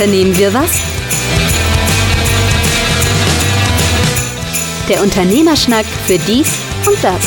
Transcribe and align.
Unternehmen 0.00 0.38
wir 0.38 0.54
was? 0.54 0.80
Der 4.88 5.02
Unternehmerschnack 5.02 5.84
für 5.84 6.16
dies 6.20 6.56
und 6.86 6.96
das. 7.04 7.20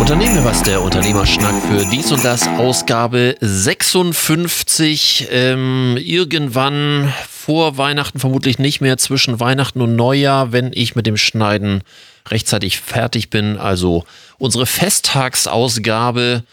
Unternehmen 0.00 0.34
wir 0.34 0.44
was, 0.44 0.64
der 0.64 0.82
Unternehmerschnack 0.82 1.54
für 1.70 1.86
dies 1.92 2.10
und 2.10 2.24
das, 2.24 2.48
Ausgabe 2.48 3.36
56. 3.40 5.28
Ähm, 5.30 5.96
irgendwann 5.96 7.14
vor 7.30 7.78
Weihnachten, 7.78 8.18
vermutlich 8.18 8.58
nicht 8.58 8.80
mehr, 8.80 8.98
zwischen 8.98 9.38
Weihnachten 9.38 9.80
und 9.80 9.94
Neujahr, 9.94 10.50
wenn 10.50 10.72
ich 10.74 10.96
mit 10.96 11.06
dem 11.06 11.16
Schneiden 11.16 11.84
rechtzeitig 12.30 12.80
fertig 12.80 13.30
bin. 13.30 13.56
Also 13.56 14.04
unsere 14.38 14.66
Festtagsausgabe, 14.66 16.44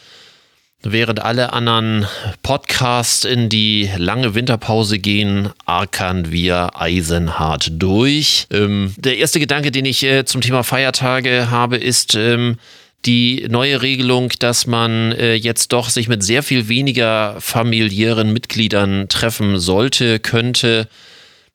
während 0.81 1.21
alle 1.21 1.53
anderen 1.53 2.07
Podcasts 2.43 3.25
in 3.25 3.49
die 3.49 3.89
lange 3.97 4.35
Winterpause 4.35 4.99
gehen, 4.99 5.49
arkern 5.65 6.31
wir 6.31 6.79
eisenhart 6.79 7.71
durch. 7.73 8.47
Ähm, 8.51 8.93
der 8.97 9.17
erste 9.17 9.39
Gedanke, 9.39 9.71
den 9.71 9.85
ich 9.85 10.03
äh, 10.03 10.25
zum 10.25 10.41
Thema 10.41 10.63
Feiertage 10.63 11.49
habe, 11.49 11.77
ist, 11.77 12.15
ähm, 12.15 12.57
die 13.05 13.45
neue 13.49 13.81
Regelung, 13.81 14.31
dass 14.39 14.65
man 14.65 15.11
äh, 15.11 15.35
jetzt 15.35 15.71
doch 15.73 15.89
sich 15.89 16.07
mit 16.07 16.23
sehr 16.23 16.43
viel 16.43 16.67
weniger 16.67 17.35
familiären 17.39 18.33
Mitgliedern 18.33 19.07
treffen 19.09 19.59
sollte, 19.59 20.19
könnte, 20.19 20.87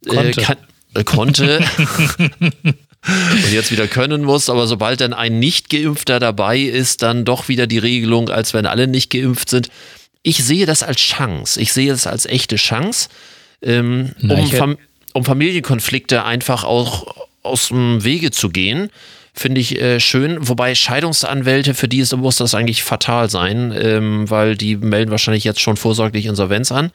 äh, 0.06 0.08
konnte. 0.08 0.42
Kann, 0.42 0.56
äh, 0.94 1.04
konnte. 1.04 1.60
und 3.06 3.52
jetzt 3.52 3.72
wieder 3.72 3.88
können 3.88 4.22
muss, 4.22 4.50
aber 4.50 4.66
sobald 4.66 5.00
dann 5.00 5.12
ein 5.12 5.38
Nicht-Geimpfter 5.38 6.20
dabei 6.20 6.58
ist, 6.58 7.02
dann 7.02 7.24
doch 7.24 7.48
wieder 7.48 7.66
die 7.66 7.78
Regelung, 7.78 8.28
als 8.28 8.52
wenn 8.52 8.66
alle 8.66 8.86
nicht 8.86 9.10
geimpft 9.10 9.48
sind. 9.48 9.68
Ich 10.22 10.44
sehe 10.44 10.66
das 10.66 10.82
als 10.82 11.00
Chance. 11.00 11.60
Ich 11.60 11.72
sehe 11.72 11.92
es 11.92 12.06
als 12.06 12.26
echte 12.26 12.56
Chance, 12.56 13.08
ähm, 13.62 14.12
Na, 14.18 14.34
um, 14.34 14.50
Fam 14.50 14.78
um 15.12 15.24
Familienkonflikte 15.24 16.24
einfach 16.24 16.64
auch 16.64 17.26
aus 17.42 17.68
dem 17.68 18.04
Wege 18.04 18.30
zu 18.30 18.50
gehen 18.50 18.90
finde 19.32 19.60
ich 19.60 19.80
äh, 19.80 20.00
schön. 20.00 20.36
Wobei 20.40 20.74
Scheidungsanwälte, 20.74 21.74
für 21.74 21.88
die 21.88 22.00
ist, 22.00 22.14
muss 22.16 22.36
das 22.36 22.54
eigentlich 22.54 22.82
fatal 22.82 23.30
sein, 23.30 23.72
ähm, 23.76 24.28
weil 24.28 24.56
die 24.56 24.76
melden 24.76 25.10
wahrscheinlich 25.10 25.44
jetzt 25.44 25.60
schon 25.60 25.76
vorsorglich 25.76 26.26
Insolvenz 26.26 26.72
an. 26.72 26.90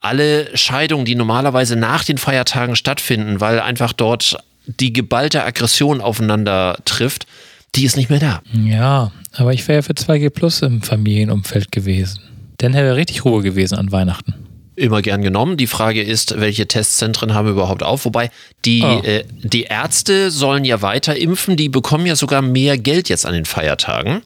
Alle 0.00 0.56
Scheidungen, 0.56 1.04
die 1.04 1.14
normalerweise 1.14 1.76
nach 1.76 2.04
den 2.04 2.18
Feiertagen 2.18 2.76
stattfinden, 2.76 3.40
weil 3.40 3.60
einfach 3.60 3.92
dort 3.92 4.38
die 4.78 4.92
geballte 4.92 5.44
Aggression 5.44 6.00
aufeinander 6.00 6.78
trifft, 6.84 7.26
die 7.74 7.84
ist 7.84 7.96
nicht 7.96 8.10
mehr 8.10 8.18
da. 8.18 8.42
Ja, 8.52 9.12
aber 9.32 9.52
ich 9.52 9.66
wäre 9.68 9.78
ja 9.78 9.82
für 9.82 9.92
2G 9.92 10.30
Plus 10.30 10.62
im 10.62 10.82
Familienumfeld 10.82 11.72
gewesen. 11.72 12.20
Dann 12.58 12.74
wäre 12.74 12.96
richtig 12.96 13.24
Ruhe 13.24 13.42
gewesen 13.42 13.76
an 13.76 13.92
Weihnachten 13.92 14.34
immer 14.80 15.02
gern 15.02 15.22
genommen. 15.22 15.56
Die 15.56 15.66
Frage 15.66 16.02
ist, 16.02 16.40
welche 16.40 16.66
Testzentren 16.66 17.34
haben 17.34 17.46
wir 17.46 17.52
überhaupt 17.52 17.82
auf? 17.82 18.04
Wobei 18.04 18.30
die, 18.64 18.82
oh. 18.82 19.02
äh, 19.04 19.24
die 19.42 19.64
Ärzte 19.64 20.30
sollen 20.30 20.64
ja 20.64 20.82
weiter 20.82 21.16
impfen, 21.16 21.56
die 21.56 21.68
bekommen 21.68 22.06
ja 22.06 22.16
sogar 22.16 22.42
mehr 22.42 22.78
Geld 22.78 23.08
jetzt 23.08 23.26
an 23.26 23.34
den 23.34 23.44
Feiertagen. 23.44 24.22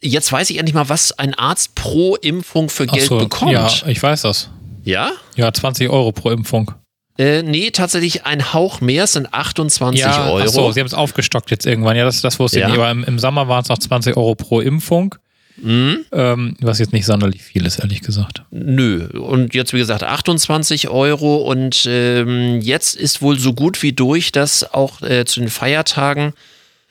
Jetzt 0.00 0.32
weiß 0.32 0.48
ich 0.50 0.58
endlich 0.58 0.74
mal, 0.74 0.88
was 0.88 1.12
ein 1.12 1.34
Arzt 1.34 1.74
pro 1.74 2.16
Impfung 2.16 2.70
für 2.70 2.86
Geld 2.86 3.08
so, 3.08 3.18
bekommt. 3.18 3.52
Ja, 3.52 3.70
ich 3.86 4.02
weiß 4.02 4.22
das. 4.22 4.48
Ja? 4.82 5.12
Ja, 5.36 5.52
20 5.52 5.90
Euro 5.90 6.12
pro 6.12 6.30
Impfung. 6.30 6.72
Äh, 7.20 7.42
nee, 7.42 7.70
tatsächlich 7.70 8.24
ein 8.24 8.54
Hauch 8.54 8.80
mehr, 8.80 9.04
es 9.04 9.12
sind 9.12 9.34
28 9.34 10.00
ja, 10.00 10.24
Euro. 10.24 10.38
Achso, 10.38 10.72
sie 10.72 10.80
haben 10.80 10.86
es 10.86 10.94
aufgestockt 10.94 11.50
jetzt 11.50 11.66
irgendwann. 11.66 11.94
Ja, 11.94 12.04
das, 12.04 12.22
das 12.22 12.38
wusste 12.38 12.60
ja. 12.60 12.66
ich 12.66 12.72
nicht. 12.72 12.80
Aber 12.80 12.90
im, 12.90 13.04
im 13.04 13.18
Sommer 13.18 13.46
waren 13.46 13.60
es 13.60 13.68
noch 13.68 13.76
20 13.76 14.16
Euro 14.16 14.34
pro 14.34 14.60
Impfung. 14.60 15.14
Mhm. 15.62 16.06
Ähm, 16.12 16.56
was 16.62 16.78
jetzt 16.78 16.94
nicht 16.94 17.04
sonderlich 17.04 17.42
viel 17.42 17.66
ist, 17.66 17.78
ehrlich 17.78 18.00
gesagt. 18.00 18.44
Nö. 18.50 19.06
Und 19.08 19.52
jetzt, 19.54 19.74
wie 19.74 19.78
gesagt, 19.78 20.02
28 20.02 20.88
Euro. 20.88 21.36
Und 21.36 21.84
ähm, 21.86 22.62
jetzt 22.62 22.96
ist 22.96 23.20
wohl 23.20 23.38
so 23.38 23.52
gut 23.52 23.82
wie 23.82 23.92
durch, 23.92 24.32
dass 24.32 24.72
auch 24.72 25.02
äh, 25.02 25.26
zu 25.26 25.40
den 25.40 25.50
Feiertagen 25.50 26.32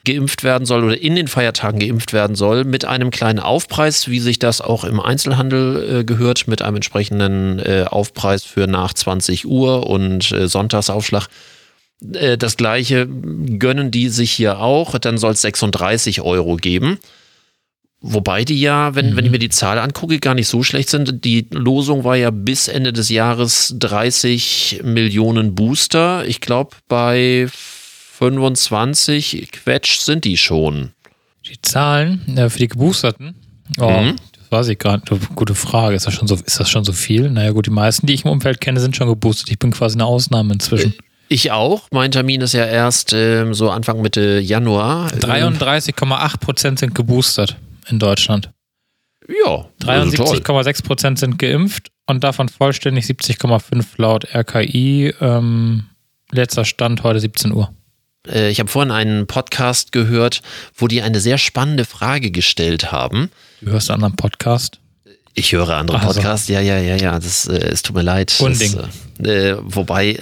geimpft 0.09 0.44
werden 0.44 0.66
soll 0.66 0.84
oder 0.84 1.00
in 1.00 1.16
den 1.16 1.28
Feiertagen 1.28 1.80
geimpft 1.80 2.14
werden 2.14 2.36
soll, 2.36 2.64
mit 2.64 2.86
einem 2.86 3.12
kleinen 3.12 3.40
Aufpreis, 3.40 4.08
wie 4.09 4.20
sich 4.20 4.40
das 4.40 4.62
auch 4.62 4.84
im 4.84 5.00
Einzelhandel 5.00 6.00
äh, 6.00 6.03
gehört, 6.03 6.47
mit 6.47 6.62
einem 6.62 6.78
entsprechenden 6.78 7.59
äh, 7.59 7.86
Aufpreis 7.88 8.44
für 8.44 8.68
nach 8.68 8.94
20 8.94 9.46
Uhr 9.46 9.88
und 9.88 10.31
äh, 10.31 10.47
Sonntagsaufschlag. 10.47 11.28
Äh, 12.14 12.38
das 12.38 12.58
gleiche 12.58 13.08
gönnen 13.08 13.92
die 13.92 14.09
sich 14.09 14.31
hier 14.31 14.59
auch. 14.59 14.97
Dann 14.97 15.18
soll 15.18 15.34
es 15.34 15.42
36 15.42 16.22
Euro 16.22 16.56
geben. 16.56 17.00
Wobei 18.02 18.46
die 18.46 18.62
ja, 18.62 18.96
wenn, 18.96 19.12
mhm. 19.12 19.16
wenn 19.18 19.26
ich 19.26 19.30
mhm. 19.30 19.34
mir 19.34 19.40
die 19.40 19.50
Zahl 19.50 19.78
angucke, 19.78 20.20
gar 20.20 20.34
nicht 20.34 20.47
so 20.47 20.64
schlecht 20.64 20.90
sind. 20.90 21.26
Die 21.26 21.47
Losung 21.52 22.03
war 22.03 22.16
ja 22.16 22.31
bis 22.31 22.68
Ende 22.70 22.94
des 22.94 23.09
Jahres 23.09 23.76
30 23.78 24.81
Millionen 24.84 25.53
Booster. 25.53 26.26
Ich 26.26 26.40
glaube, 26.40 26.78
bei 26.88 27.50
25 28.19 29.50
Quetsch 29.53 30.00
sind 30.00 30.25
die 30.25 30.35
schon. 30.35 30.91
Die 31.46 31.62
Zahlen 31.62 32.38
äh, 32.38 32.50
für 32.50 32.59
die 32.59 32.68
Geboosterten? 32.68 33.34
Oh, 33.80 33.90
mhm. 33.90 34.18
das 34.34 34.52
weiß 34.52 34.68
ich 34.68 34.78
gerade. 34.78 35.03
Gute 35.35 35.56
Frage. 35.56 35.96
Ist 35.96 36.06
das, 36.06 36.16
schon 36.16 36.28
so, 36.28 36.35
ist 36.35 36.59
das 36.59 36.69
schon 36.69 36.84
so 36.84 36.91
viel? 36.91 37.29
Naja, 37.29 37.52
gut, 37.52 37.68
die 37.68 37.72
meisten, 37.72 38.08
die 38.08 38.13
ich 38.13 38.25
im 38.25 38.31
Umfeld 38.31 38.59
kenne, 38.59 38.81
sind 38.81 38.97
schon 38.97 39.08
geboostet. 39.08 39.50
Ich 39.50 39.58
bin 39.58 39.72
quasi 39.72 39.96
eine 39.96 40.06
Ausnahme 40.06 40.52
inzwischen. 40.52 40.91
Äh, 40.91 41.03
ich 41.29 41.52
auch. 41.52 41.88
Mein 41.91 42.12
Termin 42.12 42.41
ist 42.41 42.52
ja 42.52 42.66
erst 42.66 43.13
ähm, 43.13 43.53
so 43.53 43.69
Anfang 43.69 44.02
Mitte 44.02 44.40
Januar. 44.40 45.08
33,8 45.13 46.40
Prozent 46.40 46.79
sind 46.79 46.96
geboostert 46.96 47.56
in 47.88 48.00
Deutschland. 48.00 48.52
Ja. 49.29 49.66
73,6 49.81 50.68
also 50.68 50.84
Prozent 50.84 51.19
sind 51.19 51.40
geimpft 51.40 51.90
und 52.06 52.22
davon 52.25 52.50
vollständig 52.50 53.06
70,5 53.06 53.85
laut 53.96 54.25
RKI. 54.35 55.13
Ähm, 55.22 55.85
letzter 56.31 56.66
Stand 56.66 57.03
heute 57.03 57.22
17 57.22 57.53
Uhr. 57.53 57.74
Äh, 58.28 58.50
ich 58.50 58.59
habe 58.59 58.69
vorhin 58.69 58.91
einen 58.91 59.28
Podcast 59.28 59.91
gehört, 59.91 60.41
wo 60.75 60.88
die 60.88 61.02
eine 61.02 61.19
sehr 61.19 61.38
spannende 61.38 61.85
Frage 61.85 62.31
gestellt 62.31 62.91
haben. 62.91 63.31
Du 63.62 63.72
hörst 63.72 63.90
einen 63.90 64.03
anderen 64.03 64.16
Podcast? 64.16 64.80
Ich 65.35 65.53
höre 65.53 65.69
andere 65.78 66.00
also. 66.00 66.13
Podcasts, 66.13 66.50
ja, 66.50 66.59
ja, 66.59 66.79
ja, 66.79 66.97
ja. 66.97 67.18
Das, 67.18 67.47
äh, 67.47 67.56
es 67.56 67.81
tut 67.81 67.96
mir 67.96 68.02
leid. 68.02 68.35
Unding. 68.40 68.75
Das, 69.18 69.28
äh, 69.28 69.56
wobei, 69.62 70.19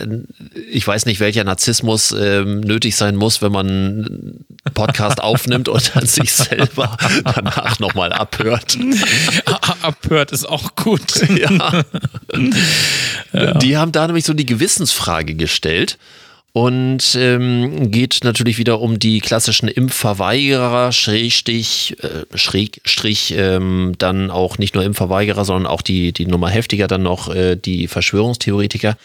ich 0.70 0.86
weiß 0.86 1.06
nicht, 1.06 1.20
welcher 1.20 1.44
Narzissmus 1.44 2.12
äh, 2.12 2.44
nötig 2.44 2.96
sein 2.96 3.16
muss, 3.16 3.42
wenn 3.42 3.52
man 3.52 3.68
einen 3.68 4.46
Podcast 4.74 5.22
aufnimmt 5.22 5.70
und 5.70 5.96
dann 5.96 6.06
sich 6.06 6.34
selber 6.34 6.98
danach 7.24 7.80
nochmal 7.80 8.14
abhört. 8.14 8.78
abhört 9.82 10.32
ist 10.32 10.48
auch 10.48 10.76
gut. 10.76 11.28
ja. 11.36 11.84
ja. 13.34 13.54
Die 13.56 13.78
haben 13.78 13.92
da 13.92 14.06
nämlich 14.06 14.26
so 14.26 14.34
die 14.34 14.46
Gewissensfrage 14.46 15.36
gestellt 15.36 15.98
und 16.54 17.16
ähm, 17.16 17.92
geht 17.92 18.22
natürlich 18.24 18.58
wieder 18.58 18.82
um 18.82 18.98
die 18.98 19.20
klassischen 19.20 19.68
Impfverweigerer, 19.68 20.92
Schrägstich, 20.92 21.96
äh, 22.02 22.26
Schrägstrich, 22.36 23.36
ähm, 23.38 23.94
dann 23.98 24.32
auch 24.32 24.58
nicht 24.58 24.74
nur 24.74 24.84
Impfverweigerer, 24.84 25.46
sondern 25.46 25.72
auch 25.72 25.82
die, 25.82 26.14
die 26.14 26.26
Nummer 26.26 26.50
heftiger, 26.50 26.88
dann 26.88 27.04
noch 27.04 27.34
äh, 27.34 27.56
die 27.56 27.88
Verschwörungstheoretiker. 27.88 28.98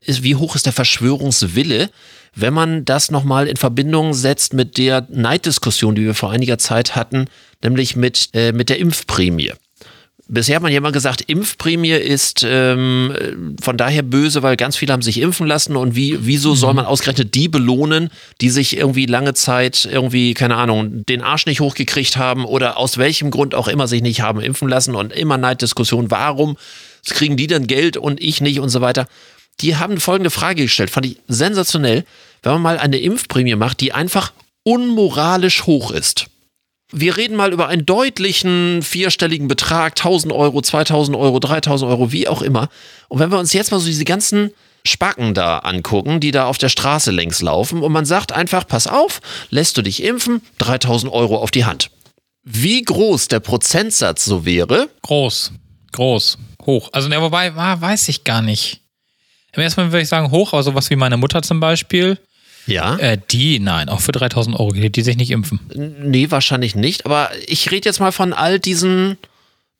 Ist, 0.00 0.22
wie 0.22 0.36
hoch 0.36 0.54
ist 0.54 0.66
der 0.66 0.72
Verschwörungswille, 0.72 1.90
wenn 2.34 2.54
man 2.54 2.84
das 2.84 3.10
nochmal 3.10 3.48
in 3.48 3.56
Verbindung 3.56 4.14
setzt 4.14 4.52
mit 4.52 4.76
der 4.78 5.06
Neiddiskussion, 5.10 5.94
die 5.94 6.04
wir 6.04 6.14
vor 6.14 6.30
einiger 6.30 6.58
Zeit 6.58 6.94
hatten, 6.94 7.26
nämlich 7.62 7.96
mit, 7.96 8.28
äh, 8.34 8.52
mit 8.52 8.68
der 8.68 8.78
Impfprämie? 8.78 9.52
Bisher 10.30 10.56
hat 10.56 10.62
man 10.62 10.70
ja 10.70 10.76
immer 10.76 10.92
gesagt, 10.92 11.22
Impfprämie 11.22 11.92
ist 11.92 12.44
ähm, 12.46 13.56
von 13.62 13.78
daher 13.78 14.02
böse, 14.02 14.42
weil 14.42 14.58
ganz 14.58 14.76
viele 14.76 14.92
haben 14.92 15.00
sich 15.00 15.20
impfen 15.20 15.46
lassen 15.46 15.74
und 15.74 15.96
wie, 15.96 16.18
wieso 16.20 16.54
soll 16.54 16.74
mhm. 16.74 16.76
man 16.76 16.84
ausgerechnet 16.84 17.34
die 17.34 17.48
belohnen, 17.48 18.10
die 18.42 18.50
sich 18.50 18.76
irgendwie 18.76 19.06
lange 19.06 19.32
Zeit 19.32 19.88
irgendwie, 19.90 20.34
keine 20.34 20.56
Ahnung, 20.56 21.06
den 21.06 21.22
Arsch 21.22 21.46
nicht 21.46 21.60
hochgekriegt 21.60 22.18
haben 22.18 22.44
oder 22.44 22.76
aus 22.76 22.98
welchem 22.98 23.30
Grund 23.30 23.54
auch 23.54 23.68
immer 23.68 23.88
sich 23.88 24.02
nicht 24.02 24.20
haben 24.20 24.42
impfen 24.42 24.68
lassen 24.68 24.94
und 24.94 25.14
immer 25.14 25.38
Neiddiskussion, 25.38 26.10
warum 26.10 26.58
kriegen 27.08 27.38
die 27.38 27.46
denn 27.46 27.66
Geld 27.66 27.96
und 27.96 28.20
ich 28.22 28.42
nicht 28.42 28.60
und 28.60 28.68
so 28.68 28.82
weiter. 28.82 29.08
Die 29.62 29.76
haben 29.76 29.98
folgende 29.98 30.30
Frage 30.30 30.62
gestellt, 30.62 30.90
fand 30.90 31.06
ich 31.06 31.16
sensationell, 31.26 32.04
wenn 32.42 32.52
man 32.52 32.62
mal 32.62 32.78
eine 32.78 32.98
Impfprämie 32.98 33.56
macht, 33.56 33.80
die 33.80 33.94
einfach 33.94 34.32
unmoralisch 34.62 35.64
hoch 35.64 35.90
ist 35.90 36.26
wir 36.90 37.16
reden 37.16 37.36
mal 37.36 37.52
über 37.52 37.68
einen 37.68 37.84
deutlichen 37.84 38.82
vierstelligen 38.82 39.48
Betrag, 39.48 39.92
1000 39.92 40.32
Euro, 40.32 40.62
2000 40.62 41.16
Euro, 41.16 41.38
3000 41.38 41.90
Euro, 41.90 42.12
wie 42.12 42.28
auch 42.28 42.42
immer. 42.42 42.68
Und 43.08 43.18
wenn 43.18 43.30
wir 43.30 43.38
uns 43.38 43.52
jetzt 43.52 43.70
mal 43.70 43.78
so 43.78 43.86
diese 43.86 44.04
ganzen 44.04 44.52
Spacken 44.86 45.34
da 45.34 45.58
angucken, 45.58 46.20
die 46.20 46.30
da 46.30 46.46
auf 46.46 46.56
der 46.56 46.70
Straße 46.70 47.10
längs 47.10 47.42
laufen 47.42 47.82
und 47.82 47.92
man 47.92 48.06
sagt 48.06 48.32
einfach, 48.32 48.66
pass 48.66 48.86
auf, 48.86 49.20
lässt 49.50 49.76
du 49.76 49.82
dich 49.82 50.02
impfen, 50.02 50.40
3000 50.58 51.12
Euro 51.12 51.36
auf 51.36 51.50
die 51.50 51.66
Hand. 51.66 51.90
Wie 52.42 52.82
groß 52.82 53.28
der 53.28 53.40
Prozentsatz 53.40 54.24
so 54.24 54.46
wäre? 54.46 54.88
Groß, 55.02 55.52
groß, 55.92 56.38
hoch. 56.64 56.88
Also, 56.92 57.10
wobei, 57.10 57.54
weiß 57.54 58.08
ich 58.08 58.24
gar 58.24 58.40
nicht. 58.40 58.80
Im 59.52 59.62
ersten 59.62 59.82
Mal 59.82 59.92
würde 59.92 60.02
ich 60.02 60.08
sagen 60.08 60.30
hoch, 60.30 60.52
aber 60.54 60.62
sowas 60.62 60.88
wie 60.88 60.96
meine 60.96 61.16
Mutter 61.18 61.42
zum 61.42 61.60
Beispiel, 61.60 62.18
Ja? 62.68 62.96
Äh, 62.96 63.18
die, 63.30 63.58
nein, 63.58 63.88
auch 63.88 64.00
für 64.00 64.12
3000 64.12 64.58
Euro 64.58 64.72
die, 64.72 64.90
die 64.90 65.02
sich 65.02 65.16
nicht 65.16 65.30
impfen. 65.30 65.60
Nee, 66.02 66.30
wahrscheinlich 66.30 66.74
nicht. 66.74 67.06
Aber 67.06 67.30
ich 67.46 67.70
rede 67.70 67.88
jetzt 67.88 68.00
mal 68.00 68.12
von 68.12 68.32
all 68.32 68.58
diesen 68.60 69.16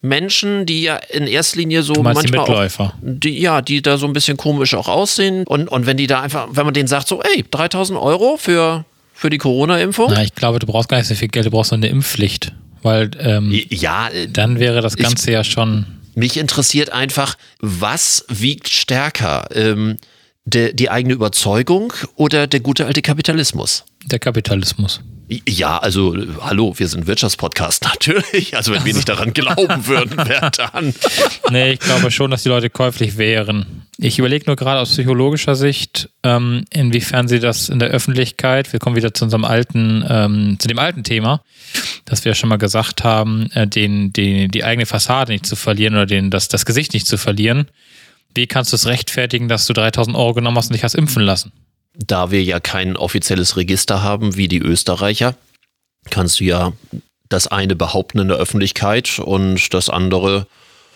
Menschen, 0.01 0.65
die 0.65 0.83
ja 0.83 0.97
in 0.97 1.27
erster 1.27 1.59
Linie 1.59 1.83
so 1.83 1.93
meinst 2.03 2.23
die 2.23 2.29
manchmal 2.31 2.41
auch, 2.41 2.49
Mitläufer. 2.49 2.95
die, 3.03 3.41
ja, 3.41 3.61
die 3.63 3.83
da 3.83 3.99
so 3.99 4.07
ein 4.07 4.13
bisschen 4.13 4.37
komisch 4.37 4.75
auch 4.75 4.89
aussehen. 4.89 5.45
Und, 5.47 5.69
und 5.69 5.87
wenn 5.87 5.97
die 5.97 6.07
da 6.07 6.21
einfach, 6.23 6.49
wenn 6.53 6.65
man 6.65 6.75
denen 6.75 6.87
sagt, 6.89 7.09
so, 7.09 7.21
ey, 7.21 7.45
3000 7.51 7.99
Euro 7.99 8.37
für, 8.37 8.85
für 9.13 9.29
die 9.29 9.39
Corona-Impfung? 9.39 10.13
Na, 10.15 10.23
ich 10.23 10.35
glaube, 10.35 10.61
du 10.61 10.67
brauchst 10.67 10.89
gar 10.89 10.99
nicht 10.99 11.09
so 11.09 11.15
viel 11.17 11.29
Geld, 11.29 11.47
du 11.47 11.51
brauchst 11.51 11.73
nur 11.73 11.79
eine 11.79 11.89
Impfpflicht. 11.89 12.53
Weil 12.83 13.11
ähm, 13.19 13.51
Ja, 13.71 14.09
äh, 14.09 14.29
dann 14.29 14.61
wäre 14.61 14.81
das 14.83 14.97
Ganze 14.97 15.33
ja 15.33 15.43
schon. 15.43 15.85
mich 16.15 16.37
interessiert 16.37 16.91
einfach, 16.93 17.37
was 17.61 18.25
wiegt 18.29 18.69
stärker? 18.69 19.49
Ähm, 19.53 19.97
der, 20.49 20.73
die 20.73 20.91
eigene 20.91 21.15
Überzeugung 21.15 21.93
oder 22.17 22.47
der 22.47 22.61
gute 22.61 22.87
alte 22.87 23.03
Kapitalismus? 23.03 23.85
Der 24.07 24.19
Kapitalismus. 24.19 25.01
Ja, 25.47 25.77
also 25.77 26.17
hallo, 26.41 26.73
wir 26.79 26.89
sind 26.89 27.07
Wirtschaftspodcast, 27.07 27.85
natürlich. 27.85 28.57
Also 28.57 28.73
wenn 28.73 28.85
wir 28.87 28.95
nicht 28.95 29.09
daran 29.09 29.35
glauben 29.35 29.87
würden, 29.87 30.17
wer 30.25 30.51
dann? 30.51 30.95
Nee, 31.51 31.73
ich 31.73 31.81
glaube 31.81 32.11
schon, 32.11 32.31
dass 32.31 32.45
die 32.45 32.49
Leute 32.49 32.71
käuflich 32.71 33.19
wären. 33.19 33.85
Ich 33.99 34.19
überlege 34.19 34.47
nur 34.47 34.57
gerade 34.57 34.81
aus 34.81 34.91
psychologischer 34.91 35.55
Sicht, 35.55 36.09
ähm, 36.23 36.65
inwiefern 36.71 37.29
sie 37.29 37.41
das 37.41 37.69
in 37.69 37.79
der 37.79 37.89
Öffentlichkeit, 37.89 38.73
wir 38.73 38.81
kommen 38.81 38.97
wieder 38.97 39.13
zu 39.13 39.25
unserem 39.25 39.45
alten, 39.45 40.03
ähm, 40.09 40.57
zu 40.59 40.69
dem 40.69 40.79
alten 40.79 41.05
Thema, 41.05 41.43
dass 42.07 42.25
wir 42.25 42.31
ja 42.31 42.35
schon 42.35 42.49
mal 42.49 42.57
gesagt 42.57 43.05
haben, 43.05 43.51
äh, 43.53 43.67
den, 43.67 44.15
den, 44.15 44.51
die 44.51 44.65
eigene 44.65 44.87
Fassade 44.87 45.33
nicht 45.33 45.45
zu 45.45 45.57
verlieren 45.57 45.95
oder 45.95 46.07
den, 46.07 46.31
das, 46.31 46.49
das 46.49 46.65
Gesicht 46.65 46.95
nicht 46.95 47.07
zu 47.07 47.19
verlieren. 47.19 47.67
Wie 48.35 48.47
kannst 48.47 48.73
du 48.73 48.77
es 48.77 48.87
rechtfertigen, 48.87 49.49
dass 49.49 49.67
du 49.67 49.73
3000 49.73 50.17
Euro 50.17 50.35
genommen 50.35 50.57
hast 50.57 50.69
und 50.69 50.75
dich 50.75 50.85
hast 50.85 50.95
impfen 50.95 51.23
lassen? 51.23 51.53
Da 51.95 52.31
wir 52.31 52.43
ja 52.43 52.61
kein 52.61 52.97
offizielles 52.97 53.57
Register 53.57 54.03
haben 54.03 54.37
wie 54.37 54.49
die 54.49 54.61
Österreicher, 54.61 55.35
kannst 56.11 56.41
du 56.41 56.45
ja 56.45 56.73
das 57.29 57.47
eine 57.47 57.77
behaupten 57.77 58.21
in 58.21 58.29
der 58.29 58.37
Öffentlichkeit 58.37 59.19
und 59.19 59.75
das 59.75 59.91
andere 59.91 60.47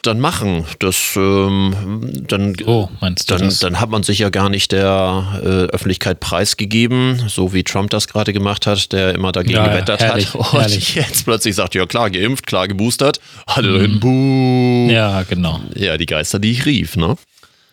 dann 0.03 0.19
machen. 0.21 0.65
Das 0.81 1.15
ähm, 1.17 2.25
dann 2.27 2.55
Oh, 2.67 2.89
meinst 3.01 3.31
du 3.31 3.35
dann, 3.37 3.45
das? 3.47 3.59
dann 3.61 3.81
hat 3.81 3.91
man 3.91 4.03
sich 4.03 4.19
ja 4.19 4.31
gar 4.31 4.49
nicht 4.49 4.73
der 4.73 5.41
äh, 5.43 5.47
Öffentlichkeit 5.73 6.19
preisgegeben, 6.21 7.23
so 7.29 7.53
wie 7.53 7.63
Trump 7.65 7.91
das 7.91 8.09
gerade 8.09 8.33
gemacht 8.33 8.67
hat, 8.67 8.93
der 8.93 9.15
immer 9.15 9.33
dagegen 9.33 9.57
Ja, 9.57 9.67
ja, 9.67 9.73
gewettert 9.73 10.01
herrlich, 10.01 10.35
hat. 10.35 10.35
Und 10.35 10.53
herrlich. 10.61 10.95
jetzt 10.95 11.25
plötzlich 11.25 11.55
sagt, 11.55 11.75
ja 11.75 11.87
klar, 11.87 12.11
geimpft, 12.11 12.47
klar 12.47 12.67
geboostert. 12.69 13.21
Alle 13.47 13.73
dahin, 13.75 14.01
buh. 14.01 14.89
Ja. 14.91 15.03
Ja, 15.03 15.23
genau. 15.25 15.61
die 15.75 16.07
Geister, 16.07 16.39
die 16.39 16.53
ich 16.53 16.65
rief, 16.65 16.97
ne? 16.97 17.17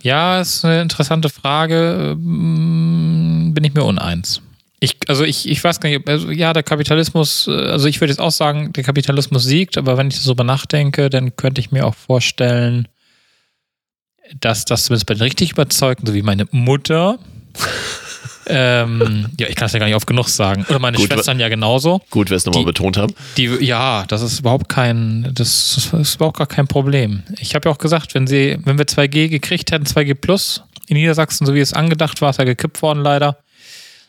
Ja, 0.02 0.40
ist 0.42 0.66
eine 0.66 0.82
interessante 0.82 1.30
Frage. 1.30 2.12
Ähm, 2.18 3.52
Bin 3.54 3.64
ich 3.64 3.74
mir 3.74 3.84
uneins. 3.84 4.42
Ich, 4.82 4.98
also 5.08 5.24
ich, 5.24 5.48
ich 5.50 5.64
weiß 5.64 5.80
gar 5.80 5.90
nicht, 5.90 6.08
also 6.08 6.32
ja, 6.32 6.54
der 6.54 6.64
Kapitalismus, 6.64 7.48
äh, 7.48 7.52
also 7.52 7.88
ich 7.88 8.00
würde 8.00 8.12
jetzt 8.12 8.22
auch 8.22 8.32
sagen, 8.32 8.72
der 8.74 8.84
Kapitalismus 8.84 9.44
siegt, 9.44 9.78
aber 9.78 9.98
wenn 9.98 10.08
ich 10.08 10.24
darüber 10.24 10.44
nachdenke, 10.44 11.10
dann 11.10 11.36
könnte 11.36 11.60
ich 11.60 11.72
mir 11.72 11.86
auch 11.86 11.96
vorstellen, 11.96 12.88
dass 14.40 14.66
das 14.66 14.86
zumindest 14.86 15.08
bei 15.08 15.16
den 15.16 15.24
richtig 15.24 15.52
Überzeugten, 15.52 16.06
so 16.06 16.14
wie 16.14 16.22
meine 16.22 16.46
Mutter, 16.52 17.20
ähm, 18.48 19.28
ja, 19.40 19.48
ich 19.48 19.56
kann 19.56 19.66
es 19.66 19.74
ja 19.74 19.80
gar 19.80 19.86
nicht 19.88 19.96
oft 19.96 20.08
genug 20.08 20.30
sagen, 20.30 20.66
oder 20.70 20.80
meine 20.80 20.98
Gut, 20.98 21.08
Schwestern 21.08 21.40
ja 21.40 21.50
genauso, 21.50 22.02
Gut, 22.10 22.30
wir 22.30 22.38
es 22.38 22.46
nochmal 22.46 22.64
betont 22.64 22.98
haben. 22.98 23.14
die, 23.38 23.46
ja, 23.46 24.06
das 24.08 24.22
ist 24.22 24.40
überhaupt 24.40 24.70
kein, 24.70 25.30
das 25.34 25.92
ist 25.92 26.16
überhaupt 26.16 26.38
gar 26.38 26.48
kein 26.48 26.68
Problem. 26.68 27.24
Ich 27.40 27.54
habe 27.54 27.68
ja 27.68 27.74
auch 27.74 27.80
gesagt, 27.80 28.16
wenn 28.16 28.28
sie, 28.28 28.58
wenn 28.64 28.78
wir 28.78 28.86
2G 28.86 29.28
gekriegt 29.30 29.72
hätten, 29.72 29.86
2G 29.86 30.16
Plus 30.16 30.64
in 30.88 30.96
Niedersachsen, 30.96 31.46
so 31.46 31.54
wie 31.54 31.60
es 31.60 31.74
angedacht 31.74 32.22
war, 32.22 32.30
ist 32.30 32.40
ja 32.40 32.46
gekippt 32.46 32.82
worden 32.82 33.04
leider, 33.04 33.38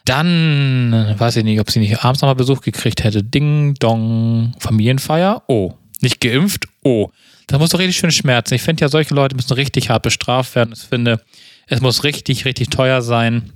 dann 0.05 1.14
weiß 1.19 1.37
ich 1.37 1.44
nicht, 1.44 1.61
ob 1.61 1.70
sie 1.70 1.81
nicht 1.81 2.05
abends 2.05 2.23
nochmal 2.23 2.35
Besuch 2.35 2.61
gekriegt 2.61 3.05
hätte. 3.05 3.23
Ding, 3.23 3.75
dong, 3.75 4.55
Familienfeier, 4.58 5.43
oh. 5.47 5.75
Nicht 6.00 6.20
geimpft, 6.20 6.67
oh. 6.82 7.11
Das 7.47 7.58
muss 7.58 7.70
doch 7.70 7.79
richtig 7.79 7.99
schön 7.99 8.11
schmerzen. 8.11 8.55
Ich 8.55 8.62
finde 8.62 8.82
ja, 8.82 8.88
solche 8.88 9.14
Leute 9.14 9.37
müssen 9.37 9.52
richtig 9.52 9.91
hart 9.91 10.02
bestraft 10.02 10.55
werden. 10.55 10.73
Ich 10.73 10.85
finde, 10.85 11.20
es 11.67 11.81
muss 11.81 12.05
richtig, 12.05 12.44
richtig 12.44 12.70
teuer 12.70 13.02
sein 13.02 13.52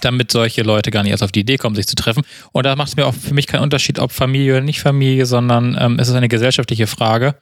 damit 0.00 0.30
solche 0.30 0.62
Leute 0.62 0.90
gar 0.90 1.02
nicht 1.02 1.12
erst 1.12 1.22
auf 1.22 1.32
die 1.32 1.40
Idee 1.40 1.56
kommen, 1.56 1.76
sich 1.76 1.86
zu 1.86 1.94
treffen. 1.94 2.22
Und 2.52 2.66
da 2.66 2.76
macht 2.76 2.88
es 2.88 2.96
mir 2.96 3.06
auch 3.06 3.14
für 3.14 3.34
mich 3.34 3.46
keinen 3.46 3.62
Unterschied, 3.62 3.98
ob 3.98 4.12
Familie 4.12 4.56
oder 4.56 4.64
nicht 4.64 4.80
Familie, 4.80 5.26
sondern 5.26 5.76
ähm, 5.78 5.98
es 5.98 6.08
ist 6.08 6.14
eine 6.14 6.28
gesellschaftliche 6.28 6.86
Frage. 6.86 7.36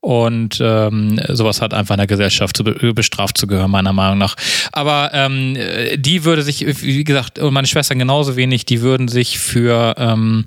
Und 0.00 0.58
ähm, 0.62 1.20
sowas 1.28 1.60
hat 1.60 1.74
einfach 1.74 1.94
in 1.94 1.98
der 1.98 2.06
Gesellschaft 2.06 2.56
zu 2.56 2.62
be 2.64 2.94
bestraft 2.94 3.36
zu 3.36 3.46
gehören, 3.48 3.70
meiner 3.70 3.92
Meinung 3.92 4.18
nach. 4.18 4.36
Aber 4.72 5.10
ähm, 5.12 5.56
äh, 5.56 5.96
die 5.98 6.24
würde 6.24 6.42
sich, 6.42 6.64
wie 6.82 7.02
gesagt, 7.04 7.38
und 7.40 7.52
meine 7.52 7.66
Schwestern 7.66 7.98
genauso 7.98 8.36
wenig, 8.36 8.64
die 8.64 8.80
würden 8.80 9.08
sich 9.08 9.38
für 9.40 9.94
ähm, 9.98 10.44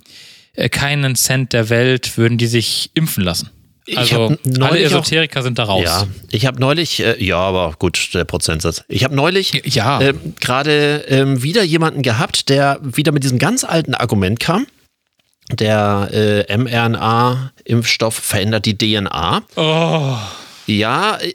äh, 0.53 0.69
keinen 0.69 1.15
Cent 1.15 1.51
der 1.51 1.69
Welt, 1.69 2.17
würden 2.17 2.37
die 2.37 2.47
sich 2.47 2.91
impfen 2.93 3.23
lassen. 3.23 3.49
Also 3.95 4.27
alle 4.27 4.37
neulich 4.45 4.85
auch- 4.87 5.01
Esoteriker 5.01 5.43
sind 5.43 5.59
da 5.59 5.63
raus. 5.63 5.83
Ja, 5.83 6.07
ich 6.29 6.45
habe 6.45 6.59
neulich, 6.61 7.01
äh, 7.03 7.21
ja, 7.21 7.37
aber 7.39 7.73
gut, 7.77 8.11
der 8.13 8.23
Prozentsatz. 8.23 8.83
Ich 8.87 9.03
habe 9.03 9.15
neulich 9.15 9.63
Ja. 9.65 9.99
ähm, 9.99 10.33
gerade 10.39 11.03
ähm, 11.09 11.43
wieder 11.43 11.63
jemanden 11.63 12.03
gehabt, 12.03 12.47
der 12.47 12.79
wieder 12.81 13.11
mit 13.11 13.23
diesem 13.23 13.37
ganz 13.39 13.63
alten 13.65 13.95
Argument 13.95 14.39
kam. 14.39 14.65
Der 15.49 16.45
äh, 16.47 16.57
mRNA-Impfstoff 16.57 18.15
verändert 18.15 18.65
die 18.65 18.77
DNA. 18.77 19.41
Oh, 19.55 20.15
Ja, 20.67 21.17
äh, 21.17 21.33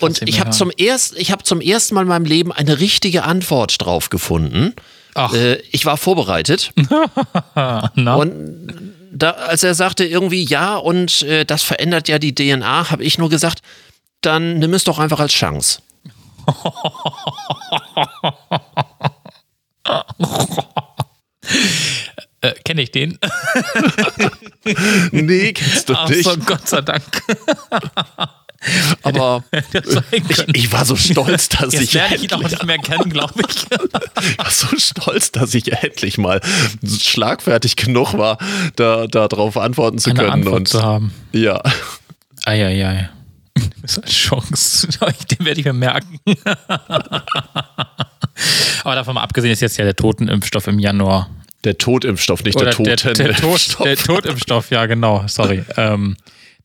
Kannst 0.00 0.22
du 0.22 0.26
ich 0.26 0.40
habe 0.40 0.50
zum, 0.50 0.70
erst, 0.76 1.18
ich 1.18 1.32
hab 1.32 1.44
zum 1.44 1.60
ersten 1.60 1.96
Mal 1.96 2.02
in 2.02 2.08
meinem 2.08 2.24
Leben 2.24 2.52
eine 2.52 2.78
richtige 2.78 3.24
Antwort 3.24 3.84
drauf 3.84 4.10
gefunden. 4.10 4.74
Ach. 5.14 5.34
Äh, 5.34 5.56
ich 5.72 5.86
war 5.86 5.96
vorbereitet. 5.96 6.72
na? 7.94 8.14
Und 8.14 8.94
da, 9.10 9.30
als 9.30 9.64
er 9.64 9.74
sagte 9.74 10.04
irgendwie 10.04 10.44
ja 10.44 10.76
und 10.76 11.22
äh, 11.22 11.44
das 11.44 11.64
verändert 11.64 12.06
ja 12.08 12.20
die 12.20 12.34
DNA, 12.34 12.90
habe 12.90 13.02
ich 13.02 13.18
nur 13.18 13.28
gesagt, 13.28 13.62
dann 14.20 14.58
nimm 14.58 14.72
es 14.74 14.84
doch 14.84 15.00
einfach 15.00 15.18
als 15.18 15.32
Chance. 15.32 15.80
äh, 22.40 22.52
Kenne 22.64 22.82
ich 22.82 22.90
den? 22.92 23.18
Nee, 25.12 25.52
kennst 25.52 25.88
du 25.88 25.94
Ach 25.94 26.10
so, 26.12 26.36
Gott 26.38 26.68
sei 26.68 26.80
Dank. 26.82 27.02
Aber 29.02 29.44
ich, 30.10 30.48
ich 30.52 30.72
war 30.72 30.84
so 30.84 30.96
stolz, 30.96 31.48
dass 31.48 31.72
Jetzt 31.72 31.82
ich 31.82 31.92
lerne 31.92 32.16
ich 32.16 32.32
endlich, 32.32 32.50
nicht 32.50 32.66
mehr 32.66 32.78
kennen, 32.78 33.08
glaube 33.10 33.34
ich. 33.48 33.56
ich 34.30 34.38
war 34.38 34.50
so 34.50 34.66
stolz, 34.76 35.30
dass 35.30 35.54
ich 35.54 35.72
endlich 35.72 36.18
mal 36.18 36.40
schlagfertig 36.84 37.76
genug 37.76 38.14
war, 38.14 38.38
da 38.74 39.06
darauf 39.06 39.56
antworten 39.56 39.98
zu 39.98 40.10
Eine 40.10 40.18
können. 40.20 40.32
Antwort 40.32 40.56
und 40.56 40.68
zu 40.68 40.82
haben. 40.82 41.12
ja, 41.32 41.62
Eieiei. 42.44 43.10
Das 43.82 43.92
ist 43.92 44.04
eine 44.04 44.12
Chance. 44.12 44.88
Den 45.30 45.46
werde 45.46 45.60
ich 45.60 45.66
mir 45.66 45.72
merken. 45.72 46.20
Aber 48.84 48.94
davon 48.94 49.14
mal 49.14 49.22
abgesehen 49.22 49.52
ist 49.52 49.60
jetzt 49.60 49.76
ja 49.78 49.84
der 49.84 49.96
Totenimpfstoff 49.96 50.66
im 50.68 50.78
Januar. 50.78 51.28
Der 51.64 51.78
Totimpfstoff, 51.78 52.44
nicht 52.44 52.54
der 52.60 52.68
Oder 52.68 52.82
der, 52.84 52.96
Toten. 52.96 53.24
der, 53.24 53.34
Tod, 53.36 53.76
der 53.84 53.96
Totimpfstoff, 53.96 54.70
ja 54.70 54.86
genau, 54.86 55.24
sorry. 55.26 55.64
Ähm, 55.76 56.16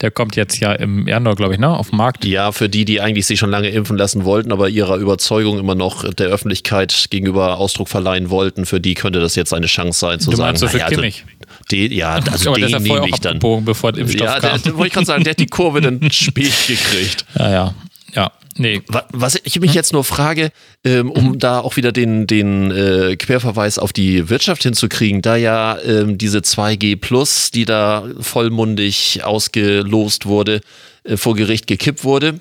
der 0.01 0.11
kommt 0.11 0.35
jetzt 0.35 0.59
ja 0.59 0.73
im 0.73 1.07
Januar, 1.07 1.35
glaube 1.35 1.53
ich, 1.53 1.59
ne, 1.59 1.69
auf 1.69 1.89
den 1.91 1.97
Markt. 1.97 2.25
Ja, 2.25 2.51
für 2.51 2.67
die, 2.67 2.83
die 2.83 2.99
eigentlich 2.99 3.25
sich 3.25 3.39
schon 3.39 3.49
lange 3.51 3.69
impfen 3.69 3.95
lassen 3.97 4.25
wollten, 4.25 4.51
aber 4.51 4.67
ihrer 4.67 4.97
Überzeugung 4.97 5.59
immer 5.59 5.75
noch 5.75 6.11
der 6.13 6.27
Öffentlichkeit 6.27 7.07
gegenüber 7.09 7.57
Ausdruck 7.57 7.87
verleihen 7.89 8.29
wollten, 8.29 8.65
für 8.65 8.81
die 8.81 8.95
könnte 8.95 9.19
das 9.19 9.35
jetzt 9.35 9.53
eine 9.53 9.67
Chance 9.67 9.99
sein 9.99 10.19
zu 10.19 10.31
Du 10.31 10.35
sagen. 10.37 10.49
meinst 10.49 10.59
so 10.61 10.67
für 10.67 10.77
naja, 10.77 10.87
also, 10.87 10.95
Kimmich? 10.97 11.23
den, 11.71 11.91
ja, 11.93 12.15
also 12.15 12.49
Aber 12.49 12.59
der 12.59 12.69
den 12.69 12.83
nehme 12.83 13.07
ich 13.07 13.19
dann. 13.21 13.39
bevor 13.39 13.93
der 13.93 14.01
Impfstoff 14.01 14.27
Ja, 14.27 14.39
der, 14.39 14.49
kam. 14.49 14.61
der, 14.63 14.73
wollte 14.75 14.87
ich 14.87 14.93
gerade 14.93 15.05
sagen, 15.05 15.23
der 15.23 15.31
hat 15.31 15.39
die 15.39 15.45
Kurve 15.47 15.79
dann 15.81 16.11
spät 16.11 16.51
gekriegt. 16.67 17.25
Ja, 17.37 17.51
ja. 17.51 17.75
Ja, 18.15 18.31
nee. 18.57 18.81
Wa- 18.87 19.05
Was 19.11 19.39
ich 19.43 19.59
mich 19.59 19.73
jetzt 19.73 19.93
nur 19.93 20.03
frage, 20.03 20.51
ähm, 20.83 21.09
um 21.09 21.39
da 21.39 21.59
auch 21.59 21.75
wieder 21.77 21.91
den, 21.91 22.27
den 22.27 22.69
äh, 22.71 23.15
Querverweis 23.15 23.79
auf 23.79 23.91
die 23.93 24.29
Wirtschaft 24.29 24.63
hinzukriegen, 24.63 25.21
da 25.21 25.35
ja 25.35 25.77
ähm, 25.79 26.17
diese 26.17 26.39
2G 26.39 26.95
Plus, 26.99 27.49
die 27.51 27.65
da 27.65 28.05
vollmundig 28.19 29.23
ausgelost 29.23 30.25
wurde, 30.25 30.61
äh, 31.03 31.17
vor 31.17 31.35
Gericht 31.35 31.65
gekippt 31.67 32.03
wurde 32.03 32.39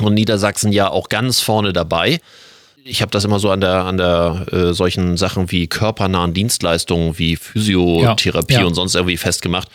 und 0.00 0.14
Niedersachsen 0.14 0.72
ja 0.72 0.90
auch 0.90 1.08
ganz 1.08 1.40
vorne 1.40 1.72
dabei. 1.72 2.20
Ich 2.84 3.02
habe 3.02 3.10
das 3.10 3.24
immer 3.24 3.38
so 3.38 3.50
an 3.50 3.60
der, 3.60 3.84
an 3.84 3.98
der 3.98 4.46
äh, 4.50 4.72
solchen 4.72 5.16
Sachen 5.18 5.50
wie 5.50 5.66
körpernahen 5.66 6.32
Dienstleistungen 6.32 7.18
wie 7.18 7.36
Physiotherapie 7.36 8.54
Ja, 8.54 8.60
ja. 8.60 8.66
und 8.66 8.74
sonst 8.74 8.94
irgendwie 8.94 9.18
festgemacht. 9.18 9.68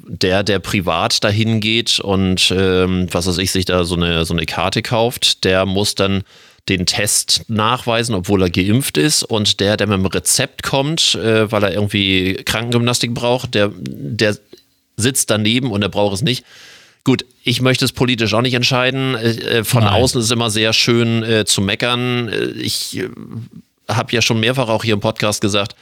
Der, 0.00 0.42
der 0.44 0.60
privat 0.60 1.24
dahin 1.24 1.60
geht 1.60 1.98
und 1.98 2.52
ähm, 2.56 3.08
was 3.10 3.26
weiß 3.26 3.38
ich, 3.38 3.50
sich 3.50 3.64
da 3.64 3.84
so 3.84 3.96
eine, 3.96 4.24
so 4.24 4.32
eine 4.32 4.46
Karte 4.46 4.80
kauft, 4.80 5.44
der 5.44 5.66
muss 5.66 5.96
dann 5.96 6.22
den 6.68 6.86
Test 6.86 7.42
nachweisen, 7.48 8.14
obwohl 8.14 8.42
er 8.42 8.50
geimpft 8.50 8.96
ist. 8.96 9.22
Und 9.22 9.60
der, 9.60 9.76
der 9.76 9.86
mit 9.86 9.98
dem 9.98 10.06
Rezept 10.06 10.62
kommt, 10.62 11.14
äh, 11.16 11.50
weil 11.50 11.64
er 11.64 11.72
irgendwie 11.72 12.34
Krankengymnastik 12.44 13.14
braucht, 13.14 13.54
der, 13.54 13.72
der 13.76 14.36
sitzt 14.96 15.30
daneben 15.30 15.70
und 15.70 15.82
er 15.82 15.88
braucht 15.88 16.14
es 16.14 16.22
nicht. 16.22 16.44
Gut, 17.04 17.24
ich 17.42 17.62
möchte 17.62 17.84
es 17.84 17.92
politisch 17.92 18.34
auch 18.34 18.42
nicht 18.42 18.54
entscheiden. 18.54 19.14
Äh, 19.14 19.64
Von 19.64 19.84
Nein. 19.84 19.94
außen 19.94 20.20
ist 20.20 20.26
es 20.26 20.30
immer 20.30 20.50
sehr 20.50 20.72
schön 20.72 21.22
äh, 21.22 21.44
zu 21.44 21.62
meckern. 21.62 22.28
Äh, 22.28 22.50
Ich 22.60 22.98
äh, 22.98 23.08
habe 23.88 24.12
ja 24.12 24.20
schon 24.20 24.40
mehrfach 24.40 24.68
auch 24.68 24.84
hier 24.84 24.94
im 24.94 25.00
Podcast 25.00 25.40
gesagt, 25.40 25.74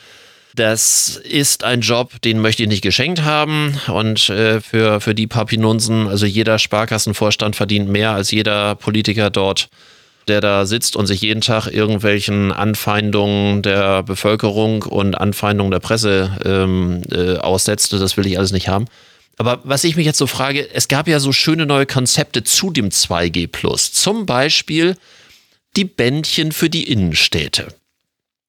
das 0.57 1.21
ist 1.23 1.65
ein 1.65 1.83
Job, 1.83 2.21
den 2.23 2.41
möchte 2.41 2.63
ich 2.63 2.69
nicht 2.69 2.83
geschenkt 2.83 3.23
haben. 3.23 3.79
Und 3.89 4.29
äh, 4.31 4.61
für, 4.61 5.01
für 5.01 5.15
die 5.15 5.27
Papinunsen, 5.27 6.09
also 6.09 6.27
jeder 6.27 6.59
Sparkassenvorstand 6.59 7.55
verdient 7.55 7.89
mehr 7.89 8.13
als 8.13 8.31
jeder 8.31 8.75
Politiker 8.75 9.31
dort, 9.31 9.69
der 10.29 10.41
da 10.41 10.67
sitzt 10.67 10.97
und 10.97 11.07
sich 11.07 11.21
jeden 11.21 11.43
Tag 11.43 11.69
irgendwelchen 11.69 12.53
Anfeindungen 12.53 13.63
der 13.63 14.03
Bevölkerung 14.03 14.83
und 14.83 15.15
Anfeindungen 15.15 15.71
der 15.71 15.81
Presse 15.81 16.37
ähm, 16.45 17.03
äh, 17.13 17.37
aussetzt. 17.37 17.93
Das 17.93 18.17
will 18.17 18.27
ich 18.27 18.39
alles 18.39 18.53
nicht 18.53 18.69
haben. 18.69 18.87
Aber 19.39 19.61
was 19.65 19.85
ich 19.85 19.97
mich 19.97 20.07
jetzt 20.07 20.19
so 20.19 20.27
frage, 20.27 20.69
es 20.73 20.89
gab 20.89 21.07
ja 21.07 21.21
so 21.21 21.33
schöne 21.33 21.67
neue 21.67 21.87
Konzepte 21.87 22.43
zu 22.43 22.71
dem 22.71 22.89
2G 22.89 23.47
Plus. 23.49 23.93
Zum 23.93 24.25
Beispiel 24.25 24.97
die 25.77 25.85
Bändchen 25.85 26.53
für 26.53 26.71
die 26.71 26.91
Innenstädte. 26.91 27.69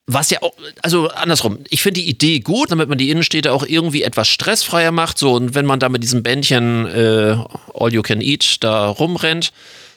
Was 0.10 0.30
ja 0.30 0.42
auch, 0.42 0.54
also 0.82 1.10
andersrum, 1.10 1.60
ich 1.70 1.82
finde 1.82 2.00
die 2.00 2.10
Idee 2.10 2.40
gut, 2.40 2.72
damit 2.72 2.88
man 2.88 2.98
die 2.98 3.10
Innenstädte 3.10 3.52
auch 3.52 3.66
irgendwie 3.66 4.04
etwas 4.04 4.30
stressfreier 4.30 4.92
macht. 4.92 5.18
So, 5.18 5.34
und 5.34 5.54
wenn 5.54 5.66
man 5.66 5.82
da 5.82 5.90
mit 5.90 6.02
diesem 6.02 6.24
Bändchen 6.24 6.86
äh, 6.86 7.36
All 7.74 7.94
You 7.94 8.02
Can 8.04 8.22
Eat 8.22 8.64
da 8.64 8.88
rumrennt, 8.88 9.52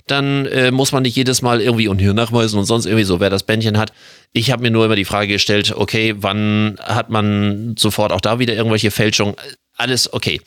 dann 0.08 0.46
äh, 0.46 0.72
muss 0.72 0.90
man 0.90 1.04
nicht 1.04 1.14
jedes 1.14 1.42
Mal 1.42 1.60
irgendwie 1.60 1.86
und 1.86 2.00
hier 2.00 2.12
nachweisen 2.12 2.58
und 2.58 2.64
sonst 2.64 2.86
irgendwie 2.86 3.04
so, 3.04 3.20
wer 3.20 3.30
das 3.30 3.44
Bändchen 3.44 3.78
hat. 3.78 3.92
Ich 4.32 4.50
habe 4.50 4.62
mir 4.62 4.72
nur 4.72 4.84
immer 4.84 4.96
die 4.96 5.04
Frage 5.04 5.34
gestellt, 5.34 5.72
okay, 5.76 6.16
wann 6.18 6.76
hat 6.82 7.10
man 7.10 7.76
sofort 7.78 8.10
auch 8.10 8.20
da 8.20 8.40
wieder 8.40 8.54
irgendwelche 8.54 8.90
Fälschungen? 8.90 9.36
Alles 9.76 10.12
okay 10.12 10.40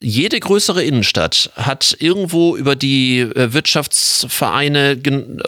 jede 0.00 0.38
größere 0.38 0.84
Innenstadt 0.84 1.50
hat 1.56 1.96
irgendwo 1.98 2.56
über 2.56 2.76
die 2.76 3.20
äh, 3.20 3.52
Wirtschaftsvereine 3.52 4.98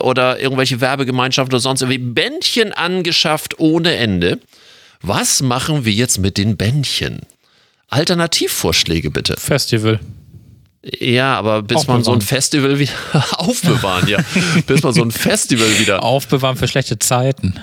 oder 0.01 0.41
irgendwelche 0.41 0.81
Werbegemeinschaften 0.81 1.55
oder 1.55 1.61
sonst 1.61 1.83
irgendwie 1.83 1.99
Bändchen 1.99 2.73
angeschafft 2.73 3.59
ohne 3.59 3.97
Ende. 3.97 4.39
Was 5.03 5.43
machen 5.43 5.85
wir 5.85 5.93
jetzt 5.93 6.19
mit 6.19 6.39
den 6.39 6.57
Bändchen? 6.57 7.21
Alternativvorschläge 7.89 9.11
bitte. 9.11 9.37
Festival. 9.39 10.01
Ja, 10.83 11.37
aber 11.37 11.63
bis 11.63 11.87
man 11.87 12.03
so 12.05 12.13
ein 12.13 12.21
Festival 12.21 12.79
wieder 12.79 12.93
aufbewahren, 13.33 14.09
ja. 14.09 14.19
bis 14.67 14.83
man 14.83 14.93
so 14.95 15.03
ein 15.03 15.11
Festival 15.11 15.79
wieder 15.79 16.03
aufbewahren 16.03 16.57
für 16.57 16.69
schlechte 16.69 16.99
Zeiten. 16.99 17.55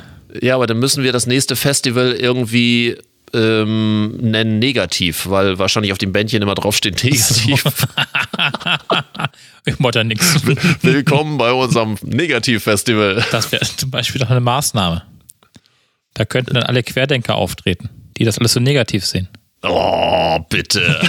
Ja, 0.42 0.56
aber 0.56 0.68
dann 0.68 0.80
müssen 0.80 1.04
wir 1.04 1.14
das 1.14 1.26
nächste 1.26 1.56
Festival 1.56 2.12
irgendwie 2.14 2.98
ähm, 3.36 4.18
nennen 4.18 4.60
negativ, 4.60 5.28
weil 5.28 5.60
wahrscheinlich 5.60 5.92
auf 5.92 5.98
dem 5.98 6.12
Bändchen 6.14 6.42
immer 6.42 6.56
draufsteht 6.56 7.04
negativ. 7.04 7.64
ich 9.66 9.80
wollte 9.80 10.00
ja 10.00 10.04
nichts. 10.04 10.42
Willkommen 10.82 11.38
bei 11.38 11.52
unserem 11.52 11.98
Negativ-Festival. 12.02 13.26
Das 13.32 13.52
wäre 13.52 13.66
zum 13.66 13.92
Beispiel 13.92 14.22
doch 14.22 14.30
eine 14.30 14.40
Maßnahme. 14.40 15.04
Da 16.14 16.26
könnten 16.26 16.54
dann 16.54 16.64
alle 16.64 16.82
Querdenker 16.82 17.36
auftreten, 17.36 17.90
die 18.18 18.24
das 18.24 18.40
alles 18.40 18.54
so 18.54 18.60
negativ 18.60 19.06
sehen. 19.06 19.28
Oh, 19.68 20.40
bitte. 20.50 20.82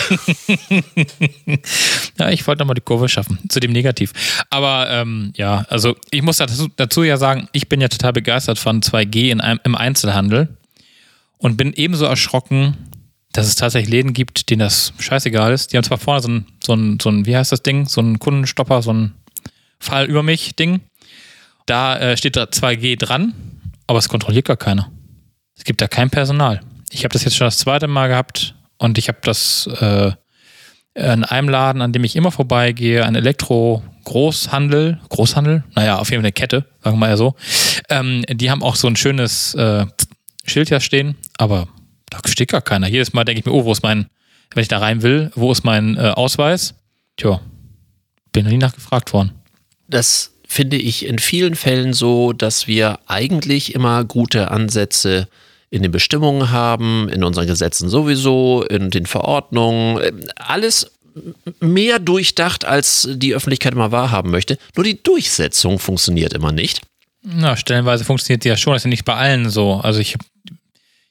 ja, 2.18 2.30
ich 2.30 2.46
wollte 2.46 2.60
nochmal 2.60 2.74
die 2.74 2.80
Kurve 2.80 3.08
schaffen 3.08 3.38
zu 3.48 3.60
dem 3.60 3.72
Negativ. 3.72 4.12
Aber 4.50 4.88
ähm, 4.90 5.32
ja, 5.36 5.66
also 5.68 5.94
ich 6.10 6.22
muss 6.22 6.38
dazu, 6.38 6.68
dazu, 6.74 7.02
ja 7.02 7.18
sagen, 7.18 7.48
ich 7.52 7.68
bin 7.68 7.80
ja 7.80 7.88
total 7.88 8.14
begeistert 8.14 8.58
von 8.58 8.80
2G 8.80 9.30
in 9.30 9.40
einem, 9.40 9.60
im 9.64 9.74
Einzelhandel 9.74 10.56
und 11.38 11.56
bin 11.56 11.72
ebenso 11.72 12.06
erschrocken, 12.06 12.76
dass 13.32 13.46
es 13.46 13.56
tatsächlich 13.56 13.90
Läden 13.90 14.12
gibt, 14.14 14.50
denen 14.50 14.60
das 14.60 14.92
scheißegal 14.98 15.52
ist. 15.52 15.72
Die 15.72 15.76
haben 15.76 15.84
zwar 15.84 15.98
vorne 15.98 16.22
so 16.22 16.28
ein, 16.28 16.46
so 16.64 16.74
ein, 16.74 16.98
so 17.00 17.10
ein 17.10 17.26
wie 17.26 17.36
heißt 17.36 17.52
das 17.52 17.62
Ding, 17.62 17.86
so 17.86 18.00
ein 18.00 18.18
Kundenstopper, 18.18 18.82
so 18.82 18.92
ein 18.92 19.14
Fall 19.78 20.06
über 20.06 20.22
mich 20.22 20.56
Ding. 20.56 20.80
Da 21.66 21.98
äh, 21.98 22.16
steht 22.16 22.36
da 22.36 22.44
2G 22.44 22.98
dran, 22.98 23.34
aber 23.86 23.98
es 23.98 24.08
kontrolliert 24.08 24.46
gar 24.46 24.56
keiner. 24.56 24.90
Es 25.56 25.64
gibt 25.64 25.80
da 25.80 25.88
kein 25.88 26.10
Personal. 26.10 26.60
Ich 26.90 27.04
habe 27.04 27.12
das 27.12 27.24
jetzt 27.24 27.36
schon 27.36 27.46
das 27.46 27.58
zweite 27.58 27.88
Mal 27.88 28.08
gehabt 28.08 28.54
und 28.78 28.98
ich 28.98 29.08
habe 29.08 29.18
das 29.22 29.66
äh, 29.80 30.12
in 30.94 31.24
einem 31.24 31.48
Laden, 31.48 31.82
an 31.82 31.92
dem 31.92 32.04
ich 32.04 32.16
immer 32.16 32.32
vorbeigehe, 32.32 33.04
ein 33.04 33.14
Elektro-Großhandel, 33.14 35.00
Großhandel, 35.10 35.64
naja, 35.74 35.98
auf 35.98 36.10
jeden 36.10 36.22
Fall 36.22 36.26
eine 36.26 36.32
Kette, 36.32 36.64
sagen 36.82 36.96
wir 36.96 37.06
mal 37.08 37.16
so. 37.18 37.34
Ähm, 37.90 38.24
die 38.30 38.50
haben 38.50 38.62
auch 38.62 38.76
so 38.76 38.86
ein 38.88 38.96
schönes 38.96 39.54
äh, 39.54 39.84
Schild 40.46 40.70
ja 40.70 40.80
stehen, 40.80 41.16
aber 41.38 41.68
da 42.10 42.18
steht 42.26 42.50
gar 42.50 42.62
keiner. 42.62 42.88
Jedes 42.88 43.12
Mal 43.12 43.24
denke 43.24 43.40
ich 43.40 43.46
mir, 43.46 43.52
oh, 43.52 43.64
wo 43.64 43.72
ist 43.72 43.82
mein, 43.82 44.06
wenn 44.54 44.62
ich 44.62 44.68
da 44.68 44.78
rein 44.78 45.02
will, 45.02 45.30
wo 45.34 45.52
ist 45.52 45.64
mein 45.64 45.96
äh, 45.96 46.12
Ausweis? 46.14 46.74
Tja, 47.16 47.40
bin 48.32 48.44
noch 48.44 48.52
nie 48.52 48.58
nachgefragt 48.58 49.12
worden. 49.12 49.32
Das 49.88 50.32
finde 50.46 50.76
ich 50.76 51.06
in 51.06 51.18
vielen 51.18 51.54
Fällen 51.54 51.92
so, 51.92 52.32
dass 52.32 52.66
wir 52.66 53.00
eigentlich 53.06 53.74
immer 53.74 54.04
gute 54.04 54.50
Ansätze 54.50 55.28
in 55.70 55.82
den 55.82 55.90
Bestimmungen 55.90 56.50
haben, 56.50 57.08
in 57.08 57.24
unseren 57.24 57.46
Gesetzen 57.46 57.88
sowieso, 57.88 58.62
in 58.62 58.90
den 58.90 59.06
Verordnungen, 59.06 59.98
äh, 59.98 60.12
alles 60.36 60.92
mehr 61.60 61.98
durchdacht, 61.98 62.64
als 62.64 63.08
die 63.10 63.34
Öffentlichkeit 63.34 63.72
immer 63.72 63.90
wahrhaben 63.90 64.30
möchte. 64.30 64.58
Nur 64.74 64.84
die 64.84 65.02
Durchsetzung 65.02 65.78
funktioniert 65.78 66.34
immer 66.34 66.52
nicht. 66.52 66.82
Na, 67.22 67.56
stellenweise 67.56 68.04
funktioniert 68.04 68.44
die 68.44 68.48
ja 68.48 68.56
schon, 68.56 68.74
das 68.74 68.82
ist 68.82 68.84
ja 68.84 68.90
nicht 68.90 69.04
bei 69.04 69.14
allen 69.14 69.50
so. 69.50 69.80
Also 69.82 69.98
ich 69.98 70.16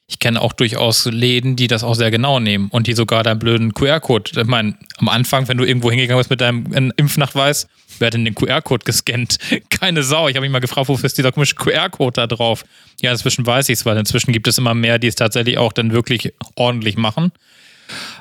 ich 0.08 0.20
kenne 0.20 0.40
auch 0.40 0.52
durchaus 0.52 1.04
Läden, 1.06 1.56
die 1.56 1.66
das 1.66 1.82
auch 1.82 1.94
sehr 1.94 2.12
genau 2.12 2.38
nehmen 2.38 2.68
und 2.70 2.86
die 2.86 2.92
sogar 2.92 3.24
deinen 3.24 3.40
blöden 3.40 3.74
QR-Code, 3.74 4.40
ich 4.40 4.46
meine, 4.46 4.76
am 4.98 5.08
Anfang, 5.08 5.48
wenn 5.48 5.58
du 5.58 5.64
irgendwo 5.64 5.90
hingegangen 5.90 6.20
bist 6.20 6.30
mit 6.30 6.40
deinem 6.40 6.92
Impfnachweis, 6.96 7.66
wer 7.98 8.06
hat 8.06 8.14
denn 8.14 8.24
den 8.24 8.36
QR-Code 8.36 8.84
gescannt? 8.84 9.38
Keine 9.70 10.04
Sau. 10.04 10.28
Ich 10.28 10.36
habe 10.36 10.44
mich 10.44 10.52
mal 10.52 10.60
gefragt, 10.60 10.88
wofür 10.88 11.06
ist 11.06 11.18
dieser 11.18 11.32
komische 11.32 11.56
QR-Code 11.56 12.12
da 12.12 12.26
drauf? 12.28 12.64
Ja, 13.02 13.10
inzwischen 13.10 13.44
weiß 13.44 13.68
ich 13.68 13.80
es, 13.80 13.86
weil 13.86 13.96
inzwischen 13.96 14.32
gibt 14.32 14.46
es 14.46 14.58
immer 14.58 14.74
mehr, 14.74 15.00
die 15.00 15.08
es 15.08 15.16
tatsächlich 15.16 15.58
auch 15.58 15.72
dann 15.72 15.92
wirklich 15.92 16.32
ordentlich 16.54 16.96
machen. 16.96 17.32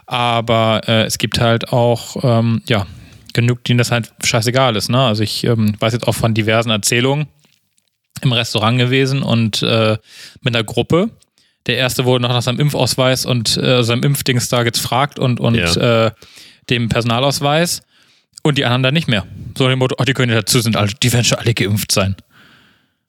Aber 0.08 0.82
äh, 0.88 1.04
es 1.04 1.20
gibt 1.20 1.40
halt 1.40 1.72
auch, 1.72 2.18
ähm, 2.24 2.62
ja, 2.68 2.88
genug, 3.34 3.64
denen 3.66 3.78
das 3.78 3.92
halt 3.92 4.12
scheißegal 4.24 4.76
ist. 4.76 4.90
Ne? 4.90 5.00
Also 5.00 5.22
ich 5.22 5.44
ähm, 5.44 5.76
weiß 5.80 5.94
jetzt 5.94 6.08
auch 6.08 6.16
von 6.16 6.34
diversen 6.34 6.72
Erzählungen, 6.72 7.28
im 8.22 8.32
Restaurant 8.32 8.80
gewesen 8.80 9.22
und 9.22 9.62
äh, 9.62 9.98
mit 10.42 10.56
einer 10.56 10.64
Gruppe. 10.64 11.12
Der 11.68 11.78
erste 11.78 12.06
wurde 12.06 12.22
noch 12.22 12.30
nach 12.30 12.42
seinem 12.42 12.60
Impfausweis 12.60 13.26
und 13.26 13.58
äh, 13.58 13.84
seinem 13.84 14.04
Impfdings 14.04 14.50
da 14.50 14.64
gefragt 14.64 15.18
und, 15.18 15.40
und 15.40 15.56
ja. 15.56 16.08
äh, 16.08 16.12
dem 16.70 16.90
Personalausweis 16.90 17.82
und 18.44 18.58
die 18.58 18.66
anderen 18.66 18.84
dann 18.84 18.94
nicht 18.94 19.08
mehr. 19.08 19.26
So 19.58 19.68
dem 19.68 19.80
Motto, 19.80 19.96
oh, 19.98 20.04
die 20.04 20.14
können 20.14 20.32
ja 20.32 20.40
dazu, 20.40 20.60
sind 20.60 20.76
alle, 20.76 20.92
die 21.02 21.12
werden 21.12 21.26
schon 21.26 21.40
alle 21.40 21.54
geimpft 21.54 21.92
sein. 21.92 22.16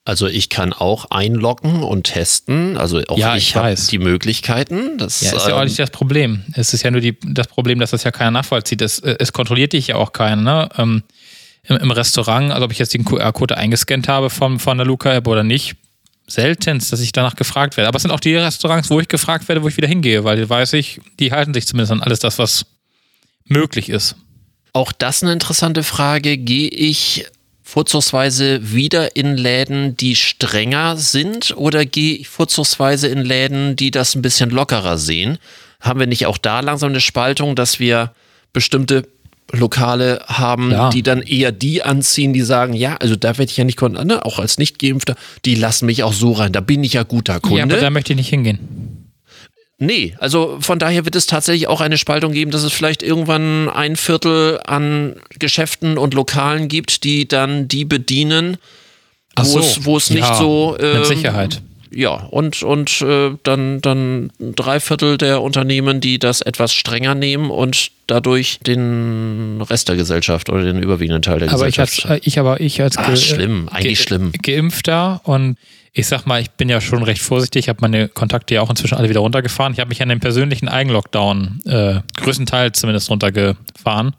Also 0.06 0.28
ich 0.28 0.50
kann 0.50 0.72
auch 0.72 1.10
einloggen 1.10 1.82
und 1.82 2.04
testen. 2.04 2.76
Also 2.76 3.02
auch 3.08 3.18
ja, 3.18 3.34
ich, 3.34 3.48
ich 3.48 3.56
habe 3.56 3.74
die 3.74 3.98
Möglichkeiten. 3.98 4.98
Das 4.98 5.20
ja, 5.20 5.36
ist 5.36 5.48
ja 5.48 5.56
auch 5.56 5.64
nicht 5.64 5.80
das 5.80 5.90
Problem. 5.90 6.44
Es 6.54 6.72
ist 6.72 6.84
ja 6.84 6.92
nur 6.92 7.00
die, 7.00 7.18
das 7.20 7.48
Problem, 7.48 7.80
dass 7.80 7.90
das 7.90 8.04
ja 8.04 8.12
keiner 8.12 8.30
nachvollzieht. 8.30 8.80
Es, 8.82 9.00
es 9.00 9.32
kontrolliert 9.32 9.72
dich 9.72 9.88
ja 9.88 9.96
auch 9.96 10.12
keiner. 10.12 10.42
Ne? 10.42 10.68
Ähm, 10.78 11.02
im, 11.64 11.76
im 11.76 11.90
Restaurant, 11.90 12.52
also 12.52 12.64
ob 12.64 12.70
ich 12.70 12.78
jetzt 12.78 12.94
den 12.94 13.04
QR-Code 13.04 13.56
eingescannt 13.56 14.06
habe 14.06 14.30
vom, 14.30 14.60
von 14.60 14.78
der 14.78 14.86
Luca-App 14.86 15.26
oder 15.26 15.42
nicht, 15.42 15.74
seltenst, 16.26 16.92
dass 16.92 17.00
ich 17.00 17.12
danach 17.12 17.36
gefragt 17.36 17.76
werde. 17.76 17.88
Aber 17.88 17.96
es 17.96 18.02
sind 18.02 18.10
auch 18.10 18.20
die 18.20 18.34
Restaurants, 18.34 18.90
wo 18.90 19.00
ich 19.00 19.08
gefragt 19.08 19.48
werde, 19.48 19.62
wo 19.62 19.68
ich 19.68 19.76
wieder 19.76 19.88
hingehe, 19.88 20.24
weil 20.24 20.48
weiß 20.48 20.72
ich, 20.74 21.00
die 21.20 21.32
halten 21.32 21.54
sich 21.54 21.66
zumindest 21.66 21.92
an 21.92 22.02
alles 22.02 22.18
das, 22.18 22.38
was 22.38 22.66
möglich 23.44 23.88
ist. 23.88 24.16
Auch 24.72 24.92
das 24.92 25.22
eine 25.22 25.32
interessante 25.32 25.82
Frage. 25.82 26.36
Gehe 26.36 26.68
ich 26.68 27.26
vorzugsweise 27.62 28.72
wieder 28.72 29.16
in 29.16 29.36
Läden, 29.36 29.96
die 29.96 30.16
strenger 30.16 30.96
sind 30.96 31.56
oder 31.56 31.84
gehe 31.84 32.16
ich 32.16 32.28
vorzugsweise 32.28 33.08
in 33.08 33.22
Läden, 33.22 33.74
die 33.76 33.90
das 33.90 34.14
ein 34.14 34.22
bisschen 34.22 34.50
lockerer 34.50 34.98
sehen? 34.98 35.38
Haben 35.80 36.00
wir 36.00 36.06
nicht 36.06 36.26
auch 36.26 36.38
da 36.38 36.60
langsam 36.60 36.90
eine 36.90 37.00
Spaltung, 37.00 37.56
dass 37.56 37.80
wir 37.80 38.12
bestimmte 38.52 39.08
Lokale 39.58 40.22
haben, 40.26 40.70
ja. 40.70 40.90
die 40.90 41.02
dann 41.02 41.22
eher 41.22 41.52
die 41.52 41.82
anziehen, 41.82 42.32
die 42.32 42.42
sagen, 42.42 42.74
ja, 42.74 42.96
also 42.96 43.16
da 43.16 43.38
werde 43.38 43.50
ich 43.50 43.56
ja 43.56 43.64
nicht, 43.64 43.80
ne, 43.80 44.24
auch 44.24 44.38
als 44.38 44.58
Nicht-Geimpfter, 44.58 45.16
die 45.44 45.54
lassen 45.54 45.86
mich 45.86 46.02
auch 46.02 46.12
so 46.12 46.32
rein, 46.32 46.52
da 46.52 46.60
bin 46.60 46.82
ich 46.84 46.94
ja 46.94 47.02
guter 47.02 47.40
Kunde. 47.40 47.58
Ja, 47.58 47.64
aber 47.64 47.76
da 47.76 47.90
möchte 47.90 48.12
ich 48.12 48.16
nicht 48.16 48.28
hingehen. 48.28 49.12
Nee, 49.78 50.14
also 50.18 50.56
von 50.60 50.78
daher 50.78 51.04
wird 51.04 51.16
es 51.16 51.26
tatsächlich 51.26 51.68
auch 51.68 51.82
eine 51.82 51.98
Spaltung 51.98 52.32
geben, 52.32 52.50
dass 52.50 52.62
es 52.62 52.72
vielleicht 52.72 53.02
irgendwann 53.02 53.68
ein 53.68 53.96
Viertel 53.96 54.58
an 54.64 55.16
Geschäften 55.38 55.98
und 55.98 56.14
Lokalen 56.14 56.68
gibt, 56.68 57.04
die 57.04 57.28
dann 57.28 57.68
die 57.68 57.84
bedienen, 57.84 58.56
wo, 59.38 59.44
so. 59.44 59.58
es, 59.60 59.84
wo 59.84 59.96
es 59.98 60.08
nicht 60.08 60.20
ja, 60.20 60.34
so. 60.34 60.78
Ähm, 60.80 60.98
mit 61.00 61.06
Sicherheit 61.06 61.60
ja, 61.96 62.12
und, 62.12 62.62
und 62.62 63.00
äh, 63.00 63.30
dann, 63.42 63.80
dann 63.80 64.30
drei 64.38 64.80
Viertel 64.80 65.16
der 65.16 65.40
Unternehmen, 65.40 66.00
die 66.00 66.18
das 66.18 66.42
etwas 66.42 66.74
strenger 66.74 67.14
nehmen 67.14 67.50
und 67.50 67.90
dadurch 68.06 68.58
den 68.60 69.62
Rest 69.62 69.88
der 69.88 69.96
Gesellschaft 69.96 70.50
oder 70.50 70.62
den 70.62 70.82
überwiegenden 70.82 71.22
Teil 71.22 71.38
der 71.38 71.48
aber 71.48 71.66
Gesellschaft. 71.66 71.98
Ich, 71.98 72.10
als, 72.10 72.26
ich 72.26 72.38
aber 72.38 72.60
ich 72.60 72.82
als 72.82 72.98
Ach, 72.98 73.16
schlimm, 73.16 73.68
eigentlich 73.70 73.98
ge 73.98 74.06
schlimm. 74.06 74.32
Geimpfter 74.42 75.22
und 75.24 75.56
ich 75.92 76.06
sag 76.06 76.26
mal, 76.26 76.42
ich 76.42 76.50
bin 76.50 76.68
ja 76.68 76.82
schon 76.82 77.02
recht 77.02 77.22
vorsichtig. 77.22 77.64
Ich 77.64 77.68
habe 77.70 77.78
meine 77.80 78.08
Kontakte 78.08 78.54
ja 78.54 78.60
auch 78.60 78.68
inzwischen 78.68 78.96
alle 78.96 79.08
wieder 79.08 79.20
runtergefahren. 79.20 79.72
Ich 79.72 79.80
habe 79.80 79.88
mich 79.88 80.02
an 80.02 80.10
den 80.10 80.20
persönlichen 80.20 80.68
Eigenlockdown 80.68 81.60
äh, 81.64 82.00
größtenteils 82.18 82.78
zumindest 82.78 83.08
runtergefahren. 83.08 84.14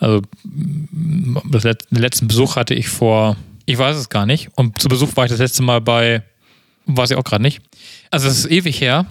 Also 0.00 0.22
den 0.44 1.76
letzten 1.90 2.28
Besuch 2.28 2.56
hatte 2.56 2.72
ich 2.72 2.88
vor, 2.88 3.36
ich 3.66 3.76
weiß 3.76 3.96
es 3.96 4.08
gar 4.08 4.24
nicht. 4.24 4.48
Und 4.54 4.80
zu 4.80 4.88
Besuch 4.88 5.14
war 5.16 5.26
ich 5.26 5.30
das 5.30 5.38
letzte 5.38 5.62
Mal 5.62 5.82
bei 5.82 6.22
weiß 6.86 7.10
ich 7.10 7.16
auch 7.16 7.24
gerade 7.24 7.42
nicht. 7.42 7.60
Also 8.10 8.28
es 8.28 8.38
ist 8.38 8.50
ewig 8.50 8.80
her, 8.80 9.06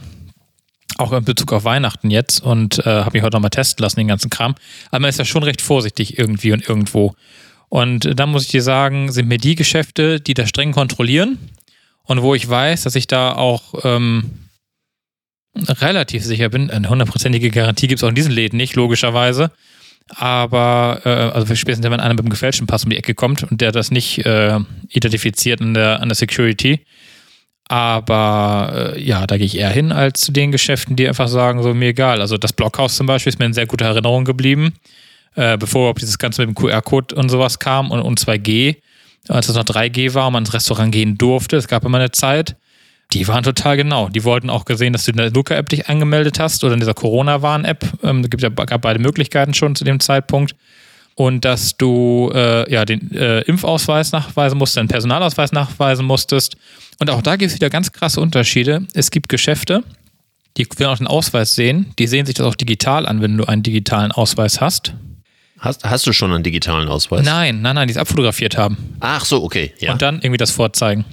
auch 0.98 1.12
in 1.12 1.26
Bezug 1.26 1.54
auf 1.54 1.64
Weihnachten 1.64 2.10
jetzt 2.10 2.42
und 2.42 2.80
äh, 2.80 2.84
habe 2.90 3.18
mich 3.18 3.24
heute 3.24 3.36
nochmal 3.36 3.50
testen 3.50 3.84
lassen, 3.84 4.00
den 4.00 4.08
ganzen 4.08 4.30
Kram. 4.30 4.56
Aber 4.90 5.02
man 5.02 5.10
ist 5.10 5.20
ja 5.20 5.26
schon 5.26 5.44
recht 5.44 5.62
vorsichtig 5.62 6.18
irgendwie 6.18 6.54
und 6.54 6.68
irgendwo. 6.68 7.14
Und 7.70 8.06
äh, 8.06 8.16
dann 8.16 8.30
muss 8.30 8.44
ich 8.44 8.50
dir 8.50 8.64
sagen, 8.64 9.12
sind 9.12 9.28
mir 9.28 9.38
die 9.38 9.56
Geschäfte, 9.56 10.20
die 10.20 10.34
da 10.34 10.48
streng 10.48 10.72
kontrollieren 10.72 11.38
und 12.04 12.22
wo 12.22 12.36
ich 12.36 12.48
weiß, 12.48 12.84
dass 12.84 12.96
ich 12.96 13.08
da 13.08 13.34
auch 13.34 13.74
ähm, 13.84 14.46
relativ 15.56 16.24
sicher 16.24 16.50
bin, 16.50 16.70
eine 16.70 16.90
hundertprozentige 16.90 17.50
Garantie 17.50 17.88
gibt 17.88 18.00
es 18.00 18.04
auch 18.04 18.10
in 18.10 18.16
diesen 18.16 18.32
Läden 18.32 18.58
nicht, 18.58 18.76
logischerweise. 18.76 19.52
Aber, 20.10 21.02
äh, 21.04 21.10
also 21.10 21.56
spätestens, 21.56 21.86
wenn 21.86 22.00
einer 22.00 22.14
mit 22.14 22.22
einem 22.22 22.30
gefälschten 22.30 22.68
Pass 22.68 22.84
um 22.84 22.92
die 22.92 22.98
Ecke 22.98 23.16
kommt 23.16 23.44
und 23.44 23.62
der 23.62 23.72
das 23.72 23.90
nicht 23.90 24.20
äh, 24.20 24.60
identifiziert 24.90 25.62
an 25.62 25.74
der, 25.74 26.02
an 26.02 26.10
der 26.10 26.16
Security. 26.16 26.86
Aber 27.68 28.94
äh, 28.96 29.02
ja, 29.02 29.26
da 29.26 29.38
gehe 29.38 29.46
ich 29.46 29.58
eher 29.58 29.70
hin 29.70 29.92
als 29.92 30.22
zu 30.22 30.32
den 30.32 30.52
Geschäften, 30.52 30.96
die 30.96 31.08
einfach 31.08 31.28
sagen, 31.28 31.64
so 31.64 31.74
mir 31.74 31.90
egal. 31.90 32.22
Also 32.22 32.38
das 32.38 32.54
Blockhaus 32.54 32.96
zum 32.96 33.08
Beispiel 33.08 33.32
ist 33.32 33.40
mir 33.40 33.46
in 33.46 33.54
sehr 33.54 33.66
guter 33.66 33.86
Erinnerung 33.86 34.24
geblieben, 34.24 34.74
äh, 35.36 35.58
bevor 35.58 35.82
überhaupt 35.82 36.02
dieses 36.02 36.20
Ganze 36.20 36.46
mit 36.46 36.50
dem 36.50 36.56
QR-Code 36.56 37.16
und 37.16 37.30
sowas 37.30 37.58
kam 37.58 37.90
und, 37.90 38.02
und 38.02 38.20
2G, 38.20 38.78
als 39.30 39.50
es 39.50 39.56
noch 39.56 39.64
3G 39.64 40.14
war 40.14 40.28
und 40.28 40.34
man 40.34 40.44
ins 40.44 40.54
Restaurant 40.54 40.92
gehen 40.92 41.18
durfte. 41.18 41.58
Es 41.58 41.68
gab 41.68 41.84
immer 41.86 41.98
eine 41.98 42.12
Zeit. 42.12 42.56
Die 43.14 43.28
waren 43.28 43.44
total 43.44 43.78
genau. 43.78 44.10
Die 44.10 44.24
wollten 44.24 44.50
auch 44.50 44.66
gesehen, 44.66 44.94
dass 44.94 45.06
du 45.06 45.12
in 45.12 45.18
der 45.18 45.32
Luca-App 45.32 45.70
dich 45.70 45.90
angemeldet 45.90 46.40
hast 46.40 46.64
oder 46.64 46.74
in 46.74 46.80
dieser 46.80 46.94
Corona-Warn-App. 46.94 47.86
Ähm, 48.04 48.30
gibt 48.30 48.44
ja 48.44 48.50
gab 48.50 48.82
beide 48.82 49.00
Möglichkeiten 49.00 49.54
schon 49.54 49.76
zu 49.76 49.84
dem 49.84 50.00
Zeitpunkt. 50.00 50.56
Und 51.16 51.46
dass 51.46 51.78
du 51.78 52.30
äh, 52.34 52.70
ja 52.72 52.84
den 52.84 53.12
äh, 53.12 53.40
Impfausweis 53.42 54.12
nachweisen 54.12 54.58
musst, 54.58 54.76
den 54.76 54.90
Personalausweis 54.90 55.54
nachweisen 55.54 56.06
musstest. 56.06 56.58
Und 57.00 57.10
auch 57.10 57.22
da 57.22 57.38
gibt 57.38 57.52
es 57.52 57.56
wieder 57.56 57.70
ganz 57.70 57.92
krasse 57.92 58.20
Unterschiede. 58.20 58.86
Es 58.94 59.12
gibt 59.12 59.30
Geschäfte, 59.30 59.84
die 60.58 60.68
werden 60.78 60.92
auch 60.92 60.98
den 60.98 61.08
Ausweis 61.08 61.56
sehen. 61.56 61.94
Die 62.00 62.08
sehen 62.08 62.26
sich 62.26 62.36
das 62.36 62.46
auch 62.46 62.56
digital 62.56 63.06
an, 63.06 63.22
wenn 63.22 63.38
du 63.38 63.46
einen 63.46 63.64
digitalen 63.64 64.12
Ausweis 64.12 64.60
hast. 64.60 64.94
Hast, 65.60 65.84
hast 65.84 66.06
du 66.06 66.14
schon 66.14 66.32
einen 66.34 66.44
digitalen 66.44 66.88
Ausweis? 66.90 67.26
Nein, 67.26 67.62
nein, 67.62 67.76
nein, 67.76 67.88
die 67.88 67.94
es 67.94 67.98
abfotografiert 67.98 68.58
haben. 68.58 68.78
Ach 69.00 69.24
so, 69.24 69.44
okay. 69.44 69.74
Ja. 69.80 69.94
Und 69.94 70.02
dann 70.02 70.16
irgendwie 70.16 70.38
das 70.38 70.52
vorzeigen. 70.52 71.06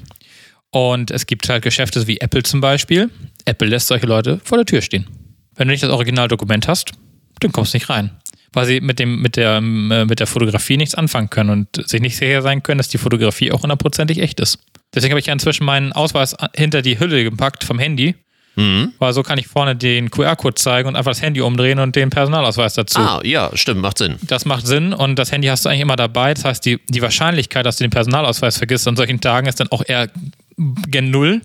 Und 0.71 1.11
es 1.11 1.27
gibt 1.27 1.49
halt 1.49 1.63
Geschäfte 1.63 2.07
wie 2.07 2.19
Apple 2.19 2.43
zum 2.43 2.61
Beispiel. 2.61 3.11
Apple 3.45 3.69
lässt 3.69 3.87
solche 3.89 4.07
Leute 4.07 4.41
vor 4.43 4.59
der 4.59 4.67
Tür 4.67 4.81
stehen. 4.81 5.07
Wenn 5.55 5.69
du 5.69 5.73
nicht 5.73 5.83
das 5.83 5.91
Originaldokument 5.91 6.67
hast, 6.67 6.93
dann 7.41 7.53
kommst 7.53 7.75
du 7.75 7.77
nicht 7.77 7.89
rein. 7.89 8.11
Weil 8.53 8.67
sie 8.67 8.81
mit, 8.81 8.99
dem, 8.99 9.23
mit, 9.23 9.37
der, 9.37 9.57
äh, 9.57 9.61
mit 9.61 10.21
der 10.21 10.27
Fotografie 10.27 10.77
nichts 10.77 10.95
anfangen 10.95 11.31
können 11.31 11.51
und 11.51 11.89
sich 11.89 12.01
nicht 12.01 12.17
sicher 12.17 12.43
sein 12.43 12.63
können, 12.63 12.79
dass 12.79 12.89
die 12.89 12.99
Fotografie 12.99 13.51
auch 13.51 13.63
hundertprozentig 13.63 14.19
echt 14.19 14.41
ist. 14.41 14.59
Deswegen 14.95 15.13
habe 15.13 15.21
ich 15.21 15.27
ja 15.27 15.33
inzwischen 15.33 15.65
meinen 15.65 15.93
Ausweis 15.93 16.37
hinter 16.55 16.83
die 16.83 16.99
Hülle 16.99 17.25
gepackt 17.25 17.65
vom 17.65 17.79
Handy. 17.79 18.15
Mhm. 18.57 18.93
Weil 18.99 19.13
so 19.13 19.23
kann 19.23 19.39
ich 19.39 19.47
vorne 19.47 19.75
den 19.77 20.11
QR-Code 20.11 20.55
zeigen 20.57 20.89
und 20.89 20.97
einfach 20.97 21.11
das 21.11 21.23
Handy 21.23 21.41
umdrehen 21.41 21.79
und 21.79 21.97
den 21.97 22.11
Personalausweis 22.11 22.75
dazu. 22.75 23.01
Ah, 23.01 23.21
ja, 23.25 23.51
stimmt, 23.55 23.81
macht 23.81 23.99
Sinn. 23.99 24.17
Das 24.23 24.45
macht 24.45 24.67
Sinn 24.67 24.93
und 24.93 25.19
das 25.19 25.33
Handy 25.33 25.49
hast 25.49 25.65
du 25.65 25.71
eigentlich 25.71 25.81
immer 25.81 25.97
dabei. 25.97 26.35
Das 26.35 26.45
heißt, 26.45 26.67
die, 26.67 26.79
die 26.89 27.01
Wahrscheinlichkeit, 27.01 27.65
dass 27.65 27.77
du 27.77 27.85
den 27.85 27.91
Personalausweis 27.91 28.59
vergisst 28.59 28.87
an 28.87 28.97
solchen 28.97 29.21
Tagen, 29.21 29.47
ist 29.47 29.61
dann 29.61 29.69
auch 29.69 29.83
eher 29.87 30.11
gen 30.57 31.11
Null, 31.11 31.41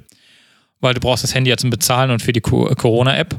weil 0.82 0.94
du 0.94 1.00
brauchst 1.00 1.24
das 1.24 1.34
Handy 1.34 1.50
ja 1.50 1.58
zum 1.58 1.70
Bezahlen 1.70 2.12
und 2.12 2.22
für 2.22 2.34
die 2.34 2.42
Corona-App. 2.42 3.38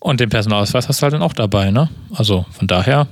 Und 0.00 0.20
den 0.20 0.28
Personalausweis 0.28 0.88
hast 0.88 1.00
du 1.00 1.04
halt 1.04 1.14
dann 1.14 1.22
auch 1.22 1.32
dabei, 1.32 1.70
ne? 1.70 1.88
Also 2.14 2.46
von 2.50 2.66
daher. 2.66 3.08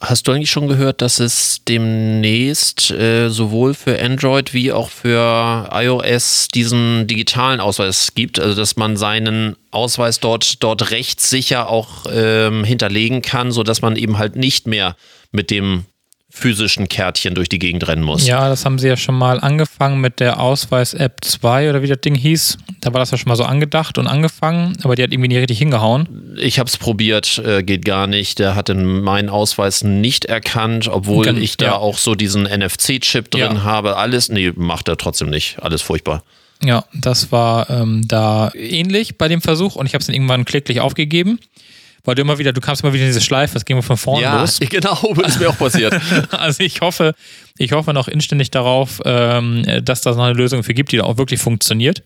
Hast 0.00 0.28
du 0.28 0.32
eigentlich 0.32 0.50
schon 0.50 0.68
gehört, 0.68 1.00
dass 1.00 1.18
es 1.18 1.64
demnächst 1.66 2.90
äh, 2.90 3.30
sowohl 3.30 3.72
für 3.72 3.98
Android 4.02 4.52
wie 4.52 4.70
auch 4.70 4.90
für 4.90 5.70
iOS 5.72 6.48
diesen 6.48 7.06
digitalen 7.06 7.60
Ausweis 7.60 8.12
gibt? 8.14 8.38
Also, 8.38 8.54
dass 8.54 8.76
man 8.76 8.98
seinen 8.98 9.56
Ausweis 9.70 10.20
dort, 10.20 10.62
dort 10.62 10.90
rechtssicher 10.90 11.70
auch 11.70 12.04
ähm, 12.12 12.64
hinterlegen 12.64 13.22
kann, 13.22 13.50
sodass 13.50 13.80
man 13.80 13.96
eben 13.96 14.18
halt 14.18 14.36
nicht 14.36 14.66
mehr 14.66 14.96
mit 15.32 15.50
dem 15.50 15.86
physischen 16.36 16.88
Kärtchen 16.88 17.36
durch 17.36 17.48
die 17.48 17.60
Gegend 17.60 17.86
rennen 17.86 18.02
muss. 18.02 18.26
Ja, 18.26 18.48
das 18.48 18.64
haben 18.64 18.80
sie 18.80 18.88
ja 18.88 18.96
schon 18.96 19.14
mal 19.14 19.38
angefangen 19.38 20.00
mit 20.00 20.18
der 20.18 20.40
Ausweis-App 20.40 21.18
2 21.22 21.70
oder 21.70 21.80
wie 21.80 21.86
das 21.86 22.00
Ding 22.00 22.16
hieß. 22.16 22.58
Da 22.80 22.92
war 22.92 22.98
das 22.98 23.12
ja 23.12 23.18
schon 23.18 23.28
mal 23.28 23.36
so 23.36 23.44
angedacht 23.44 23.98
und 23.98 24.08
angefangen, 24.08 24.76
aber 24.82 24.96
die 24.96 25.04
hat 25.04 25.12
irgendwie 25.12 25.28
nie 25.28 25.38
richtig 25.38 25.58
hingehauen. 25.58 26.34
Ich 26.36 26.58
habe 26.58 26.68
es 26.68 26.76
probiert, 26.76 27.38
äh, 27.38 27.62
geht 27.62 27.84
gar 27.84 28.08
nicht. 28.08 28.40
Der 28.40 28.56
hat 28.56 28.68
meinen 28.68 29.28
Ausweis 29.28 29.84
nicht 29.84 30.24
erkannt, 30.24 30.88
obwohl 30.88 31.24
Gen 31.24 31.40
ich 31.40 31.56
da 31.56 31.66
ja. 31.66 31.76
auch 31.76 31.98
so 31.98 32.16
diesen 32.16 32.42
NFC-Chip 32.42 33.30
drin 33.30 33.54
ja. 33.54 33.62
habe. 33.62 33.96
Alles, 33.96 34.28
nee, 34.28 34.52
macht 34.56 34.88
er 34.88 34.96
trotzdem 34.96 35.30
nicht. 35.30 35.62
Alles 35.62 35.82
furchtbar. 35.82 36.24
Ja, 36.64 36.84
das 36.94 37.30
war 37.30 37.70
ähm, 37.70 38.02
da 38.08 38.50
ähnlich 38.54 39.18
bei 39.18 39.28
dem 39.28 39.40
Versuch 39.40 39.76
und 39.76 39.86
ich 39.86 39.94
habe 39.94 40.00
es 40.00 40.06
dann 40.06 40.14
irgendwann 40.14 40.44
klicklich 40.44 40.80
aufgegeben 40.80 41.38
weil 42.04 42.14
du 42.14 42.22
immer 42.22 42.38
wieder, 42.38 42.52
du 42.52 42.60
kamst 42.60 42.82
immer 42.82 42.92
wieder 42.92 43.04
in 43.04 43.10
diese 43.10 43.20
Schleife, 43.20 43.56
es 43.56 43.64
ging 43.64 43.80
von 43.82 43.96
vorne 43.96 44.22
ja, 44.22 44.40
los. 44.40 44.58
Ja, 44.60 44.66
genau, 44.70 45.14
ist 45.24 45.40
mir 45.40 45.48
auch 45.48 45.58
passiert. 45.58 45.98
also 46.30 46.62
ich 46.62 46.80
hoffe, 46.80 47.14
ich 47.58 47.72
hoffe 47.72 47.92
noch 47.92 48.08
inständig 48.08 48.50
darauf, 48.50 49.00
ähm, 49.04 49.64
dass 49.82 50.02
da 50.02 50.10
noch 50.10 50.24
eine 50.24 50.34
Lösung 50.34 50.62
für 50.62 50.74
gibt, 50.74 50.92
die 50.92 50.98
da 50.98 51.04
auch 51.04 51.16
wirklich 51.16 51.40
funktioniert. 51.40 52.02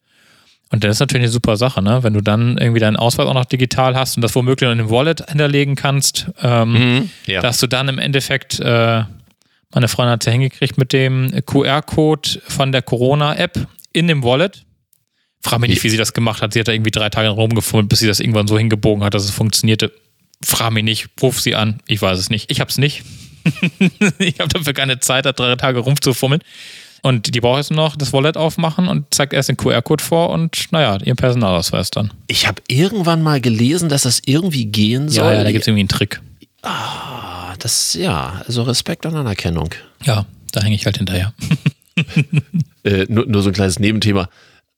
Und 0.71 0.85
das 0.85 0.97
ist 0.97 1.01
natürlich 1.01 1.25
eine 1.25 1.33
super 1.33 1.57
Sache, 1.57 1.83
ne? 1.83 2.03
Wenn 2.03 2.13
du 2.13 2.21
dann 2.21 2.59
irgendwie 2.59 2.81
deinen 2.81 2.97
Ausweis 2.97 3.27
auch 3.27 3.35
noch 3.35 3.47
digital 3.47 3.97
hast 3.97 4.17
und 4.17 4.23
das 4.23 4.35
womöglich 4.35 4.71
in 4.71 4.79
einem 4.79 4.91
Wallet 4.91 5.25
hinterlegen 5.29 5.77
kannst, 5.77 6.31
ähm, 6.43 6.73
mhm, 6.73 7.11
ja. 7.27 7.41
dass 7.41 7.59
du 7.59 7.67
dann 7.67 7.89
im 7.89 7.99
Endeffekt, 7.99 8.61
äh, 8.61 9.03
meine 9.73 9.89
Freundin 9.89 10.13
hat 10.13 10.23
es 10.23 10.27
ja 10.27 10.33
hingekriegt 10.33 10.77
mit 10.77 10.93
dem 10.93 11.31
QR-Code 11.47 12.41
von 12.47 12.71
der 12.71 12.83
Corona-App 12.83 13.67
in 13.95 14.09
dem 14.09 14.23
Wallet 14.23 14.67
Frag 15.43 15.61
mich 15.61 15.71
nicht, 15.71 15.85
wie 15.85 15.91
sie 15.91 15.97
das 15.97 16.13
gemacht 16.13 16.43
hat. 16.43 16.53
Sie 16.53 16.61
hat 16.61 16.69
da 16.69 16.73
irgendwie 16.73 16.91
drei 16.91 17.11
Tage 17.11 17.29
rumgefummelt, 17.29 17.89
bis 17.89 18.01
sie 18.01 18.07
das 18.07 18.21
irgendwann 18.21 18.49
so 18.49 18.59
hingebogen 18.59 19.05
hat, 19.05 19.15
dass 19.15 19.25
es 19.25 19.31
funktionierte. 19.31 19.93
Frag 20.45 20.73
mich 20.73 20.85
nicht, 20.85 21.09
ruf 21.23 21.41
sie 21.41 21.55
an. 21.55 21.81
Ich 21.87 22.03
weiß 22.03 22.19
es 22.19 22.31
nicht. 22.31 22.51
Ich 22.51 22.61
hab's 22.61 22.79
nicht. 22.79 23.03
ich 24.19 24.41
habe 24.41 24.49
dafür 24.49 24.73
keine 24.73 25.01
Zeit, 25.01 25.27
da 25.27 25.33
drei 25.33 25.57
Tage 25.57 25.81
rumzufummeln. 25.81 26.43
Und 27.03 27.35
die 27.35 27.41
braucht 27.41 27.59
jetzt 27.59 27.71
noch 27.71 27.97
das 27.97 28.13
Wallet 28.13 28.37
aufmachen 28.37 28.89
und 28.89 29.07
zeigt 29.15 29.33
erst 29.33 29.49
den 29.49 29.57
QR-Code 29.57 30.03
vor 30.03 30.31
und 30.31 30.67
naja, 30.73 30.99
ihren 31.05 31.17
Personalausweis 31.17 31.91
dann. 31.91 32.13
Ich 32.27 32.49
habe 32.49 32.61
irgendwann 32.67 33.23
mal 33.23 33.41
gelesen, 33.41 33.89
dass 33.89 34.03
das 34.03 34.21
irgendwie 34.27 34.67
gehen 34.67 35.09
soll. 35.09 35.33
Ja, 35.33 35.39
ja 35.39 35.45
da 35.45 35.53
gibt 35.53 35.63
es 35.63 35.69
irgendwie 35.69 35.83
einen 35.83 35.89
Trick. 35.89 36.21
Ah, 36.63 37.55
das, 37.61 37.95
ja, 37.95 38.43
also 38.47 38.63
Respekt 38.65 39.07
und 39.07 39.15
Anerkennung. 39.15 39.71
Ja, 40.05 40.27
da 40.53 40.63
hänge 40.63 40.75
ich 40.75 40.87
halt 40.87 40.99
hinterher. 40.99 41.33
äh, 42.83 43.07
nur, 43.09 43.27
nur 43.27 43.43
so 43.43 43.51
ein 43.51 43.55
kleines 43.55 43.79
Nebenthema. 43.79 44.29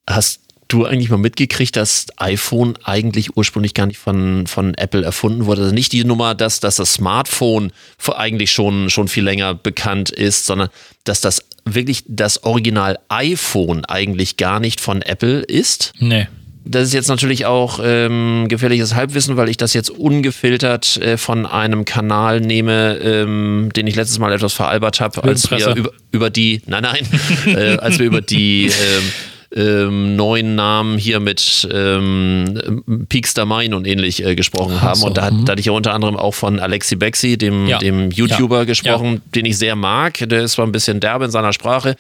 Hast 0.07 0.40
du 0.72 0.87
eigentlich 0.87 1.11
mal 1.11 1.18
mitgekriegt, 1.18 1.76
dass 1.76 2.06
iPhone 2.16 2.76
eigentlich 2.85 3.37
ursprünglich 3.37 3.74
gar 3.74 3.87
nicht 3.87 3.98
von, 3.98 4.46
von 4.46 4.74
Apple 4.74 5.04
erfunden 5.04 5.46
wurde? 5.46 5.62
Also 5.62 5.74
nicht 5.74 5.92
die 5.92 6.04
Nummer, 6.04 6.35
dass, 6.35 6.61
dass 6.61 6.76
das 6.76 6.94
Smartphone 6.94 7.72
eigentlich 8.16 8.52
schon, 8.52 8.90
schon 8.90 9.09
viel 9.09 9.24
länger 9.24 9.54
bekannt 9.54 10.11
ist, 10.11 10.46
sondern 10.46 10.68
dass 11.04 11.20
das 11.20 11.44
wirklich 11.64 12.04
das 12.06 12.44
Original 12.44 12.98
iPhone 13.09 13.85
eigentlich 13.85 14.37
gar 14.37 14.61
nicht 14.61 14.80
von 14.80 15.02
Apple 15.02 15.40
ist? 15.40 15.92
Nee. 15.98 16.28
Das 16.64 16.85
ist 16.85 16.94
jetzt 16.94 17.09
natürlich 17.09 17.46
auch 17.46 17.80
ähm, 17.83 18.46
gefährliches 18.48 18.94
Halbwissen, 18.94 19.37
weil 19.37 19.48
ich 19.48 19.56
das 19.56 19.72
jetzt 19.72 19.90
ungefiltert 19.90 20.98
äh, 20.98 21.16
von 21.16 21.46
einem 21.46 21.85
Kanal 21.85 22.40
nehme, 22.40 22.98
ähm, 23.02 23.70
den 23.74 23.87
ich 23.87 23.96
letztes 23.96 24.18
Mal 24.18 24.33
etwas 24.33 24.52
veralbert 24.52 25.00
habe, 25.00 25.24
als 25.24 25.50
wir 25.50 25.74
über, 25.74 25.90
über 26.12 26.30
die, 26.30 26.62
nein, 26.66 26.83
nein, 26.83 27.06
äh, 27.46 27.78
als 27.78 27.98
wir 27.98 28.06
über 28.06 28.20
die 28.20 28.66
ähm, 28.66 29.12
ähm, 29.54 30.14
neuen 30.16 30.54
Namen 30.54 30.96
hier 30.96 31.18
mit 31.18 31.68
ähm, 31.72 33.06
Peakster 33.08 33.46
Mine 33.46 33.76
und 33.76 33.86
ähnlich 33.86 34.24
äh, 34.24 34.34
gesprochen 34.36 34.76
Ach, 34.78 34.82
haben. 34.82 35.00
So, 35.00 35.06
und 35.08 35.16
da, 35.16 35.30
mhm. 35.30 35.44
da, 35.44 35.52
hatte 35.52 35.60
ich 35.60 35.66
ja 35.66 35.72
unter 35.72 35.92
anderem 35.92 36.16
auch 36.16 36.34
von 36.34 36.60
Alexi 36.60 36.96
Bexi, 36.96 37.36
dem, 37.36 37.66
ja. 37.66 37.78
dem 37.78 38.10
YouTuber, 38.10 38.58
ja. 38.58 38.64
gesprochen, 38.64 39.14
ja. 39.14 39.20
den 39.34 39.46
ich 39.46 39.58
sehr 39.58 39.76
mag. 39.76 40.18
Der 40.28 40.42
ist 40.42 40.52
zwar 40.52 40.66
ein 40.66 40.72
bisschen 40.72 41.00
derbe 41.00 41.24
in 41.24 41.30
seiner 41.30 41.52
Sprache, 41.52 41.96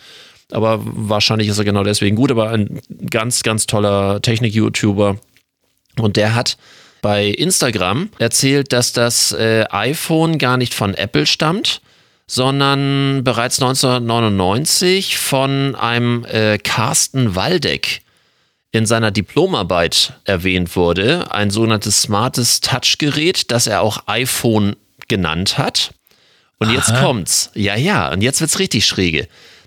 aber 0.52 0.80
wahrscheinlich 0.82 1.48
ist 1.48 1.58
er 1.58 1.64
genau 1.64 1.82
deswegen 1.82 2.16
gut, 2.16 2.30
aber 2.30 2.50
ein 2.50 2.80
ganz, 3.10 3.42
ganz 3.42 3.66
toller 3.66 4.22
Technik-YouTuber. 4.22 5.16
Und 5.98 6.16
der 6.16 6.34
hat 6.34 6.56
bei 7.02 7.26
Instagram 7.26 8.10
erzählt, 8.18 8.72
dass 8.72 8.92
das 8.92 9.32
äh, 9.32 9.64
iPhone 9.70 10.38
gar 10.38 10.56
nicht 10.56 10.74
von 10.74 10.94
Apple 10.94 11.26
stammt, 11.26 11.80
sondern 12.30 13.24
bereits 13.24 13.60
1999 13.60 15.18
von 15.18 15.74
einem 15.74 16.24
äh, 16.26 16.58
Carsten 16.58 17.34
Waldeck 17.34 18.02
in 18.70 18.86
seiner 18.86 19.10
Diplomarbeit 19.10 20.12
erwähnt 20.26 20.76
wurde, 20.76 21.32
ein 21.32 21.50
sogenanntes 21.50 22.02
smartes 22.02 22.60
Touchgerät, 22.60 23.50
das 23.50 23.66
er 23.66 23.82
auch 23.82 24.04
iPhone 24.06 24.76
genannt 25.08 25.58
hat. 25.58 25.92
Und 26.60 26.68
Aha. 26.68 26.76
jetzt 26.76 26.94
kommt's. 27.00 27.50
Ja, 27.54 27.74
ja, 27.74 28.12
und 28.12 28.22
jetzt 28.22 28.40
wird's 28.40 28.60
richtig 28.60 28.86
schräge. 28.86 29.26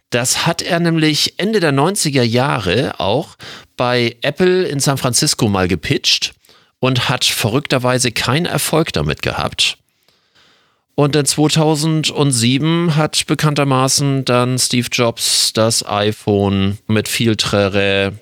Das 0.09 0.45
hat 0.45 0.61
er 0.61 0.79
nämlich 0.79 1.33
Ende 1.39 1.59
der 1.59 1.73
90er 1.73 2.23
Jahre 2.23 2.97
auch 2.97 3.35
bei 3.75 4.15
Apple 4.21 4.63
in 4.63 4.79
San 4.79 4.97
Francisco 4.97 5.49
mal 5.49 5.67
gepitcht 5.67 6.33
und 6.79 7.09
hat 7.09 7.25
verrückterweise 7.25 8.13
keinen 8.13 8.45
Erfolg 8.45 8.93
damit 8.93 9.21
gehabt. 9.21 9.79
Und 10.95 11.15
in 11.15 11.25
2007 11.25 12.95
hat 12.95 13.25
bekanntermaßen 13.25 14.25
dann 14.25 14.59
Steve 14.59 14.87
Jobs 14.91 15.51
das 15.53 15.85
iPhone 15.85 16.77
mit 16.87 17.07
viel 17.07 17.35
Trere 17.35 18.13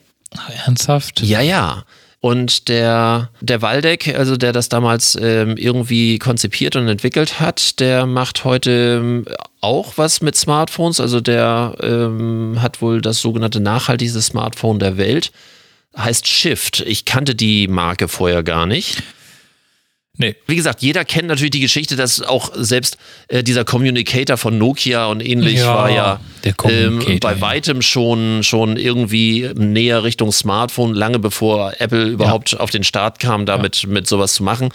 Ernsthaft? 0.66 1.22
Ja, 1.22 1.42
ja. 1.42 1.84
Und 2.22 2.70
der, 2.70 3.30
der 3.42 3.64
Waldeck, 3.64 4.16
also 4.16 4.38
der 4.38 4.54
das 4.54 4.70
damals 4.70 5.18
ähm, 5.20 5.58
irgendwie 5.58 6.20
konzipiert 6.20 6.76
und 6.76 6.88
entwickelt 6.88 7.40
hat, 7.40 7.80
der 7.80 8.06
macht 8.06 8.46
heute 8.46 9.00
ähm, 9.02 9.26
auch 9.60 9.94
was 9.98 10.22
mit 10.22 10.36
Smartphones. 10.36 11.00
Also 11.00 11.20
der 11.20 11.76
ähm, 11.82 12.62
hat 12.62 12.82
wohl 12.82 13.02
das 13.02 13.22
sogenannte 13.22 13.60
nachhaltigste 13.60 14.22
Smartphone 14.22 14.78
der 14.78 14.98
Welt. 14.98 15.32
Heißt 15.98 16.28
Shift. 16.28 16.82
Ich 16.82 17.06
kannte 17.06 17.34
die 17.34 17.68
Marke 17.68 18.08
vorher 18.08 18.44
gar 18.44 18.68
nicht. 18.68 19.02
Nee. 20.22 20.36
Wie 20.46 20.56
gesagt, 20.56 20.84
jeder 20.84 21.04
kennt 21.04 21.28
natürlich 21.28 21.50
die 21.50 21.62
Geschichte, 21.62 21.96
dass 21.96 22.22
auch 22.22 22.52
selbst 22.54 22.98
äh, 23.28 23.42
dieser 23.42 23.66
Communicator 23.66 24.38
von 24.38 24.56
Nokia 24.60 25.08
und 25.08 25.20
ähnlich 25.20 25.58
Ja, 25.58 25.74
war 25.74 25.90
ja 25.90 26.20
ähm, 26.64 27.00
bei 27.20 27.34
ja. 27.34 27.42
weitem 27.42 27.82
schon, 27.82 28.44
schon 28.44 28.78
irgendwie 28.78 29.50
näher 29.56 30.04
Richtung 30.04 30.32
Smartphone, 30.32 30.94
lange 30.94 31.18
bevor 31.18 31.74
Apple 31.80 32.06
überhaupt 32.06 32.60
auf 32.60 32.70
den 32.70 32.84
Start 32.84 33.18
kam, 33.18 33.48
damit 33.48 33.88
mit 33.88 34.06
sowas 34.06 34.36
zu 34.36 34.44
machen. 34.44 34.70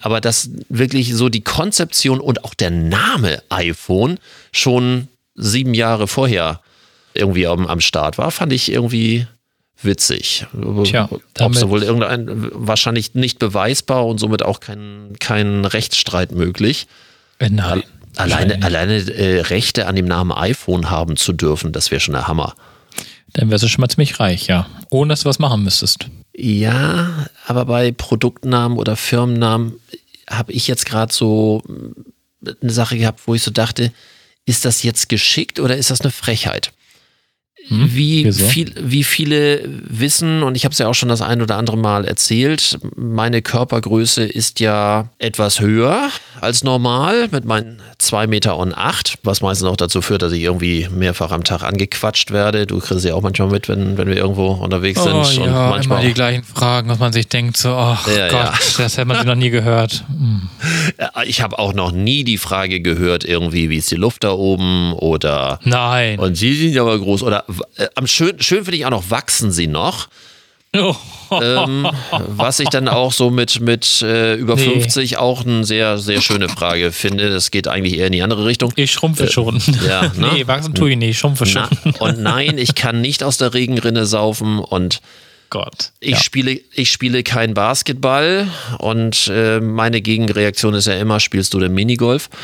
Aber 0.00 0.20
dass 0.20 0.50
wirklich 0.68 1.14
so 1.14 1.30
die 1.30 1.40
Konzeption 1.40 2.20
und 2.20 2.44
auch 2.44 2.52
der 2.52 2.70
Name 2.70 3.42
iPhone 3.48 4.18
schon 4.52 5.08
sieben 5.34 5.72
Jahre 5.72 6.08
vorher 6.08 6.60
irgendwie 7.14 7.46
am, 7.46 7.66
am 7.66 7.80
Start 7.80 8.18
war, 8.18 8.30
fand 8.30 8.52
ich 8.52 8.70
irgendwie 8.70 9.26
witzig. 9.84 10.46
Tja, 10.84 11.08
Ob 11.10 11.20
es 11.20 11.20
damit- 11.34 11.68
wohl 11.68 11.82
irgendein, 11.82 12.26
wahrscheinlich 12.52 13.14
nicht 13.14 13.38
beweisbar 13.38 14.06
und 14.06 14.18
somit 14.18 14.42
auch 14.44 14.60
kein, 14.60 15.16
kein 15.18 15.64
Rechtsstreit 15.64 16.32
möglich. 16.32 16.86
Äh, 17.38 17.50
Nein. 17.50 17.82
Alleine, 18.16 18.62
alleine 18.62 18.94
äh, 18.96 19.40
Rechte 19.42 19.86
an 19.86 19.94
dem 19.94 20.06
Namen 20.06 20.32
iPhone 20.32 20.90
haben 20.90 21.16
zu 21.16 21.32
dürfen, 21.32 21.72
das 21.72 21.90
wäre 21.90 22.00
schon 22.00 22.14
der 22.14 22.26
Hammer. 22.26 22.54
Dann 23.32 23.50
wärst 23.50 23.62
du 23.64 23.68
schon 23.68 23.80
mal 23.80 23.88
ziemlich 23.88 24.18
reich, 24.18 24.48
ja. 24.48 24.66
Ohne 24.90 25.12
dass 25.12 25.20
du 25.22 25.28
was 25.28 25.38
machen 25.38 25.62
müsstest. 25.62 26.06
Ja, 26.36 27.28
aber 27.46 27.64
bei 27.66 27.92
Produktnamen 27.92 28.76
oder 28.78 28.96
Firmennamen 28.96 29.74
habe 30.28 30.52
ich 30.52 30.66
jetzt 30.66 30.86
gerade 30.86 31.12
so 31.12 31.62
äh, 32.44 32.52
eine 32.60 32.72
Sache 32.72 32.98
gehabt, 32.98 33.20
wo 33.26 33.34
ich 33.34 33.42
so 33.42 33.52
dachte, 33.52 33.92
ist 34.44 34.64
das 34.64 34.82
jetzt 34.82 35.08
geschickt 35.08 35.60
oder 35.60 35.76
ist 35.76 35.90
das 35.90 36.00
eine 36.00 36.10
Frechheit? 36.10 36.72
Wie, 37.68 38.24
wieso? 38.24 38.46
viel, 38.46 38.72
wie 38.80 39.04
viele 39.04 39.62
wissen, 39.88 40.42
und 40.42 40.56
ich 40.56 40.64
habe 40.64 40.72
es 40.72 40.78
ja 40.78 40.88
auch 40.88 40.94
schon 40.94 41.08
das 41.08 41.22
ein 41.22 41.40
oder 41.42 41.56
andere 41.56 41.76
Mal 41.76 42.04
erzählt, 42.04 42.78
meine 42.96 43.42
Körpergröße 43.42 44.24
ist 44.24 44.60
ja 44.60 45.08
etwas 45.18 45.60
höher 45.60 46.08
als 46.40 46.64
normal 46.64 47.28
mit 47.30 47.44
meinen 47.44 47.80
2 47.98 48.26
Meter 48.26 48.56
und 48.56 48.74
acht, 48.74 49.18
was 49.22 49.42
meistens 49.42 49.68
auch 49.68 49.76
dazu 49.76 50.00
führt, 50.02 50.22
dass 50.22 50.32
ich 50.32 50.42
irgendwie 50.42 50.88
mehrfach 50.90 51.30
am 51.30 51.44
Tag 51.44 51.62
angequatscht 51.62 52.30
werde. 52.30 52.66
Du 52.66 52.78
kriegst 52.78 53.04
ja 53.04 53.14
auch 53.14 53.22
manchmal 53.22 53.48
mit, 53.48 53.68
wenn, 53.68 53.98
wenn 53.98 54.08
wir 54.08 54.16
irgendwo 54.16 54.48
unterwegs 54.52 55.02
sind. 55.02 55.12
Oh, 55.12 55.20
und 55.20 55.36
ja, 55.36 55.68
manchmal 55.70 56.00
immer 56.00 56.08
die 56.08 56.14
gleichen 56.14 56.42
Fragen, 56.42 56.88
was 56.88 56.98
man 56.98 57.12
sich 57.12 57.28
denkt, 57.28 57.56
so, 57.56 57.70
ach 57.70 58.06
Ja, 58.08 58.28
Gott, 58.28 58.40
ja. 58.40 58.54
das 58.78 58.96
hätte 58.96 59.06
man 59.06 59.18
sich 59.18 59.26
noch 59.26 59.34
nie 59.34 59.50
gehört. 59.50 60.04
Hm. 60.08 60.48
Ich 61.26 61.42
habe 61.42 61.58
auch 61.58 61.74
noch 61.74 61.92
nie 61.92 62.24
die 62.24 62.38
Frage 62.38 62.80
gehört, 62.80 63.24
irgendwie, 63.24 63.68
wie 63.70 63.76
ist 63.76 63.90
die 63.90 63.96
Luft 63.96 64.24
da 64.24 64.32
oben 64.32 64.92
oder 64.94 65.60
Nein. 65.64 66.18
und 66.18 66.36
sie 66.36 66.54
sind 66.54 66.72
ja 66.72 66.82
aber 66.82 66.98
groß 66.98 67.22
oder 67.22 67.44
am 67.94 68.06
schön, 68.06 68.40
schön 68.40 68.64
finde 68.64 68.76
ich 68.76 68.86
auch 68.86 68.90
noch, 68.90 69.10
wachsen 69.10 69.52
sie 69.52 69.66
noch? 69.66 70.08
Oh. 70.76 70.94
Ähm, 71.32 71.88
was 72.28 72.60
ich 72.60 72.68
dann 72.68 72.86
auch 72.86 73.12
so 73.12 73.30
mit, 73.30 73.60
mit 73.60 74.02
äh, 74.02 74.34
über 74.34 74.54
Nee. 74.54 74.64
50 74.64 75.18
auch 75.18 75.44
eine 75.44 75.64
sehr, 75.64 75.98
sehr 75.98 76.20
schöne 76.20 76.48
Frage 76.48 76.92
finde. 76.92 77.28
Das 77.30 77.50
geht 77.50 77.66
eigentlich 77.66 77.98
eher 77.98 78.06
in 78.06 78.12
die 78.12 78.22
andere 78.22 78.46
Richtung. 78.46 78.72
Ich 78.76 78.92
schrumpfe 78.92 79.30
schon. 79.30 79.56
Äh, 79.56 79.88
ja, 79.88 80.02
ne? 80.16 80.30
Nee, 80.34 80.46
wachsen 80.46 80.74
tue 80.74 80.92
ich 80.92 80.96
nicht, 80.96 81.10
ich 81.10 81.18
schrumpfe 81.18 81.46
schon. 81.46 81.66
Na, 81.84 81.92
und 81.98 82.20
nein, 82.20 82.56
ich 82.56 82.76
kann 82.76 83.00
nicht 83.00 83.24
aus 83.24 83.36
der 83.36 83.52
Regenrinne 83.52 84.06
saufen 84.06 84.60
und 84.60 85.00
Gott. 85.50 85.90
ich, 85.98 86.12
ja. 86.12 86.22
spiele, 86.22 86.60
ich 86.72 86.92
spiele 86.92 87.24
kein 87.24 87.54
Basketball 87.54 88.46
und 88.78 89.26
äh, 89.26 89.58
meine 89.58 90.00
Gegenreaktion 90.00 90.74
ist 90.74 90.86
ja 90.86 90.94
immer, 90.94 91.18
spielst 91.18 91.52
du 91.52 91.58
denn 91.58 91.72
Minigolf? 91.72 92.30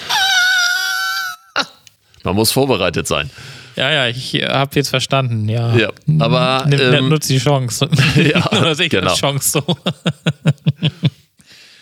Man 2.25 2.35
muss 2.35 2.51
vorbereitet 2.51 3.07
sein. 3.07 3.31
Ja, 3.77 3.93
ja, 3.93 4.09
ich 4.09 4.35
habe 4.35 4.71
jetzt 4.75 4.89
verstanden, 4.89 5.49
ja. 5.49 5.77
Ja, 5.77 5.91
aber, 6.19 6.65
Nimm, 6.69 6.81
ähm, 6.81 7.09
nutz 7.09 7.27
die 7.29 7.39
Chance. 7.39 7.89
Ja, 8.17 8.51
Oder 8.51 8.75
sehe 8.75 8.87
ich 8.87 8.91
genau. 8.91 9.11
als 9.11 9.19
Chance 9.19 9.51
so. 9.51 9.77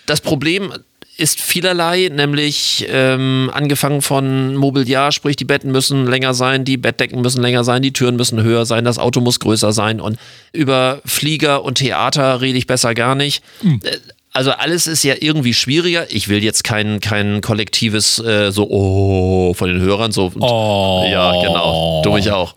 Das 0.06 0.20
Problem 0.20 0.72
ist 1.16 1.40
vielerlei, 1.40 2.10
nämlich 2.12 2.86
ähm, 2.90 3.50
angefangen 3.54 4.02
von 4.02 4.56
Mobiliar, 4.56 5.12
sprich 5.12 5.36
die 5.36 5.44
Betten 5.44 5.70
müssen 5.70 6.06
länger 6.06 6.34
sein, 6.34 6.64
die 6.64 6.76
Bettdecken 6.76 7.20
müssen 7.22 7.40
länger 7.40 7.62
sein, 7.62 7.82
die 7.82 7.92
Türen 7.92 8.16
müssen 8.16 8.42
höher 8.42 8.66
sein, 8.66 8.84
das 8.84 8.98
Auto 8.98 9.20
muss 9.20 9.38
größer 9.38 9.72
sein 9.72 10.00
und 10.00 10.18
über 10.52 11.00
Flieger 11.04 11.64
und 11.64 11.76
Theater 11.76 12.40
rede 12.40 12.58
ich 12.58 12.66
besser 12.66 12.94
gar 12.94 13.14
nicht. 13.14 13.44
Äh, 13.62 13.98
Also 14.34 14.50
alles 14.50 14.88
ist 14.88 15.04
ja 15.04 15.14
irgendwie 15.20 15.54
schwieriger. 15.54 16.10
Ich 16.10 16.28
will 16.28 16.42
jetzt 16.42 16.64
kein, 16.64 16.98
kein 16.98 17.40
kollektives 17.40 18.18
äh, 18.18 18.50
so 18.50 18.68
oh 18.68 19.54
von 19.54 19.68
den 19.68 19.80
Hörern 19.80 20.10
so 20.10 20.32
Oh. 20.40 21.06
ja 21.08 21.30
genau, 21.40 22.02
du 22.02 22.12
mich 22.12 22.30
auch. 22.32 22.54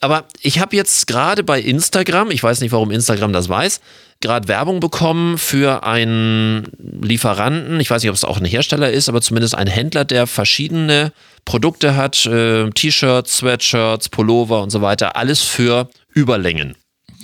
Aber 0.00 0.24
ich 0.40 0.60
habe 0.60 0.76
jetzt 0.76 1.08
gerade 1.08 1.42
bei 1.42 1.60
Instagram, 1.60 2.30
ich 2.30 2.42
weiß 2.42 2.60
nicht, 2.60 2.70
warum 2.70 2.92
Instagram 2.92 3.32
das 3.32 3.48
weiß, 3.48 3.80
gerade 4.20 4.46
Werbung 4.46 4.78
bekommen 4.78 5.36
für 5.36 5.84
einen 5.84 6.68
Lieferanten. 7.02 7.80
Ich 7.80 7.90
weiß 7.90 8.02
nicht, 8.02 8.10
ob 8.10 8.16
es 8.16 8.24
auch 8.24 8.38
ein 8.38 8.44
Hersteller 8.44 8.90
ist, 8.90 9.08
aber 9.08 9.20
zumindest 9.20 9.56
ein 9.56 9.66
Händler, 9.66 10.04
der 10.04 10.28
verschiedene 10.28 11.12
Produkte 11.44 11.96
hat: 11.96 12.24
äh, 12.26 12.70
T-Shirts, 12.70 13.38
Sweatshirts, 13.38 14.08
Pullover 14.08 14.62
und 14.62 14.70
so 14.70 14.80
weiter. 14.80 15.16
Alles 15.16 15.42
für 15.42 15.88
Überlängen. 16.14 16.76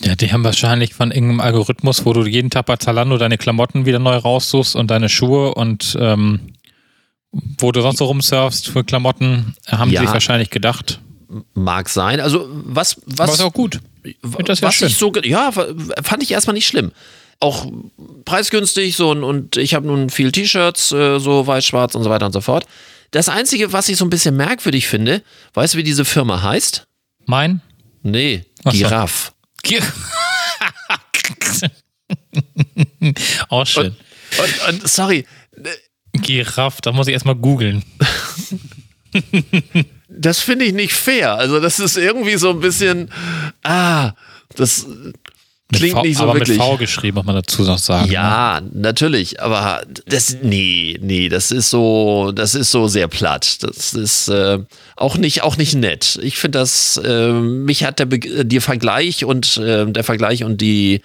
Ja, 0.03 0.15
die 0.15 0.33
haben 0.33 0.45
wahrscheinlich 0.45 0.95
von 0.95 1.11
irgendeinem 1.11 1.41
Algorithmus, 1.41 2.05
wo 2.05 2.13
du 2.13 2.25
jeden 2.27 2.51
Tag 2.51 2.67
bei 2.67 2.77
Zalando 2.77 3.19
deine 3.19 3.37
Klamotten 3.39 3.85
wieder 3.85 3.99
neu 3.99 4.17
raussuchst 4.17 4.77
und 4.77 4.91
deine 4.91 5.09
Schuhe 5.09 5.55
und 5.55 5.97
ähm, 6.01 6.53
wo 7.59 7.73
du 7.73 7.81
sonst 7.83 7.99
so 7.99 8.05
rumsurfst 8.07 8.69
für 8.69 8.85
Klamotten, 8.85 9.57
haben 9.67 9.91
Ja. 9.91 10.01
sie 10.01 10.07
sich 10.07 10.15
wahrscheinlich 10.15 10.51
gedacht. 10.51 11.01
Mag 11.55 11.89
sein. 11.89 12.21
Also, 12.21 12.49
was. 12.51 13.01
was 13.07 13.35
ist 13.35 13.43
auch 13.43 13.53
gut. 13.53 13.81
das 14.47 14.63
was 14.63 14.75
schön. 14.77 14.89
ich 14.89 14.97
so, 14.97 15.13
ja, 15.25 15.51
fand 15.53 16.23
ich 16.23 16.31
erstmal 16.31 16.55
nicht 16.55 16.67
schlimm. 16.67 16.93
Auch 17.41 17.67
preisgünstig 18.25 18.97
so 18.97 19.11
und, 19.11 19.23
und 19.25 19.57
ich 19.57 19.75
habe 19.75 19.87
nun 19.87 20.11
viel 20.11 20.33
T-Shirts, 20.33 20.93
äh, 20.93 21.19
so 21.21 21.47
weiß, 21.47 21.65
schwarz 21.65 21.95
und 21.95 22.03
so 22.03 22.11
weiter 22.11 22.27
und 22.27 22.33
so 22.33 22.41
fort. 22.41 22.65
Das 23.11 23.29
Einzige, 23.29 23.73
was 23.73 23.89
ich 23.89 23.97
so 23.97 24.05
ein 24.05 24.11
bisschen 24.11 24.37
merkwürdig 24.37 24.87
finde, 24.89 25.23
weißt 25.55 25.75
du, 25.75 25.79
wie 25.79 25.83
diese 25.85 26.05
Firma 26.05 26.43
heißt? 26.43 26.87
Mein? 27.27 27.61
Nee, 28.03 28.45
Ach. 28.65 28.73
Giraffe. 28.73 29.33
Auch 33.49 33.67
schön. 33.67 33.97
Und, 34.39 34.69
und 34.69 34.89
sorry, 34.89 35.27
Giraffe, 36.13 36.81
da 36.83 36.93
muss 36.93 37.09
ich 37.09 37.13
erstmal 37.15 37.35
googeln. 37.35 37.83
das 40.09 40.41
finde 40.41 40.65
ich 40.65 40.73
nicht 40.73 40.93
fair. 40.93 41.35
Also, 41.35 41.61
das 41.61 41.79
ist 41.81 41.97
irgendwie 41.97 42.37
so 42.37 42.51
ein 42.51 42.61
bisschen, 42.61 43.11
ah, 43.63 44.13
das 44.55 44.87
klingt 45.73 45.95
V, 45.95 46.03
nicht 46.03 46.17
so 46.17 46.25
aber 46.25 46.35
wirklich. 46.35 46.59
mit 46.59 46.67
V 46.67 46.77
geschrieben, 46.77 47.17
muss 47.17 47.27
man 47.27 47.37
dazu 47.37 47.63
noch 47.63 47.79
sagen. 47.79 48.07
ne? 48.07 48.13
Ja, 48.13 48.61
natürlich, 48.73 49.41
aber 49.43 49.83
das 50.07 50.37
nee, 50.43 50.99
nee, 51.01 51.29
das 51.29 51.51
ist 51.51 51.71
so, 51.71 52.33
das 52.33 52.55
ist 52.55 52.71
so 52.71 52.89
sehr 52.89 53.09
platt. 53.09 53.59
Das 53.63 53.95
ist 53.95 54.29
äh, 54.29 54.59
auch 54.97 55.17
nicht 55.17 55.43
auch 55.43 55.57
nicht 55.57 55.75
nett. 55.75 56.19
Ich 56.23 56.39
finde 56.39 56.59
das 56.59 56.97
äh, 56.97 57.33
mich 57.33 57.85
hat 57.85 57.99
der 57.99 58.07
Be 58.07 58.19
der 58.19 58.61
Vergleich 58.61 59.25
und 59.25 59.57
äh, 59.59 59.87
der 59.87 60.05
Vergleich 60.05 60.45
und 60.45 60.61
die 60.61 61.03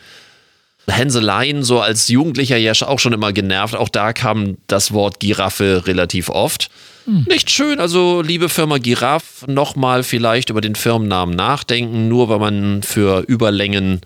Hänseleien 0.87 1.63
so 1.63 1.79
als 1.79 2.09
Jugendlicher 2.09 2.57
ja 2.57 2.73
auch 2.81 2.99
schon 2.99 3.13
immer 3.13 3.31
genervt. 3.31 3.75
Auch 3.75 3.89
da 3.89 4.13
kam 4.13 4.57
das 4.67 4.91
Wort 4.91 5.19
Giraffe 5.19 5.83
relativ 5.85 6.29
oft. 6.29 6.69
Nicht 7.05 7.51
schön, 7.51 7.81
also 7.81 8.21
liebe 8.21 8.47
Firma 8.47 8.77
Giraffe, 8.77 9.51
nochmal 9.51 10.03
vielleicht 10.03 10.49
über 10.49 10.61
den 10.61 10.75
Firmennamen 10.75 11.35
nachdenken, 11.35 12.07
nur 12.07 12.29
weil 12.29 12.39
man 12.39 12.81
für 12.81 13.21
Überlängen 13.27 13.99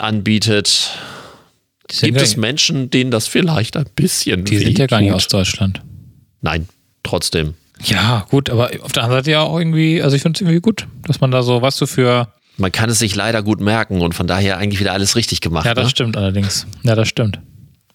anbietet. 0.00 0.90
Die 1.90 2.06
Gibt 2.06 2.18
ja, 2.18 2.22
es 2.22 2.36
Menschen, 2.36 2.90
denen 2.90 3.10
das 3.10 3.26
vielleicht 3.26 3.76
ein 3.76 3.86
bisschen 3.96 4.44
die 4.44 4.58
sind 4.58 4.78
ja 4.78 4.86
gar 4.86 5.00
nicht 5.00 5.12
aus 5.12 5.26
Deutschland. 5.28 5.82
Nein, 6.40 6.68
trotzdem. 7.02 7.54
Ja, 7.84 8.26
gut, 8.30 8.50
aber 8.50 8.70
auf 8.82 8.92
der 8.92 9.04
anderen 9.04 9.20
Seite 9.20 9.30
ja 9.32 9.40
auch 9.40 9.58
irgendwie, 9.58 10.02
also 10.02 10.14
ich 10.14 10.22
finde 10.22 10.36
es 10.36 10.40
irgendwie 10.42 10.60
gut, 10.60 10.86
dass 11.06 11.20
man 11.20 11.30
da 11.30 11.42
so, 11.42 11.62
was 11.62 11.76
du 11.76 11.86
für. 11.86 12.28
Man 12.58 12.70
kann 12.70 12.90
es 12.90 12.98
sich 12.98 13.16
leider 13.16 13.42
gut 13.42 13.60
merken 13.60 14.02
und 14.02 14.14
von 14.14 14.26
daher 14.26 14.58
eigentlich 14.58 14.80
wieder 14.80 14.92
alles 14.92 15.16
richtig 15.16 15.40
gemacht. 15.40 15.64
Ja, 15.64 15.74
das 15.74 15.84
ne? 15.84 15.90
stimmt 15.90 16.16
allerdings. 16.16 16.66
Ja, 16.82 16.94
das 16.94 17.08
stimmt. 17.08 17.40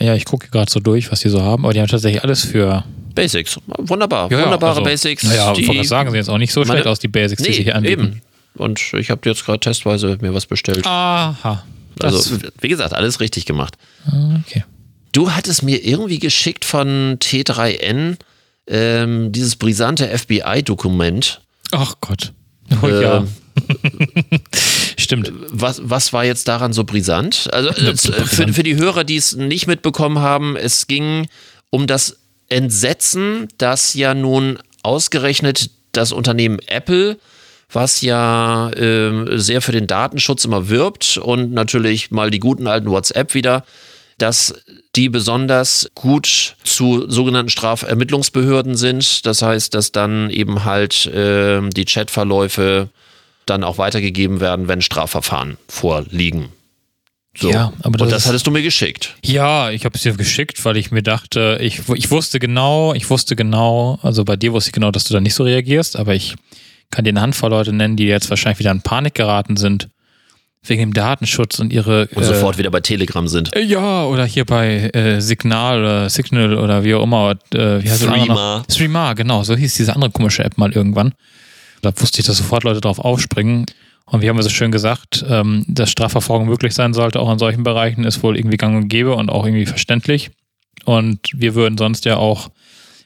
Ja, 0.02 0.16
ich 0.16 0.26
gucke 0.26 0.50
gerade 0.50 0.70
so 0.70 0.80
durch, 0.80 1.12
was 1.12 1.22
die 1.22 1.30
so 1.30 1.42
haben, 1.42 1.64
aber 1.64 1.74
die 1.74 1.80
haben 1.80 1.88
tatsächlich 1.88 2.24
alles 2.24 2.44
für. 2.44 2.84
Basics. 3.14 3.60
Wunderbar. 3.78 4.30
Ja, 4.30 4.42
Wunderbare 4.42 4.72
also, 4.72 4.84
Basics. 4.84 5.24
Naja, 5.24 5.54
die- 5.54 5.64
gerade 5.64 5.84
sagen, 5.86 6.10
sehen 6.10 6.18
jetzt 6.18 6.30
auch 6.30 6.38
nicht 6.38 6.52
so 6.52 6.62
meine- 6.62 6.72
schlecht 6.72 6.88
aus, 6.88 7.00
die 7.00 7.08
Basics, 7.08 7.42
die 7.44 7.50
Nee, 7.50 7.56
sie 7.56 7.64
hier 7.64 7.76
anbieten. 7.76 8.02
eben. 8.02 8.22
Und 8.56 8.94
ich 8.94 9.10
habe 9.10 9.22
jetzt 9.30 9.46
gerade 9.46 9.60
testweise 9.60 10.18
mir 10.20 10.34
was 10.34 10.48
bestellt. 10.48 10.86
Aha. 10.86 11.64
Das, 11.98 12.32
also, 12.32 12.38
wie 12.60 12.70
gesagt, 12.70 12.94
alles 12.94 13.20
richtig 13.20 13.46
gemacht. 13.46 13.78
okay. 14.08 14.64
Du 15.12 15.32
hattest 15.32 15.64
mir 15.64 15.84
irgendwie 15.86 16.20
geschickt 16.20 16.66
von 16.66 17.18
T3N 17.20 18.18
ähm, 18.68 19.32
dieses 19.32 19.56
brisante 19.56 20.06
FBI-Dokument. 20.18 21.42
Ach 21.72 21.96
Gott. 22.02 22.34
Oh 22.82 22.88
ja. 22.88 23.18
Ähm, 23.20 23.28
Stimmt. 24.98 25.32
Was, 25.50 25.82
was 25.84 26.14
war 26.14 26.26
jetzt 26.26 26.48
daran 26.48 26.74
so 26.74 26.84
brisant? 26.84 27.48
Also 27.54 27.70
äh, 27.70 27.96
für, 27.96 28.52
für 28.52 28.64
die 28.64 28.76
Hörer, 28.76 29.04
die 29.04 29.18
es 29.18 29.36
nicht 29.36 29.68
mitbekommen 29.68 30.20
haben, 30.20 30.56
es 30.56 30.88
ging 30.88 31.28
um 31.70 31.88
das 31.88 32.18
Entsetzen, 32.50 33.48
dass 33.58 33.94
ja 33.94 34.14
nun 34.14 34.60
ausgerechnet 34.84 35.72
das 35.92 36.12
Unternehmen 36.12 36.60
Apple, 36.68 37.18
was 37.76 38.02
ja 38.02 38.70
äh, 38.72 39.38
sehr 39.38 39.62
für 39.62 39.72
den 39.72 39.88
Datenschutz 39.88 40.46
immer 40.46 40.70
wirbt 40.70 41.18
und 41.18 41.52
natürlich 41.52 42.12
mal 42.12 42.32
die 42.32 42.40
guten 42.40 42.68
alten 42.68 42.90
WhatsApp 42.90 43.34
wieder, 43.34 43.66
dass 44.18 44.54
die 44.96 45.10
besonders 45.10 45.90
gut 45.94 46.56
zu 46.64 47.10
sogenannten 47.10 47.50
Strafermittlungsbehörden 47.50 48.78
sind. 48.78 49.26
Das 49.26 49.42
heißt, 49.42 49.74
dass 49.74 49.92
dann 49.92 50.30
eben 50.30 50.64
halt 50.64 51.06
äh, 51.08 51.62
die 51.70 51.86
Chatverläufe 51.86 52.90
dann 53.46 53.64
auch 53.64 53.78
weitergegeben 53.78 54.40
werden, 54.40 54.68
wenn 54.68 54.82
Strafverfahren 54.82 55.58
vorliegen. 55.68 56.50
So. 57.38 57.50
Ja, 57.50 57.74
aber 57.84 57.98
das 57.98 58.06
und 58.06 58.12
das 58.12 58.26
hattest 58.28 58.48
du 58.48 58.52
mir 58.52 58.62
geschickt. 58.62 59.16
Ja, 59.22 59.70
ich 59.70 59.84
habe 59.84 59.96
es 59.96 60.04
dir 60.04 60.14
geschickt, 60.14 60.64
weil 60.64 60.78
ich 60.78 60.92
mir 60.92 61.04
dachte, 61.04 61.58
ich, 61.62 61.82
ich 61.94 62.10
wusste 62.10 62.40
genau, 62.40 62.94
ich 62.94 63.10
wusste 63.10 63.36
genau, 63.36 64.00
also 64.02 64.24
bei 64.24 64.38
dir 64.38 64.54
wusste 64.54 64.70
ich 64.70 64.74
genau, 64.74 64.92
dass 64.92 65.04
du 65.04 65.14
da 65.14 65.20
nicht 65.20 65.36
so 65.36 65.44
reagierst, 65.44 65.98
aber 65.98 66.16
ich 66.16 66.36
kann 66.92 67.06
dir 67.06 67.12
eine 67.12 67.22
Handvoll 67.22 67.50
Leute 67.50 67.74
nennen, 67.74 67.96
die 67.96 68.06
jetzt 68.06 68.30
wahrscheinlich 68.30 68.60
wieder 68.60 68.72
in 68.72 68.82
Panik 68.82 69.16
geraten 69.16 69.58
sind 69.58 69.90
wegen 70.68 70.82
dem 70.82 70.94
Datenschutz 70.94 71.60
und 71.60 71.72
ihre 71.72 72.08
Und 72.16 72.24
sofort 72.24 72.58
wieder 72.58 72.72
bei 72.72 72.80
Telegram 72.80 73.28
sind. 73.28 73.56
äh, 73.56 73.62
ja 73.62 74.06
oder 74.06 74.26
hier 74.26 74.46
bei 74.46 74.90
äh, 74.94 75.22
Signal 75.22 75.80
oder 75.80 76.10
Signal 76.10 76.58
oder 76.58 76.84
wie 76.84 76.96
auch 76.96 77.04
immer, 77.04 77.36
äh, 77.54 77.84
wie 77.84 77.90
heißt 77.90 78.04
das 78.04 78.10
Threema. 78.10 78.58
noch? 78.58 78.66
Threema, 78.66 79.14
genau, 79.14 79.44
so 79.44 79.56
hieß 79.56 79.76
diese 79.76 79.94
andere 79.94 80.12
komische 80.12 80.44
App 80.44 80.58
mal 80.58 80.72
irgendwann. 80.72 81.14
Da 81.82 81.92
wusste 81.98 82.20
ich, 82.22 82.26
dass 82.26 82.38
sofort 82.38 82.64
Leute 82.64 82.82
drauf 82.82 83.00
aufspringen. 83.00 83.66
Und 84.06 84.22
wie 84.22 84.30
haben 84.30 84.38
wir 84.38 84.44
so 84.44 84.50
schön 84.50 84.72
gesagt, 84.72 85.26
ähm, 85.28 85.66
dass 85.68 85.90
Strafverfolgung 85.92 86.48
möglich 86.48 86.74
sein 86.74 86.94
sollte, 86.94 87.20
auch 87.20 87.32
in 87.32 87.40
solchen 87.40 87.64
Bereichen, 87.64 88.04
ist 88.04 88.22
wohl 88.24 88.38
irgendwie 88.38 88.58
gang 88.58 88.76
und 88.76 88.88
gäbe 88.88 89.16
und 89.16 89.30
auch 89.30 89.46
irgendwie 89.46 89.66
verständlich. 89.66 90.32
Und 90.86 91.20
wir 91.34 91.56
würden 91.56 91.78
sonst 91.78 92.06
ja 92.06 92.18
auch 92.18 92.50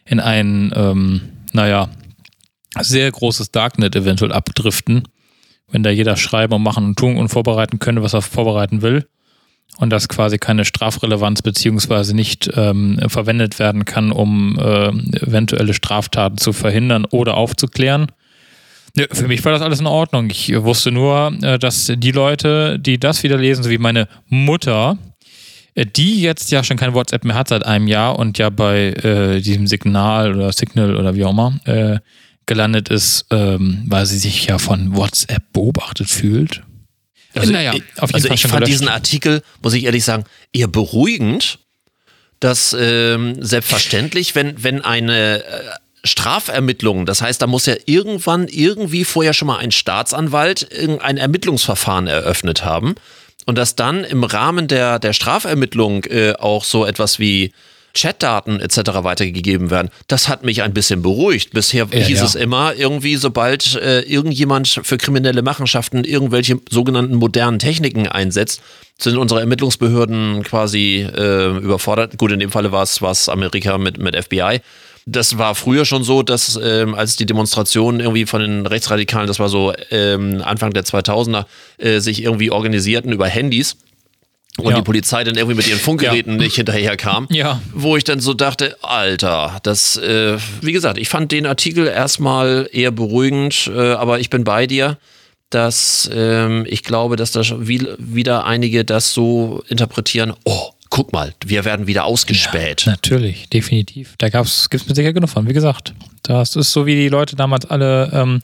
in 0.05 0.19
ein, 0.19 0.73
ähm, 0.75 1.21
naja, 1.53 1.89
sehr 2.79 3.12
großes 3.12 3.51
Darknet 3.51 3.95
eventuell 3.95 4.32
abdriften, 4.32 5.08
wenn 5.71 5.84
da 5.84 5.89
jeder 5.89 6.17
schreiben 6.17 6.53
und 6.53 6.63
machen 6.63 6.86
und 6.86 6.99
tun 6.99 7.17
und 7.17 7.29
vorbereiten 7.29 7.79
könnte, 7.79 8.03
was 8.03 8.13
er 8.13 8.21
vorbereiten 8.21 8.82
will. 8.82 9.08
Und 9.77 9.91
das 9.91 10.10
quasi 10.10 10.39
keine 10.39 10.65
Strafrelevanz 10.65 11.41
beziehungsweise 11.41 12.15
nicht 12.15 12.49
ähm, 12.55 12.99
verwendet 13.08 13.60
werden 13.60 13.86
kann, 13.86 14.12
um 14.12 14.60
ähm, 14.62 15.12
eventuelle 15.13 15.73
Straftaten 15.73 16.38
zu 16.38 16.53
verhindern 16.53 17.05
oder 17.05 17.38
aufzuklären. 17.38 18.08
Nö, 18.97 19.05
für 19.12 19.27
mich 19.27 19.45
war 19.45 19.51
das 19.51 19.62
alles 19.62 19.79
in 19.79 19.88
Ordnung. 19.88 20.29
Ich 20.32 20.53
wusste 20.63 20.91
nur, 20.91 21.32
äh, 21.43 21.60
dass 21.60 21.91
die 21.95 22.12
Leute, 22.12 22.79
die 22.79 22.99
das 22.99 23.23
wieder 23.23 23.38
lesen, 23.38 23.63
so 23.63 23.69
wie 23.69 23.77
meine 23.77 24.08
Mutter, 24.27 24.97
äh, 25.75 25.86
die 25.86 26.21
jetzt 26.21 26.51
ja 26.51 26.63
schon 26.63 26.77
kein 26.77 26.93
WhatsApp 26.93 27.23
mehr 27.23 27.36
hat 27.36 27.49
seit 27.49 27.65
einem 27.65 27.88
Jahr 27.88 28.17
und 28.17 28.38
ja 28.38 28.49
bei 28.49 28.89
äh, 28.89 29.39
diesem 29.39 29.67
Signal 29.67 30.36
oder 30.36 30.51
Signal 30.51 30.95
oder 30.95 31.15
wie 31.15 31.23
auch 31.23 31.32
immer 31.32 31.60
äh, 31.65 31.99
gelandet 32.49 32.89
ist, 32.89 33.27
ähm, 33.29 33.83
weil 33.88 34.05
sie 34.07 34.17
sich 34.17 34.47
ja 34.47 34.57
von 34.57 34.97
WhatsApp 34.97 35.53
beobachtet 35.53 36.09
fühlt. 36.09 36.63
naja, 37.35 37.73
ich, 37.73 37.83
auf 38.01 38.09
jeden 38.09 38.15
also 38.15 38.27
Fall 38.27 38.35
ich 38.35 38.47
fand 38.47 38.67
diesen 38.67 38.89
Artikel, 38.89 39.43
muss 39.62 39.73
ich 39.73 39.85
ehrlich 39.85 40.03
sagen, 40.03 40.25
eher 40.51 40.67
beruhigend, 40.67 41.59
dass 42.39 42.75
ähm, 42.77 43.35
selbstverständlich, 43.39 44.33
wenn, 44.33 44.63
wenn 44.63 44.81
eine 44.81 45.43
äh, 45.43 45.62
Strafermittlung, 46.03 47.05
das 47.05 47.21
heißt, 47.21 47.39
da 47.41 47.45
muss 47.45 47.67
ja 47.67 47.75
irgendwann 47.85 48.47
irgendwie 48.47 49.05
vorher 49.05 49.33
schon 49.33 49.47
mal 49.47 49.59
ein 49.59 49.71
Staatsanwalt 49.71 50.67
irgendein 50.71 51.17
Ermittlungsverfahren 51.17 52.07
eröffnet 52.07 52.65
haben 52.65 52.95
und 53.45 53.59
dass 53.59 53.75
dann 53.75 54.03
im 54.03 54.23
Rahmen 54.23 54.67
der, 54.67 54.97
der 54.97 55.13
Strafermittlung 55.13 56.05
äh, 56.05 56.33
auch 56.33 56.63
so 56.63 56.83
etwas 56.83 57.19
wie 57.19 57.51
Chatdaten 57.93 58.60
etc. 58.60 58.78
weitergegeben 59.04 59.69
werden, 59.69 59.89
das 60.08 60.28
hat 60.28 60.43
mich 60.43 60.62
ein 60.62 60.73
bisschen 60.73 61.02
beruhigt. 61.02 61.52
Bisher 61.52 61.88
Ja, 61.91 61.99
hieß 61.99 62.19
ja. 62.19 62.25
es 62.25 62.36
immer, 62.36 62.75
irgendwie 62.75 63.15
sobald 63.15 63.75
äh, 63.75 64.02
irgendjemand 64.02 64.80
für 64.84 64.97
kriminelle 64.97 65.41
Machenschaften 65.41 66.04
irgendwelche 66.04 66.60
sogenannten 66.69 67.15
modernen 67.15 67.60
Techniken 67.60 68.08
einsetzt, 68.08 68.62
sind 68.97 69.17
unsere 69.17 69.39
Ermittlungsbehörden 69.39 70.43
quasi 70.43 71.08
äh, 71.15 71.58
überfordert. 71.58 72.17
Gut, 72.17 72.32
in 72.32 72.39
dem 72.39 72.52
Falle 72.52 72.71
war 72.71 72.84
es 72.84 73.02
was 73.02 73.30
Amerika 73.30 73.78
mit, 73.78 73.97
mit 73.97 74.15
FBI. 74.15 74.62
Das 75.06 75.38
war 75.38 75.56
früher 75.56 75.86
schon 75.86 76.04
so, 76.04 76.21
dass 76.21 76.60
ähm, 76.62 76.93
als 76.93 77.15
die 77.15 77.25
Demonstrationen 77.25 77.99
irgendwie 77.99 78.25
von 78.25 78.41
den 78.41 78.65
Rechtsradikalen, 78.65 79.28
das 79.28 79.39
war 79.39 79.49
so 79.49 79.73
ähm, 79.89 80.41
Anfang 80.43 80.71
der 80.71 80.84
2000er, 80.84 81.45
äh, 81.78 81.99
sich 81.99 82.21
irgendwie 82.21 82.52
organisierten 82.52 83.12
über 83.12 83.28
Handys 83.28 83.78
und 84.59 84.71
Ja. 84.71 84.77
die 84.77 84.81
Polizei 84.83 85.23
dann 85.23 85.35
irgendwie 85.35 85.55
mit 85.55 85.67
ihren 85.67 85.79
Funkgeräten 85.79 86.37
nicht 86.37 86.55
hinterherkam. 86.55 87.27
Ja. 87.31 87.61
Wo 87.73 87.97
ich 87.97 88.03
dann 88.03 88.19
so 88.19 88.33
dachte, 88.33 88.77
Alter, 88.81 89.59
das, 89.63 89.97
äh, 89.97 90.37
wie 90.61 90.71
gesagt, 90.71 90.97
ich 90.97 91.09
fand 91.09 91.31
den 91.31 91.45
Artikel 91.45 91.87
erstmal 91.87 92.69
eher 92.71 92.91
beruhigend, 92.91 93.69
äh, 93.73 93.93
aber 93.93 94.19
ich 94.19 94.29
bin 94.29 94.43
bei 94.43 94.67
dir, 94.67 94.97
dass 95.49 96.09
ähm, 96.13 96.65
ich 96.69 96.83
glaube, 96.83 97.15
dass 97.15 97.31
da 97.31 97.43
schon 97.43 97.67
wie, 97.67 97.87
wieder 97.97 98.45
einige 98.45 98.85
das 98.85 99.13
so 99.13 99.63
interpretieren, 99.67 100.33
oh, 100.43 100.69
guck 100.91 101.11
mal, 101.13 101.33
wir 101.45 101.65
werden 101.65 101.87
wieder 101.87 102.05
ausgespäht. 102.05 102.83
Natürlich, 102.85 103.49
definitiv. 103.49 104.15
Da 104.17 104.29
gab's, 104.29 104.69
gibt's 104.69 104.87
mir 104.87 104.95
sicher 104.95 105.13
genug 105.13 105.29
von. 105.29 105.47
Wie 105.47 105.53
gesagt, 105.53 105.93
das 106.23 106.55
ist 106.55 106.71
so, 106.71 106.85
wie 106.85 106.95
die 106.95 107.09
Leute 107.09 107.35
damals 107.35 107.65
alle 107.65 108.11
ähm, 108.13 108.41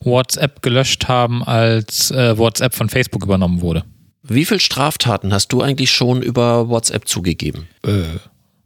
WhatsApp 0.00 0.62
gelöscht 0.62 1.06
haben, 1.08 1.44
als 1.44 2.10
äh, 2.10 2.36
WhatsApp 2.36 2.74
von 2.74 2.88
Facebook 2.88 3.22
übernommen 3.24 3.60
wurde. 3.60 3.84
Wie 4.22 4.44
viel 4.44 4.60
Straftaten 4.60 5.32
hast 5.32 5.48
du 5.52 5.62
eigentlich 5.62 5.90
schon 5.90 6.22
über 6.22 6.68
WhatsApp 6.68 7.08
zugegeben? 7.08 7.68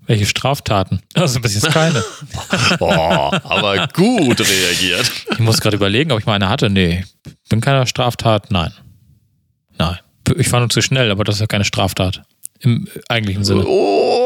Welche 0.07 0.27
Straftaten? 0.27 1.01
Also 1.15 1.41
bis 1.41 1.55
jetzt 1.55 1.71
keine. 1.71 2.05
Boah, 2.79 3.41
aber 3.45 3.89
gut 3.89 4.41
reagiert. 4.41 5.11
Ich 5.33 5.39
muss 5.39 5.61
gerade 5.61 5.77
überlegen, 5.77 6.13
ob 6.13 6.21
ich 6.21 6.27
mal 6.27 6.35
eine 6.35 6.49
hatte. 6.49 6.69
Nee, 6.69 7.05
bin 7.49 7.61
keiner 7.61 7.87
Straftat. 7.87 8.51
Nein. 8.51 8.73
Nein. 9.79 9.99
Ich 10.37 10.53
war 10.53 10.61
nur 10.61 10.69
zu 10.69 10.83
schnell, 10.83 11.11
aber 11.11 11.25
das 11.25 11.37
ist 11.37 11.41
ja 11.41 11.47
keine 11.47 11.65
Straftat. 11.65 12.23
Im 12.61 12.87
eigentlichen 13.09 13.45
Sinne. 13.45 13.65
Oh. 13.67 14.26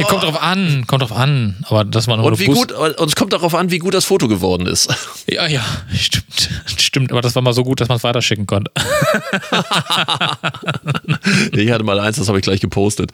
Ja, 0.00 0.06
kommt 0.06 0.22
drauf 0.24 0.40
an, 0.42 0.84
kommt 0.86 1.02
drauf 1.02 1.12
an. 1.12 1.56
Aber 1.68 1.84
das 1.84 2.06
war 2.08 2.16
nur 2.16 2.26
Und 2.26 2.38
wie 2.38 2.46
Bus- 2.46 2.56
gut, 2.58 2.72
und 2.72 3.08
es 3.08 3.16
kommt 3.16 3.32
darauf 3.32 3.54
an, 3.54 3.70
wie 3.70 3.78
gut 3.78 3.94
das 3.94 4.04
Foto 4.04 4.28
geworden 4.28 4.66
ist. 4.66 4.88
Ja, 5.30 5.46
ja, 5.46 5.62
stimmt. 5.96 6.50
Stimmt, 6.76 7.12
aber 7.12 7.20
das 7.20 7.36
war 7.36 7.42
mal 7.42 7.52
so 7.52 7.62
gut, 7.62 7.80
dass 7.80 7.86
man 7.88 7.98
es 7.98 8.02
weiterschicken 8.04 8.46
konnte. 8.46 8.72
Ich 11.52 11.70
hatte 11.70 11.84
mal 11.84 11.98
eins, 12.00 12.16
das 12.16 12.28
habe 12.28 12.38
ich 12.38 12.42
gleich 12.44 12.60
gepostet. 12.60 13.12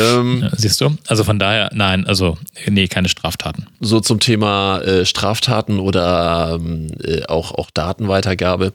Ähm, 0.00 0.40
Ja, 0.42 0.50
Siehst 0.56 0.80
du? 0.80 0.96
Also 1.06 1.24
von 1.24 1.38
daher, 1.38 1.70
nein, 1.74 2.06
also, 2.06 2.38
nee, 2.66 2.88
keine 2.88 3.08
Straftaten. 3.08 3.66
so 3.80 4.00
zum 4.00 4.20
Thema 4.20 4.80
äh, 4.80 5.04
Straftaten 5.04 5.78
oder 5.80 6.58
ähm, 6.60 6.88
äh, 7.02 7.24
auch, 7.26 7.52
auch 7.52 7.70
Datenweitergabe. 7.70 8.72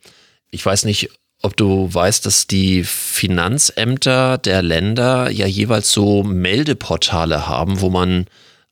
Ich 0.51 0.65
weiß 0.65 0.85
nicht, 0.85 1.09
ob 1.45 1.55
du 1.55 1.93
weißt, 1.93 2.25
dass 2.25 2.47
die 2.47 2.83
Finanzämter 2.83 4.37
der 4.39 4.61
Länder 4.61 5.29
ja 5.29 5.45
jeweils 5.45 5.91
so 5.91 6.23
Meldeportale 6.23 7.47
haben, 7.47 7.81
wo 7.81 7.89
man 7.89 8.25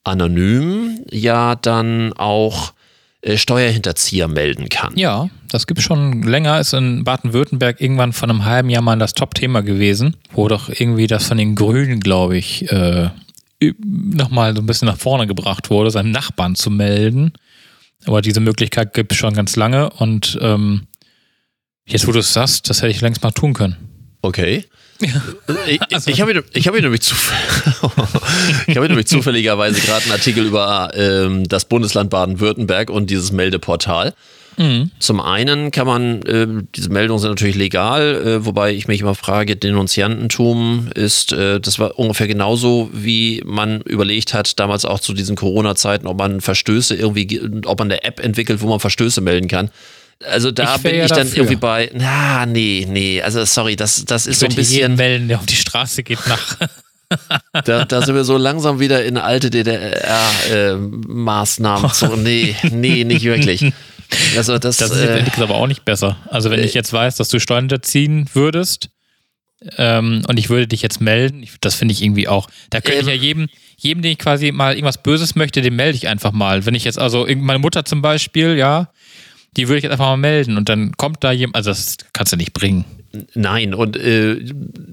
anonym 0.03 0.99
ja 1.12 1.55
dann 1.55 2.13
auch 2.13 2.73
äh, 3.21 3.38
Steuerhinterzieher 3.38 4.27
melden 4.27 4.69
kann. 4.69 4.97
Ja, 4.97 5.29
das 5.49 5.67
gibt 5.67 5.81
schon 5.81 6.23
länger. 6.23 6.59
Ist 6.59 6.73
in 6.73 7.03
Baden-Württemberg 7.03 7.79
irgendwann 7.79 8.12
vor 8.12 8.27
einem 8.27 8.43
halben 8.43 8.69
Jahr 8.69 8.81
mal 8.81 8.97
das 8.97 9.13
Top-Thema 9.13 9.62
gewesen, 9.62 10.17
wo 10.33 10.47
doch 10.47 10.69
irgendwie 10.69 11.07
das 11.07 11.27
von 11.27 11.38
den 11.38 11.55
Grünen, 11.55 11.99
glaube 11.99 12.38
ich, 12.38 12.69
äh, 12.71 13.09
nochmal 13.86 14.55
so 14.55 14.62
ein 14.62 14.65
bisschen 14.65 14.88
nach 14.88 14.97
vorne 14.97 15.27
gebracht 15.27 15.69
wurde, 15.69 15.91
seinem 15.91 16.12
Nachbarn 16.12 16.55
zu 16.55 16.69
melden. 16.69 17.33
Aber 18.05 18.21
diese 18.21 18.41
Möglichkeit 18.41 18.93
gibt 18.93 19.13
es 19.13 19.17
schon 19.17 19.33
ganz 19.33 19.55
lange 19.55 19.89
und 19.91 20.38
ähm, 20.41 20.88
jetzt, 21.85 22.07
wo 22.07 22.11
du 22.11 22.19
es 22.19 22.33
sagst, 22.33 22.69
das 22.69 22.81
hätte 22.81 22.91
ich 22.91 23.01
längst 23.01 23.21
mal 23.23 23.31
tun 23.31 23.53
können. 23.53 23.75
Okay. 24.21 24.65
Ich, 25.67 25.79
ich 26.07 26.21
habe 26.21 26.31
hier, 26.31 26.43
ich 26.53 26.67
hab 26.67 26.75
nämlich, 26.75 27.01
zuf 27.01 27.33
ich 28.67 28.77
hab 28.77 28.87
nämlich 28.87 29.07
zufälligerweise 29.07 29.81
gerade 29.81 30.03
einen 30.03 30.13
Artikel 30.13 30.45
über 30.45 30.91
ähm, 30.95 31.47
das 31.47 31.65
Bundesland 31.65 32.09
Baden-Württemberg 32.09 32.89
und 32.89 33.09
dieses 33.09 33.31
Meldeportal. 33.31 34.13
Zum 34.99 35.19
einen 35.19 35.71
kann 35.71 35.87
man, 35.87 36.21
äh, 36.21 36.45
diese 36.75 36.89
Meldungen 36.91 37.19
sind 37.19 37.31
natürlich 37.31 37.55
legal, 37.55 38.15
äh, 38.23 38.45
wobei 38.45 38.71
ich 38.73 38.87
mich 38.87 39.01
immer 39.01 39.15
frage, 39.15 39.55
Denunziantentum 39.55 40.89
ist, 40.93 41.33
äh, 41.33 41.59
das 41.59 41.79
war 41.79 41.97
ungefähr 41.97 42.27
genauso, 42.27 42.89
wie 42.93 43.41
man 43.45 43.81
überlegt 43.81 44.35
hat, 44.35 44.59
damals 44.59 44.85
auch 44.85 44.99
zu 44.99 45.13
diesen 45.13 45.35
Corona-Zeiten, 45.35 46.05
ob 46.05 46.19
man 46.19 46.39
Verstöße 46.39 46.95
irgendwie, 46.95 47.25
ge- 47.25 47.49
ob 47.65 47.79
man 47.79 47.91
eine 47.91 48.03
App 48.03 48.19
entwickelt, 48.19 48.61
wo 48.61 48.67
man 48.69 48.79
Verstöße 48.79 49.21
melden 49.21 49.47
kann. 49.47 49.71
Also 50.26 50.52
da 50.52 50.76
Ich 50.76 50.82
bin 50.82 50.95
ja 50.95 51.04
ich 51.06 51.12
dann 51.12 51.19
dafür. 51.28 51.38
irgendwie 51.38 51.56
bei, 51.58 51.91
na, 51.93 52.45
nee, 52.45 52.86
nee, 52.89 53.21
also 53.21 53.43
sorry, 53.45 53.76
das, 53.76 54.06
das 54.06 54.26
ist 54.28 54.39
so 54.39 54.45
ein 54.45 54.56
bisschen, 54.56 54.95
melden, 54.95 55.28
der 55.28 55.39
auf 55.39 55.45
die 55.45 55.56
Straße 55.56 56.04
geht 56.04 56.19
nach. 56.28 56.58
da, 57.65 57.84
da 57.86 58.02
sind 58.02 58.15
wir 58.15 58.23
so 58.23 58.38
langsam 58.38 58.80
wieder 58.80 59.04
in 59.06 59.17
alte 59.17 59.49
DDR-Maßnahmen. 59.49 61.91
so, 61.93 62.15
nee, 62.15 62.56
nee, 62.71 63.04
nicht 63.04 63.23
wirklich. 63.23 63.71
Also 64.38 64.60
das, 64.60 64.78
Das 64.78 64.91
ist 64.91 64.99
äh, 65.02 65.23
aber 65.41 65.56
auch 65.56 65.65
nicht 65.65 65.86
besser. 65.86 66.17
Also 66.30 66.52
wenn 66.52 66.60
ich 66.60 66.76
jetzt 66.76 66.93
weiß, 66.93 67.15
dass 67.15 67.30
du 67.30 67.39
Steuern 67.39 67.63
hinterziehen 67.63 68.30
würdest 68.36 68.89
ähm, 69.78 70.21
und 70.28 70.38
ich 70.38 70.52
würde 70.52 70.67
dich 70.67 70.84
jetzt 70.84 71.02
melden, 71.02 71.41
ich, 71.41 71.54
das 71.62 71.73
finde 71.73 71.93
ich 71.93 72.04
irgendwie 72.04 72.28
auch. 72.28 72.47
Da 72.69 72.80
könnte 72.80 72.99
ich 73.02 73.08
ja 73.08 73.13
Ähm. 73.13 73.21
jedem, 73.21 73.47
jedem, 73.76 74.04
den 74.04 74.12
ich 74.12 74.19
quasi 74.19 74.52
mal 74.52 74.73
irgendwas 74.76 75.02
Böses 75.02 75.34
möchte, 75.34 75.63
den 75.63 75.76
melde 75.76 75.97
ich 75.97 76.08
einfach 76.10 76.32
mal. 76.32 76.63
Wenn 76.67 76.76
ich 76.76 76.84
jetzt, 76.84 76.99
also 76.99 77.26
meine 77.38 77.58
Mutter 77.58 77.86
zum 77.86 78.04
Beispiel, 78.04 78.56
ja, 78.56 78.91
die 79.57 79.67
würde 79.67 79.77
ich 79.77 79.83
jetzt 79.83 79.91
einfach 79.93 80.07
mal 80.07 80.17
melden 80.17 80.57
und 80.57 80.69
dann 80.69 80.91
kommt 80.97 81.23
da 81.23 81.31
jemand, 81.31 81.55
also 81.55 81.69
das 81.71 81.97
kannst 82.13 82.33
du 82.33 82.37
nicht 82.37 82.53
bringen. 82.53 82.85
Nein, 83.35 83.75
und 83.75 83.95
äh, 83.95 84.37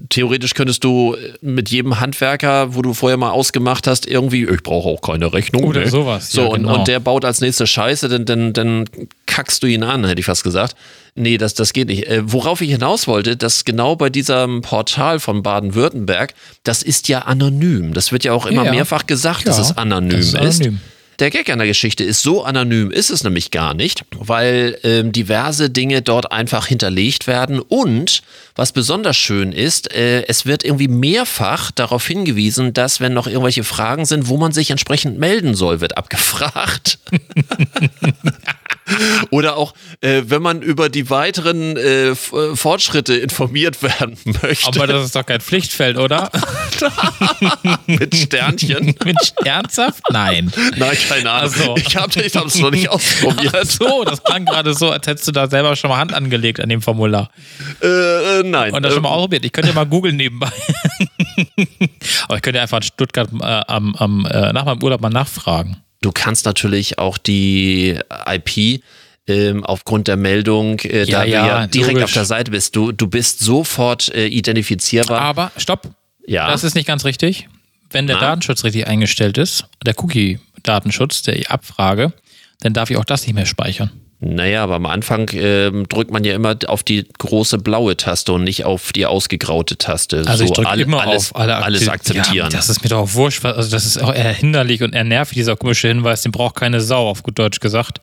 theoretisch 0.09 0.53
könntest 0.53 0.83
du 0.83 1.15
mit 1.41 1.69
jedem 1.69 1.99
Handwerker, 1.99 2.75
wo 2.75 2.83
du 2.83 2.93
vorher 2.93 3.17
mal 3.17 3.31
ausgemacht 3.31 3.87
hast, 3.87 4.05
irgendwie, 4.05 4.43
ich 4.45 4.61
brauche 4.61 4.89
auch 4.89 5.01
keine 5.01 5.33
Rechnung. 5.33 5.63
Oder 5.63 5.81
ne? 5.81 5.89
sowas, 5.89 6.31
So, 6.31 6.41
ja, 6.41 6.47
und, 6.49 6.61
genau. 6.61 6.77
und 6.79 6.87
der 6.87 6.99
baut 6.99 7.25
als 7.25 7.41
nächste 7.41 7.65
Scheiße, 7.65 8.09
dann, 8.09 8.25
dann, 8.25 8.53
dann 8.53 8.85
kackst 9.25 9.63
du 9.63 9.67
ihn 9.67 9.81
an, 9.81 10.05
hätte 10.05 10.19
ich 10.19 10.27
fast 10.27 10.43
gesagt. 10.43 10.75
Nee, 11.15 11.39
das, 11.39 11.55
das 11.55 11.73
geht 11.73 11.87
nicht. 11.87 12.05
Äh, 12.07 12.21
worauf 12.31 12.61
ich 12.61 12.69
hinaus 12.69 13.07
wollte, 13.07 13.35
dass 13.37 13.65
genau 13.65 13.95
bei 13.95 14.11
diesem 14.11 14.61
Portal 14.61 15.19
von 15.19 15.41
Baden-Württemberg, 15.41 16.35
das 16.63 16.83
ist 16.83 17.07
ja 17.07 17.19
anonym. 17.23 17.95
Das 17.95 18.11
wird 18.11 18.23
ja 18.23 18.33
auch 18.33 18.45
immer 18.45 18.65
Ja. 18.65 18.71
mehrfach 18.71 19.07
gesagt, 19.07 19.47
dass 19.47 19.57
Ja, 19.57 19.63
es 19.63 19.77
anonym 19.77 20.11
das 20.19 20.27
ist 20.27 20.35
anonym. 20.35 20.79
Der 21.19 21.29
Gag 21.29 21.49
an 21.49 21.59
der 21.59 21.67
Geschichte 21.67 22.03
ist, 22.03 22.23
so 22.23 22.43
anonym 22.43 22.89
ist 22.89 23.09
es 23.09 23.23
nämlich 23.23 23.51
gar 23.51 23.73
nicht, 23.73 24.05
weil 24.15 24.77
ähm, 24.83 25.11
diverse 25.11 25.69
Dinge 25.69 26.01
dort 26.01 26.31
einfach 26.31 26.65
hinterlegt 26.65 27.27
werden 27.27 27.59
und 27.59 28.23
was 28.55 28.71
besonders 28.71 29.17
schön 29.17 29.51
ist, 29.51 29.93
äh, 29.93 30.23
es 30.27 30.45
wird 30.45 30.63
irgendwie 30.63 30.87
mehrfach 30.87 31.71
darauf 31.71 32.05
hingewiesen, 32.07 32.73
dass 32.73 32.99
wenn 32.99 33.13
noch 33.13 33.27
irgendwelche 33.27 33.63
Fragen 33.63 34.05
sind, 34.05 34.27
wo 34.27 34.37
man 34.37 34.51
sich 34.51 34.71
entsprechend 34.71 35.19
melden 35.19 35.53
soll, 35.53 35.79
wird 35.79 35.97
abgefragt. 35.97 36.97
Oder 39.29 39.57
auch, 39.57 39.73
äh, 40.01 40.23
wenn 40.25 40.41
man 40.41 40.61
über 40.61 40.89
die 40.89 41.09
weiteren 41.09 41.77
äh, 41.77 42.09
äh, 42.09 42.15
Fortschritte 42.55 43.15
informiert 43.15 43.81
werden 43.83 44.17
möchte, 44.41 44.67
Aber 44.67 44.87
das 44.87 45.05
ist 45.05 45.15
doch 45.15 45.25
kein 45.25 45.41
Pflichtfeld, 45.41 45.97
oder? 45.97 46.31
mit 47.87 48.15
Sternchen. 48.15 48.95
Mit 49.03 49.17
ernsthaft? 49.43 50.03
Nein. 50.09 50.51
Nein, 50.77 50.97
keine 51.07 51.31
Ahnung. 51.31 51.51
So. 51.53 51.75
Ich 51.77 51.95
habe 51.95 52.19
es 52.19 52.59
noch 52.59 52.71
nicht 52.71 52.89
ausprobiert. 52.89 53.55
Ach 53.55 53.65
so, 53.65 54.03
das 54.03 54.23
klang 54.23 54.45
gerade 54.45 54.73
so, 54.73 54.89
als 54.89 55.07
hättest 55.07 55.27
du 55.27 55.31
da 55.31 55.47
selber 55.47 55.75
schon 55.75 55.89
mal 55.89 55.97
Hand 55.97 56.13
angelegt 56.13 56.59
an 56.59 56.69
dem 56.69 56.81
Formular. 56.81 57.29
Äh, 57.81 57.87
äh, 58.39 58.43
nein. 58.43 58.73
Und 58.73 58.83
das 58.83 58.93
schon 58.93 59.03
mal 59.03 59.09
Ähm, 59.09 59.15
ausprobiert. 59.15 59.45
Ich 59.45 59.51
könnte 59.51 59.69
ja 59.69 59.75
mal 59.75 59.85
googeln 59.85 60.15
nebenbei. 60.15 60.51
Aber 62.25 62.35
ich 62.35 62.41
könnte 62.41 62.57
ja 62.57 62.63
einfach 62.63 62.77
in 62.77 62.83
Stuttgart 62.83 63.29
äh, 63.41 63.45
am, 63.67 63.95
am, 63.95 64.25
äh, 64.25 64.53
nach 64.53 64.65
meinem 64.65 64.81
Urlaub 64.83 65.01
mal 65.01 65.09
nachfragen. 65.09 65.77
Du 66.01 66.11
kannst 66.11 66.45
natürlich 66.45 66.97
auch 66.97 67.17
die 67.17 67.99
IP 68.27 68.81
ähm, 69.27 69.63
aufgrund 69.63 70.07
der 70.07 70.17
Meldung, 70.17 70.79
äh, 70.79 71.03
Ja, 71.03 71.19
da 71.19 71.23
du 71.25 71.29
ja, 71.31 71.47
ja 71.47 71.67
direkt 71.67 71.93
logisch. 71.93 72.03
auf 72.05 72.13
der 72.13 72.25
Seite 72.25 72.51
bist, 72.51 72.75
du, 72.75 72.91
du 72.91 73.07
bist 73.07 73.39
sofort 73.39 74.09
äh, 74.13 74.25
identifizierbar. 74.27 75.21
Aber 75.21 75.51
stopp, 75.57 75.89
ja, 76.25 76.49
das 76.49 76.63
ist 76.63 76.73
nicht 76.75 76.87
ganz 76.87 77.05
richtig. 77.05 77.47
Wenn 77.91 78.07
der 78.07 78.15
Na? 78.17 78.21
Datenschutz 78.21 78.63
richtig 78.63 78.87
eingestellt 78.87 79.37
ist, 79.37 79.65
der 79.85 79.93
Cookie-Datenschutz, 79.99 81.21
der 81.23 81.51
Abfrage, 81.51 82.13
dann 82.61 82.73
darf 82.73 82.89
ich 82.89 82.97
auch 82.97 83.05
das 83.05 83.25
nicht 83.25 83.35
mehr 83.35 83.45
speichern. 83.45 83.91
Naja, 84.23 84.63
aber 84.63 84.75
am 84.75 84.85
Anfang 84.85 85.29
ähm, 85.33 85.89
drückt 85.89 86.11
man 86.11 86.23
ja 86.23 86.35
immer 86.35 86.55
auf 86.67 86.83
die 86.83 87.05
große 87.17 87.57
blaue 87.57 87.97
Taste 87.97 88.31
und 88.33 88.43
nicht 88.43 88.65
auf 88.65 88.93
die 88.93 89.07
ausgegraute 89.07 89.77
Taste. 89.77 90.23
Also 90.27 90.43
ich 90.43 90.49
So 90.49 90.53
drücke 90.55 90.69
alle- 90.69 90.83
immer 90.83 91.01
alles, 91.01 91.31
auf 91.31 91.39
alle 91.41 91.55
alles 91.57 91.81
Aktiv- 91.87 91.89
akzeptieren. 92.13 92.35
Ja, 92.35 92.49
das 92.49 92.69
ist 92.69 92.83
mir 92.83 92.89
doch 92.89 92.99
auch 92.99 93.13
wurscht. 93.15 93.43
Also 93.43 93.71
das 93.71 93.85
ist 93.85 93.97
auch 94.01 94.13
eher 94.13 94.31
hinderlich 94.31 94.83
und 94.83 94.93
eher 94.93 95.03
nervig, 95.03 95.35
dieser 95.37 95.55
komische 95.55 95.87
Hinweis, 95.87 96.21
den 96.21 96.31
braucht 96.31 96.55
keine 96.55 96.81
Sau, 96.81 97.09
auf 97.09 97.23
gut 97.23 97.39
Deutsch 97.39 97.59
gesagt. 97.59 97.99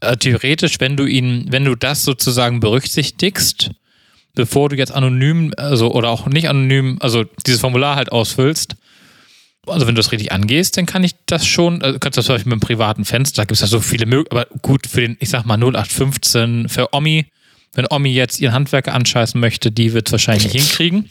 Äh, 0.00 0.16
theoretisch, 0.16 0.76
wenn 0.78 0.96
du 0.96 1.04
ihn, 1.04 1.46
wenn 1.50 1.64
du 1.64 1.74
das 1.74 2.04
sozusagen 2.04 2.60
berücksichtigst, 2.60 3.70
bevor 4.36 4.68
du 4.68 4.76
jetzt 4.76 4.92
anonym, 4.92 5.52
also 5.56 5.90
oder 5.92 6.10
auch 6.10 6.26
nicht 6.26 6.48
anonym, 6.48 6.98
also 7.00 7.24
dieses 7.46 7.60
Formular 7.60 7.96
halt 7.96 8.12
ausfüllst, 8.12 8.76
also 9.66 9.86
wenn 9.86 9.94
du 9.94 9.98
das 10.00 10.12
richtig 10.12 10.32
angehst, 10.32 10.76
dann 10.76 10.86
kann 10.86 11.04
ich 11.04 11.14
das 11.26 11.46
schon, 11.46 11.82
also 11.82 11.98
kannst 11.98 12.16
du 12.16 12.20
das 12.20 12.26
zum 12.26 12.34
Beispiel 12.36 12.50
mit 12.50 12.54
einem 12.54 12.60
privaten 12.60 13.04
Fenster, 13.04 13.42
da 13.42 13.44
gibt 13.44 13.52
es 13.52 13.60
ja 13.60 13.66
so 13.66 13.80
viele 13.80 14.06
Möglichkeiten, 14.06 14.36
aber 14.50 14.58
gut 14.62 14.86
für 14.86 15.00
den, 15.02 15.16
ich 15.20 15.28
sag 15.28 15.44
mal 15.44 15.56
0815, 15.58 16.68
für 16.68 16.92
Omi, 16.94 17.26
wenn 17.74 17.86
Omi 17.90 18.10
jetzt 18.10 18.40
ihren 18.40 18.52
Handwerker 18.54 18.94
anscheißen 18.94 19.40
möchte, 19.40 19.70
die 19.70 19.92
wird 19.92 20.08
es 20.08 20.12
wahrscheinlich 20.12 20.52
nicht 20.52 20.64
hinkriegen. 20.66 21.10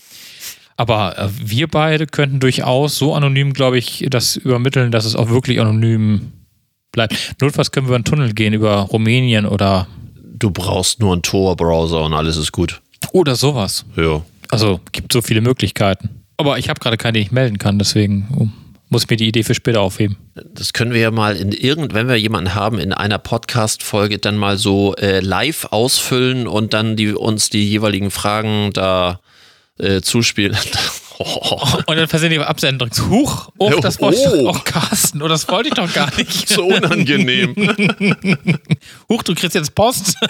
Aber 0.78 1.18
äh, 1.18 1.30
wir 1.44 1.68
beide 1.68 2.08
könnten 2.08 2.40
durchaus 2.40 2.98
so 2.98 3.14
anonym, 3.14 3.54
glaube 3.54 3.78
ich, 3.78 4.06
das 4.10 4.36
übermitteln, 4.38 4.92
dass 4.92 5.06
es 5.06 5.16
auch 5.16 5.30
wirklich 5.30 5.60
anonym 5.60 6.32
bleibt. 6.92 7.16
Notfalls 7.42 7.72
können 7.72 7.86
wir 7.86 7.90
über 7.90 7.96
einen 7.96 8.06
Tunnel 8.06 8.34
gehen, 8.34 8.54
über 8.54 8.76
Rumänien 8.78 9.46
oder, 9.46 9.88
Du 10.24 10.52
brauchst 10.52 11.02
nur 11.02 11.12
einen 11.12 11.22
Tor-Browser 11.22 12.02
und 12.06 12.14
alles 12.14 12.38
ist 12.38 12.54
gut. 12.54 12.82
oder 13.12 13.36
sowas. 13.36 13.86
Ja. 13.98 14.22
Also 14.50 14.80
gibt 14.94 15.12
so 15.12 15.22
viele 15.22 15.42
Möglichkeiten. 15.42 16.10
Aber 16.40 16.58
ich 16.58 16.70
habe 16.70 16.80
gerade 16.80 16.96
keine, 16.96 17.18
die 17.18 17.26
ich 17.26 17.34
melden 17.34 17.58
kann, 17.58 17.80
deswegen 17.80 18.30
oh, 18.34 18.48
muss 18.88 19.04
ich 19.04 19.10
mir 19.10 19.18
die 19.18 19.28
Idee 19.28 19.44
für 19.44 19.54
später 19.54 19.82
aufheben. 19.82 20.16
Das 20.56 20.72
können 20.72 20.94
wir 20.94 21.02
ja 21.02 21.12
mal 21.12 21.36
in 21.36 21.52
irgend, 21.52 21.94
wenn 21.94 22.08
wir 22.08 22.16
jemanden 22.16 22.56
haben, 22.56 22.80
in 22.80 22.94
einer 22.94 23.18
Podcast-Folge 23.18 24.20
dann 24.20 24.38
mal 24.38 24.58
so 24.58 24.96
äh, 24.96 25.20
live 25.20 25.66
ausfüllen 25.66 26.48
und 26.48 26.74
dann 26.74 26.96
die, 26.96 27.14
uns 27.14 27.50
die 27.50 27.70
jeweiligen 27.70 28.10
Fragen 28.10 28.72
da 28.72 29.20
äh, 29.80 30.00
zuspielen. 30.00 30.56
oh, 31.20 31.78
Und 31.86 31.96
dann 31.98 32.08
versehentlich 32.08 32.42
Absenden 32.42 32.80
drückst. 32.80 33.02
Huch, 33.08 33.50
oh, 33.58 33.70
das 33.82 34.00
wollte 34.02 34.20
ich 34.20 34.28
oh. 34.28 34.52
doch, 34.52 34.60
oh, 34.60 34.64
Carsten, 34.64 35.22
oh, 35.22 35.28
das 35.28 35.48
wollte 35.50 35.70
ich 35.70 35.76
doch 35.76 35.94
gar 35.94 36.16
nicht. 36.16 36.50
so 36.50 36.66
unangenehm. 36.66 37.56
Huch, 39.10 39.24
du 39.24 39.36
kriegst 39.36 39.56
jetzt 39.56 39.76
Post. 39.76 40.16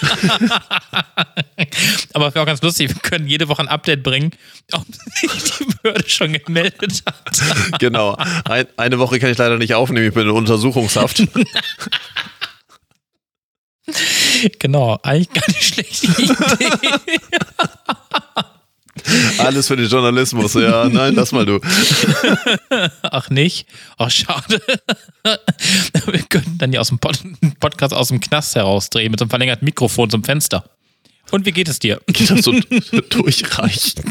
Aber 2.13 2.27
es 2.27 2.35
wäre 2.35 2.43
auch 2.43 2.47
ganz 2.47 2.61
lustig, 2.61 2.89
wir 2.89 3.01
können 3.01 3.27
jede 3.27 3.47
Woche 3.47 3.61
ein 3.61 3.67
Update 3.67 4.03
bringen, 4.03 4.31
ob 4.71 4.85
sich 5.13 5.29
die 5.59 5.65
Behörde 5.81 6.09
schon 6.09 6.33
gemeldet 6.33 7.03
hat. 7.05 7.79
genau. 7.79 8.17
Ein, 8.45 8.67
eine 8.77 8.99
Woche 8.99 9.19
kann 9.19 9.29
ich 9.29 9.37
leider 9.37 9.57
nicht 9.57 9.75
aufnehmen, 9.75 10.07
ich 10.07 10.13
bin 10.13 10.23
in 10.23 10.31
Untersuchungshaft. 10.31 11.23
Genau, 14.59 14.99
eigentlich 15.03 15.31
gar 15.33 15.47
nicht 15.47 15.63
schlechte 15.63 16.07
Idee. 16.21 17.19
Alles 19.37 19.67
für 19.67 19.75
den 19.75 19.87
Journalismus, 19.87 20.53
ja. 20.55 20.87
Nein, 20.89 21.15
lass 21.15 21.31
mal 21.31 21.45
du. 21.45 21.59
Ach 23.03 23.29
nicht? 23.29 23.67
Ach 23.97 24.09
schade. 24.09 24.61
Wir 26.05 26.23
könnten 26.23 26.57
dann 26.57 26.73
ja 26.73 26.79
aus 26.79 26.89
dem 26.89 26.99
Pod 26.99 27.19
Podcast 27.59 27.93
aus 27.93 28.09
dem 28.09 28.19
Knast 28.19 28.55
herausdrehen 28.55 29.11
mit 29.11 29.19
so 29.19 29.23
einem 29.23 29.29
verlängerten 29.29 29.65
Mikrofon 29.65 30.09
zum 30.09 30.23
Fenster. 30.23 30.63
Und 31.31 31.45
wie 31.45 31.51
geht 31.51 31.69
es 31.69 31.79
dir? 31.79 32.01
Geht 32.07 32.31
das 32.31 32.41
so 32.41 32.53
durchreichen? 33.09 34.03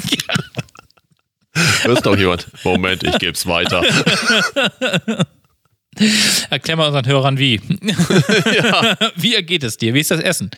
Hörst 1.82 2.06
doch 2.06 2.16
jemand. 2.16 2.46
Moment, 2.64 3.02
ich 3.02 3.18
geb's 3.18 3.46
weiter. 3.46 3.82
Erklär 6.50 6.76
mal 6.76 6.86
unseren 6.86 7.06
Hörern 7.06 7.38
wie. 7.38 7.60
Wie 9.16 9.42
geht 9.42 9.64
es 9.64 9.76
dir? 9.76 9.94
Wie 9.94 10.00
ist 10.00 10.12
das 10.12 10.20
Essen? 10.20 10.50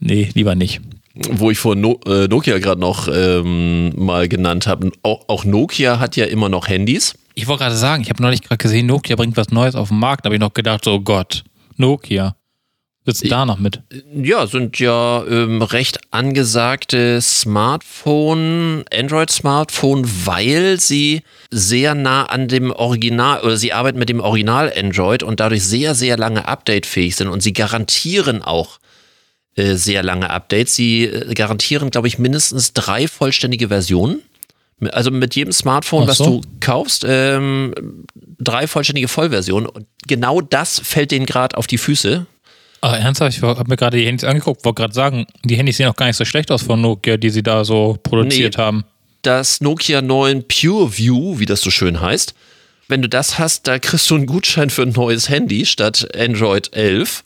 Nee, 0.00 0.30
lieber 0.34 0.54
nicht. 0.54 0.80
Wo 1.14 1.50
ich 1.50 1.58
vor 1.58 1.74
no 1.74 1.98
äh, 2.06 2.28
Nokia 2.28 2.58
gerade 2.58 2.80
noch 2.80 3.08
ähm, 3.12 3.92
mal 3.96 4.28
genannt 4.28 4.66
habe, 4.66 4.92
auch, 5.02 5.28
auch 5.28 5.44
Nokia 5.44 5.98
hat 5.98 6.16
ja 6.16 6.26
immer 6.26 6.48
noch 6.48 6.68
Handys. 6.68 7.14
Ich 7.34 7.48
wollte 7.48 7.64
gerade 7.64 7.76
sagen, 7.76 8.02
ich 8.02 8.10
habe 8.10 8.22
neulich 8.22 8.42
gerade 8.42 8.58
gesehen, 8.58 8.86
Nokia 8.86 9.16
bringt 9.16 9.36
was 9.36 9.50
Neues 9.50 9.74
auf 9.74 9.88
den 9.88 9.98
Markt. 9.98 10.24
Da 10.24 10.28
habe 10.28 10.36
ich 10.36 10.40
noch 10.40 10.54
gedacht, 10.54 10.84
so 10.84 10.94
oh 10.94 11.00
Gott, 11.00 11.42
Nokia. 11.76 12.36
Sitzt 13.06 13.32
da 13.32 13.46
noch 13.46 13.58
mit? 13.58 13.82
Ja, 14.14 14.46
sind 14.46 14.78
ja 14.78 15.24
ähm, 15.26 15.62
recht 15.62 15.98
angesagte 16.10 17.20
Smartphone, 17.22 18.84
Android-Smartphone, 18.92 20.08
weil 20.26 20.78
sie 20.78 21.22
sehr 21.50 21.94
nah 21.94 22.24
an 22.24 22.46
dem 22.46 22.70
Original 22.70 23.40
oder 23.40 23.56
sie 23.56 23.72
arbeiten 23.72 23.98
mit 23.98 24.10
dem 24.10 24.20
Original 24.20 24.70
Android 24.76 25.22
und 25.22 25.40
dadurch 25.40 25.64
sehr, 25.64 25.94
sehr 25.94 26.18
lange 26.18 26.46
updatefähig 26.46 27.16
sind 27.16 27.28
und 27.28 27.42
sie 27.42 27.54
garantieren 27.54 28.42
auch 28.42 28.78
äh, 29.60 29.76
sehr 29.76 30.02
lange 30.02 30.30
Updates. 30.30 30.74
Sie 30.74 31.04
äh, 31.04 31.34
garantieren, 31.34 31.90
glaube 31.90 32.08
ich, 32.08 32.18
mindestens 32.18 32.72
drei 32.72 33.06
vollständige 33.08 33.68
Versionen. 33.68 34.20
Also 34.92 35.10
mit 35.10 35.34
jedem 35.34 35.52
Smartphone, 35.52 36.04
Ach 36.04 36.08
was 36.08 36.18
so. 36.18 36.24
du 36.24 36.40
kaufst, 36.60 37.04
ähm, 37.06 37.74
drei 38.38 38.66
vollständige 38.66 39.08
Vollversionen. 39.08 39.68
Und 39.68 39.86
genau 40.06 40.40
das 40.40 40.80
fällt 40.82 41.10
denen 41.10 41.26
gerade 41.26 41.56
auf 41.58 41.66
die 41.66 41.76
Füße. 41.76 42.24
Ah, 42.80 42.96
ernsthaft, 42.96 43.36
ich 43.36 43.42
habe 43.42 43.62
mir 43.68 43.76
gerade 43.76 43.98
die 43.98 44.06
Handys 44.06 44.24
angeguckt, 44.24 44.64
wollte 44.64 44.80
gerade 44.80 44.94
sagen, 44.94 45.26
die 45.44 45.56
Handys 45.56 45.76
sehen 45.76 45.88
auch 45.88 45.96
gar 45.96 46.06
nicht 46.06 46.16
so 46.16 46.24
schlecht 46.24 46.50
aus 46.50 46.62
von 46.62 46.80
Nokia, 46.80 47.18
die 47.18 47.28
sie 47.28 47.42
da 47.42 47.62
so 47.62 47.98
produziert 48.02 48.56
Nee. 48.56 48.62
haben. 48.62 48.84
das 49.20 49.60
Nokia 49.60 50.00
9 50.00 50.44
Pure 50.48 50.96
View, 50.96 51.38
wie 51.38 51.44
das 51.44 51.60
so 51.60 51.68
schön 51.70 52.00
heißt. 52.00 52.32
Wenn 52.88 53.02
du 53.02 53.08
das 53.10 53.38
hast, 53.38 53.66
da 53.68 53.78
kriegst 53.78 54.08
du 54.08 54.14
einen 54.14 54.24
Gutschein 54.24 54.70
für 54.70 54.80
ein 54.80 54.92
neues 54.92 55.28
Handy 55.28 55.66
statt 55.66 56.08
Android 56.18 56.74
11, 56.74 57.22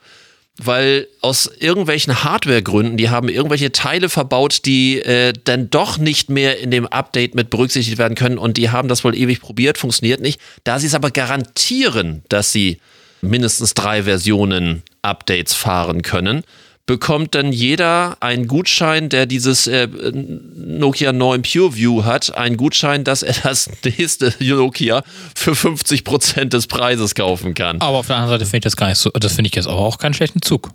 weil 0.56 1.08
aus 1.20 1.50
irgendwelchen 1.58 2.22
Hardwaregründen, 2.22 2.96
die 2.96 3.10
haben 3.10 3.28
irgendwelche 3.28 3.72
Teile 3.72 4.08
verbaut, 4.08 4.64
die 4.64 5.00
äh, 5.00 5.32
dann 5.44 5.68
doch 5.68 5.98
nicht 5.98 6.30
mehr 6.30 6.58
in 6.60 6.70
dem 6.70 6.86
Update 6.86 7.34
mit 7.34 7.50
berücksichtigt 7.50 7.98
werden 7.98 8.14
können 8.14 8.38
und 8.38 8.56
die 8.56 8.70
haben 8.70 8.88
das 8.88 9.02
wohl 9.02 9.16
ewig 9.16 9.40
probiert, 9.40 9.78
funktioniert 9.78 10.20
nicht. 10.20 10.40
Da 10.62 10.78
sie 10.78 10.86
es 10.86 10.94
aber 10.94 11.10
garantieren, 11.10 12.22
dass 12.28 12.52
sie 12.52 12.78
mindestens 13.20 13.74
drei 13.74 14.04
Versionen 14.04 14.82
Updates 15.02 15.54
fahren 15.54 16.02
können, 16.02 16.44
bekommt 16.86 17.34
dann 17.34 17.52
jeder 17.52 18.16
einen 18.20 18.46
Gutschein, 18.46 19.08
der 19.08 19.26
dieses 19.26 19.66
äh, 19.66 19.88
Nokia 19.88 21.12
9 21.12 21.42
PureView 21.42 22.04
hat, 22.04 22.36
einen 22.36 22.56
Gutschein, 22.56 23.04
dass 23.04 23.22
er 23.22 23.34
das 23.42 23.70
nächste 23.84 24.34
Nokia 24.38 25.02
für 25.34 25.52
50% 25.52 26.44
des 26.46 26.66
Preises 26.66 27.14
kaufen 27.14 27.54
kann. 27.54 27.80
Aber 27.80 27.98
auf 27.98 28.06
der 28.06 28.16
anderen 28.16 28.34
Seite 28.38 28.44
finde 28.44 28.58
ich 28.58 28.64
das 28.64 28.76
gar 28.76 28.88
nicht 28.88 28.98
so, 28.98 29.10
das 29.10 29.34
finde 29.34 29.48
ich 29.48 29.54
jetzt 29.54 29.68
auch 29.68 29.98
keinen 29.98 30.14
schlechten 30.14 30.42
Zug. 30.42 30.70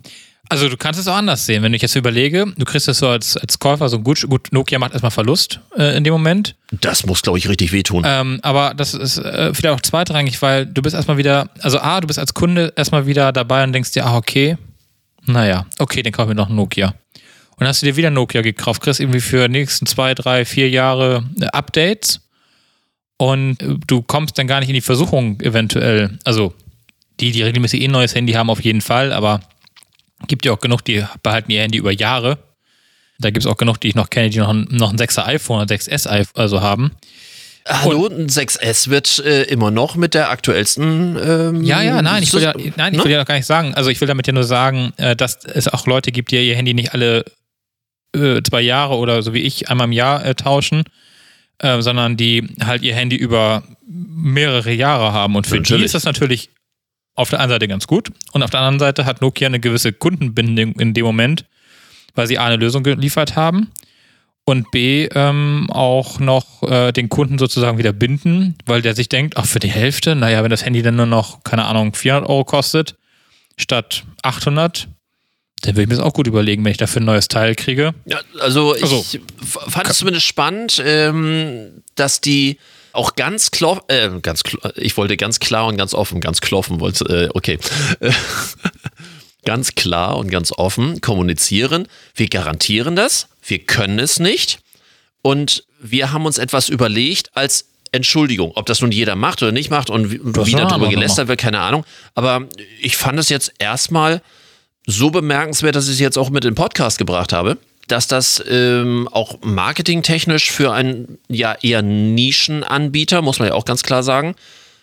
Also 0.48 0.68
du 0.68 0.76
kannst 0.76 0.98
es 0.98 1.06
auch 1.06 1.14
anders 1.14 1.46
sehen. 1.46 1.62
Wenn 1.62 1.74
ich 1.74 1.82
jetzt 1.82 1.94
überlege, 1.94 2.52
du 2.56 2.64
kriegst 2.64 2.88
es 2.88 2.98
so 2.98 3.08
als, 3.08 3.36
als 3.36 3.60
Käufer 3.60 3.88
so 3.88 4.00
gut, 4.00 4.26
gut, 4.28 4.48
Nokia 4.50 4.80
macht 4.80 4.92
erstmal 4.92 5.12
Verlust 5.12 5.60
äh, 5.76 5.96
in 5.96 6.02
dem 6.02 6.12
Moment. 6.12 6.56
Das 6.72 7.06
muss, 7.06 7.22
glaube 7.22 7.38
ich, 7.38 7.48
richtig 7.48 7.70
wehtun. 7.70 8.02
Ähm, 8.04 8.40
aber 8.42 8.74
das 8.74 8.94
ist 8.94 9.18
äh, 9.18 9.54
vielleicht 9.54 9.74
auch 9.76 9.80
zweitrangig, 9.80 10.42
weil 10.42 10.66
du 10.66 10.82
bist 10.82 10.96
erstmal 10.96 11.18
wieder, 11.18 11.50
also 11.60 11.78
A, 11.78 12.00
du 12.00 12.08
bist 12.08 12.18
als 12.18 12.34
Kunde 12.34 12.72
erstmal 12.74 13.06
wieder 13.06 13.30
dabei 13.30 13.62
und 13.62 13.72
denkst 13.72 13.92
dir, 13.92 14.06
ah, 14.06 14.16
okay, 14.16 14.56
naja, 15.32 15.66
okay, 15.78 16.02
dann 16.02 16.12
kaufen 16.12 16.30
wir 16.30 16.34
noch 16.34 16.48
einen 16.48 16.56
Nokia. 16.56 16.94
Und 17.56 17.66
hast 17.66 17.82
du 17.82 17.86
dir 17.86 17.96
wieder 17.96 18.10
Nokia 18.10 18.42
gekauft, 18.42 18.82
kriegst 18.82 19.00
irgendwie 19.00 19.20
für 19.20 19.48
die 19.48 19.52
nächsten 19.52 19.86
zwei, 19.86 20.14
drei, 20.14 20.44
vier 20.44 20.70
Jahre 20.70 21.24
äh, 21.40 21.46
Updates 21.46 22.20
und 23.18 23.62
äh, 23.62 23.76
du 23.86 24.02
kommst 24.02 24.38
dann 24.38 24.46
gar 24.46 24.60
nicht 24.60 24.70
in 24.70 24.74
die 24.74 24.80
Versuchung 24.80 25.40
eventuell, 25.40 26.18
also 26.24 26.54
die, 27.20 27.32
die 27.32 27.42
regelmäßig 27.42 27.82
eh 27.82 27.84
ein 27.84 27.90
neues 27.90 28.14
Handy 28.14 28.32
haben, 28.32 28.48
auf 28.48 28.62
jeden 28.62 28.80
Fall, 28.80 29.12
aber 29.12 29.40
Gibt 30.26 30.44
ja 30.44 30.52
auch 30.52 30.60
genug, 30.60 30.84
die 30.84 31.04
behalten 31.22 31.50
ihr 31.50 31.62
Handy 31.62 31.78
über 31.78 31.92
Jahre. 31.92 32.38
Da 33.18 33.30
gibt 33.30 33.44
es 33.44 33.50
auch 33.50 33.56
genug, 33.56 33.80
die 33.80 33.88
ich 33.88 33.94
noch 33.94 34.10
kenne, 34.10 34.30
die 34.30 34.38
noch 34.38 34.48
ein, 34.48 34.66
noch 34.70 34.90
ein 34.90 34.98
6er 34.98 35.26
iPhone 35.26 35.62
oder 35.62 35.74
6S 35.74 36.28
also 36.34 36.60
haben. 36.60 36.92
Hallo, 37.70 38.06
ein 38.06 38.28
6S 38.28 38.90
wird 38.90 39.20
äh, 39.20 39.44
immer 39.44 39.70
noch 39.70 39.94
mit 39.94 40.14
der 40.14 40.30
aktuellsten. 40.30 41.16
Ähm, 41.22 41.62
ja, 41.62 41.82
ja, 41.82 42.02
nein, 42.02 42.22
ich 42.22 42.32
will 42.32 42.42
ja, 42.42 42.52
nein, 42.76 42.92
ich 42.92 42.98
ne? 42.98 43.04
will 43.04 43.12
ja 43.12 43.22
gar 43.22 43.36
nicht 43.36 43.46
sagen. 43.46 43.74
Also 43.74 43.90
ich 43.90 44.00
will 44.00 44.08
damit 44.08 44.26
ja 44.26 44.32
nur 44.32 44.44
sagen, 44.44 44.92
äh, 44.96 45.14
dass 45.14 45.44
es 45.44 45.68
auch 45.68 45.86
Leute 45.86 46.10
gibt, 46.10 46.32
die 46.32 46.48
ihr 46.48 46.56
Handy 46.56 46.74
nicht 46.74 46.94
alle 46.94 47.24
äh, 48.14 48.42
zwei 48.42 48.60
Jahre 48.60 48.96
oder 48.96 49.22
so 49.22 49.34
wie 49.34 49.40
ich 49.40 49.70
einmal 49.70 49.86
im 49.86 49.92
Jahr 49.92 50.24
äh, 50.24 50.34
tauschen, 50.34 50.84
äh, 51.58 51.80
sondern 51.80 52.16
die 52.16 52.48
halt 52.64 52.82
ihr 52.82 52.94
Handy 52.94 53.16
über 53.16 53.62
mehrere 53.86 54.72
Jahre 54.72 55.12
haben. 55.12 55.36
Und 55.36 55.46
für 55.46 55.56
natürlich. 55.56 55.80
die 55.80 55.84
ist 55.84 55.94
das 55.94 56.04
natürlich 56.04 56.50
auf 57.14 57.30
der 57.30 57.40
einen 57.40 57.50
Seite 57.50 57.68
ganz 57.68 57.86
gut 57.86 58.10
und 58.32 58.42
auf 58.42 58.50
der 58.50 58.60
anderen 58.60 58.80
Seite 58.80 59.04
hat 59.04 59.20
Nokia 59.20 59.46
eine 59.46 59.60
gewisse 59.60 59.92
Kundenbindung 59.92 60.72
in 60.80 60.94
dem 60.94 61.04
Moment, 61.04 61.44
weil 62.14 62.26
sie 62.26 62.38
A 62.38 62.46
eine 62.46 62.56
Lösung 62.56 62.82
geliefert 62.82 63.36
haben 63.36 63.70
und 64.50 64.70
B 64.70 65.08
ähm, 65.14 65.68
auch 65.70 66.18
noch 66.18 66.62
äh, 66.62 66.92
den 66.92 67.08
Kunden 67.08 67.38
sozusagen 67.38 67.78
wieder 67.78 67.92
binden, 67.92 68.56
weil 68.66 68.82
der 68.82 68.94
sich 68.94 69.08
denkt, 69.08 69.36
ach 69.36 69.46
für 69.46 69.58
die 69.58 69.70
Hälfte, 69.70 70.14
naja, 70.14 70.42
wenn 70.42 70.50
das 70.50 70.64
Handy 70.64 70.82
dann 70.82 70.96
nur 70.96 71.06
noch, 71.06 71.42
keine 71.44 71.64
Ahnung, 71.64 71.94
400 71.94 72.28
Euro 72.28 72.44
kostet 72.44 72.96
statt 73.56 74.04
800, 74.22 74.88
dann 75.62 75.74
würde 75.74 75.82
ich 75.82 75.88
mir 75.88 75.96
das 75.96 76.04
auch 76.04 76.14
gut 76.14 76.26
überlegen, 76.26 76.64
wenn 76.64 76.72
ich 76.72 76.78
dafür 76.78 77.02
ein 77.02 77.06
neues 77.06 77.28
Teil 77.28 77.54
kriege. 77.54 77.94
Ja, 78.06 78.20
also 78.40 78.74
ich 78.74 78.82
also, 78.82 79.04
fand 79.42 79.88
es 79.88 79.98
zumindest 79.98 80.26
spannend, 80.26 80.82
ähm, 80.84 81.82
dass 81.94 82.20
die 82.20 82.58
auch 82.92 83.14
ganz 83.14 83.50
klar, 83.50 83.82
äh, 83.88 84.10
ganz 84.20 84.42
ich 84.74 84.96
wollte 84.96 85.16
ganz 85.16 85.38
klar 85.38 85.66
und 85.66 85.76
ganz 85.76 85.94
offen, 85.94 86.20
ganz 86.20 86.40
kloffen 86.40 86.80
wollte, 86.80 87.04
äh, 87.04 87.28
okay. 87.34 87.58
ganz 89.44 89.74
klar 89.74 90.16
und 90.16 90.30
ganz 90.30 90.52
offen 90.52 91.00
kommunizieren. 91.00 91.86
Wir 92.14 92.28
garantieren 92.28 92.96
das, 92.96 93.28
wir 93.42 93.58
können 93.60 93.98
es 93.98 94.18
nicht 94.20 94.60
und 95.22 95.64
wir 95.80 96.12
haben 96.12 96.26
uns 96.26 96.38
etwas 96.38 96.68
überlegt 96.68 97.30
als 97.34 97.66
Entschuldigung, 97.92 98.52
ob 98.54 98.66
das 98.66 98.80
nun 98.80 98.92
jeder 98.92 99.16
macht 99.16 99.42
oder 99.42 99.52
nicht 99.52 99.70
macht 99.70 99.90
und 99.90 100.12
wie, 100.12 100.20
wie 100.22 100.52
darüber 100.52 100.88
gelästert 100.88 101.28
wird, 101.28 101.40
keine 101.40 101.58
Ahnung. 101.58 101.84
Aber 102.14 102.46
ich 102.80 102.96
fand 102.96 103.18
es 103.18 103.28
jetzt 103.28 103.52
erstmal 103.58 104.22
so 104.86 105.10
bemerkenswert, 105.10 105.74
dass 105.74 105.86
ich 105.86 105.94
es 105.94 106.00
jetzt 106.00 106.16
auch 106.16 106.30
mit 106.30 106.44
in 106.44 106.52
den 106.52 106.54
Podcast 106.54 106.98
gebracht 106.98 107.32
habe 107.32 107.58
dass 107.90 108.06
das 108.06 108.42
ähm, 108.48 109.08
auch 109.10 109.38
marketingtechnisch 109.42 110.50
für 110.50 110.72
einen 110.72 111.18
ja 111.28 111.56
eher 111.60 111.82
Nischenanbieter, 111.82 113.22
muss 113.22 113.38
man 113.38 113.48
ja 113.48 113.54
auch 113.54 113.64
ganz 113.64 113.82
klar 113.82 114.02
sagen, 114.02 114.36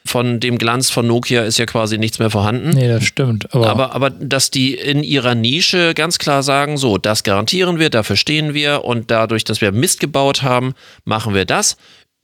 von 0.08 0.40
dem 0.40 0.58
Glanz 0.58 0.90
von 0.90 1.08
Nokia 1.08 1.44
ist 1.44 1.58
ja 1.58 1.66
quasi 1.66 1.98
nichts 1.98 2.20
mehr 2.20 2.30
vorhanden. 2.30 2.72
Nee, 2.72 2.88
das 2.88 3.04
stimmt. 3.04 3.54
Aber, 3.54 3.70
aber, 3.70 3.94
aber 3.94 4.10
dass 4.10 4.52
die 4.52 4.74
in 4.74 5.04
ihrer 5.04 5.36
Nische 5.36 5.94
ganz 5.94 6.18
klar 6.18 6.44
sagen, 6.44 6.78
so, 6.78 6.98
das 6.98 7.24
garantieren 7.24 7.80
wir, 7.80 7.90
dafür 7.90 8.16
stehen 8.16 8.54
wir 8.54 8.84
und 8.84 9.12
dadurch, 9.12 9.44
dass 9.44 9.62
wir 9.62 9.72
Mist 9.72 10.00
gebaut 10.00 10.42
haben, 10.42 10.74
machen 11.06 11.34
wir 11.34 11.46
das 11.46 11.78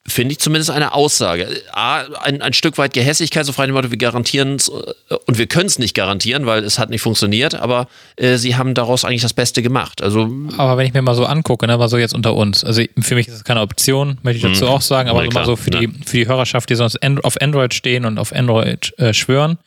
finde 0.05 0.33
ich 0.33 0.39
zumindest 0.39 0.69
eine 0.69 0.93
Aussage. 0.93 1.47
A, 1.71 2.01
ein, 2.21 2.41
ein 2.41 2.53
Stück 2.53 2.77
weit 2.77 2.93
Gehässigkeit, 2.93 3.45
so 3.45 3.53
frei 3.53 3.65
dem 3.65 3.75
Motto, 3.75 3.89
wir 3.89 3.97
garantieren 3.97 4.55
es 4.55 4.67
äh, 4.67 5.15
und 5.25 5.37
wir 5.37 5.47
können 5.47 5.67
es 5.67 5.79
nicht 5.79 5.93
garantieren, 5.93 6.45
weil 6.45 6.63
es 6.63 6.77
hat 6.77 6.89
nicht 6.89 7.01
funktioniert, 7.01 7.55
aber 7.55 7.87
äh, 8.17 8.37
sie 8.37 8.55
haben 8.57 8.73
daraus 8.73 9.05
eigentlich 9.05 9.21
das 9.21 9.33
Beste 9.33 9.61
gemacht. 9.61 10.01
Also, 10.01 10.29
aber 10.57 10.77
wenn 10.77 10.87
ich 10.87 10.93
mir 10.93 11.01
mal 11.01 11.15
so 11.15 11.25
angucke, 11.25 11.67
ne, 11.67 11.77
mal 11.77 11.87
so 11.87 11.97
jetzt 11.97 12.13
unter 12.13 12.35
uns, 12.35 12.63
also 12.63 12.83
für 12.99 13.15
mich 13.15 13.27
ist 13.27 13.35
es 13.35 13.43
keine 13.43 13.61
Option, 13.61 14.17
möchte 14.23 14.45
ich 14.45 14.53
dazu 14.53 14.65
mh, 14.65 14.71
auch 14.71 14.81
sagen, 14.81 15.09
aber 15.09 15.23
mal 15.31 15.45
so 15.45 15.55
für, 15.55 15.71
ja. 15.71 15.79
die, 15.79 15.87
für 16.05 16.17
die 16.17 16.27
Hörerschaft, 16.27 16.69
die 16.69 16.75
sonst 16.75 16.99
auf 17.23 17.41
Android 17.41 17.73
stehen 17.73 18.05
und 18.05 18.17
auf 18.19 18.33
Android 18.33 18.93
äh, 18.97 19.13
schwören, 19.13 19.57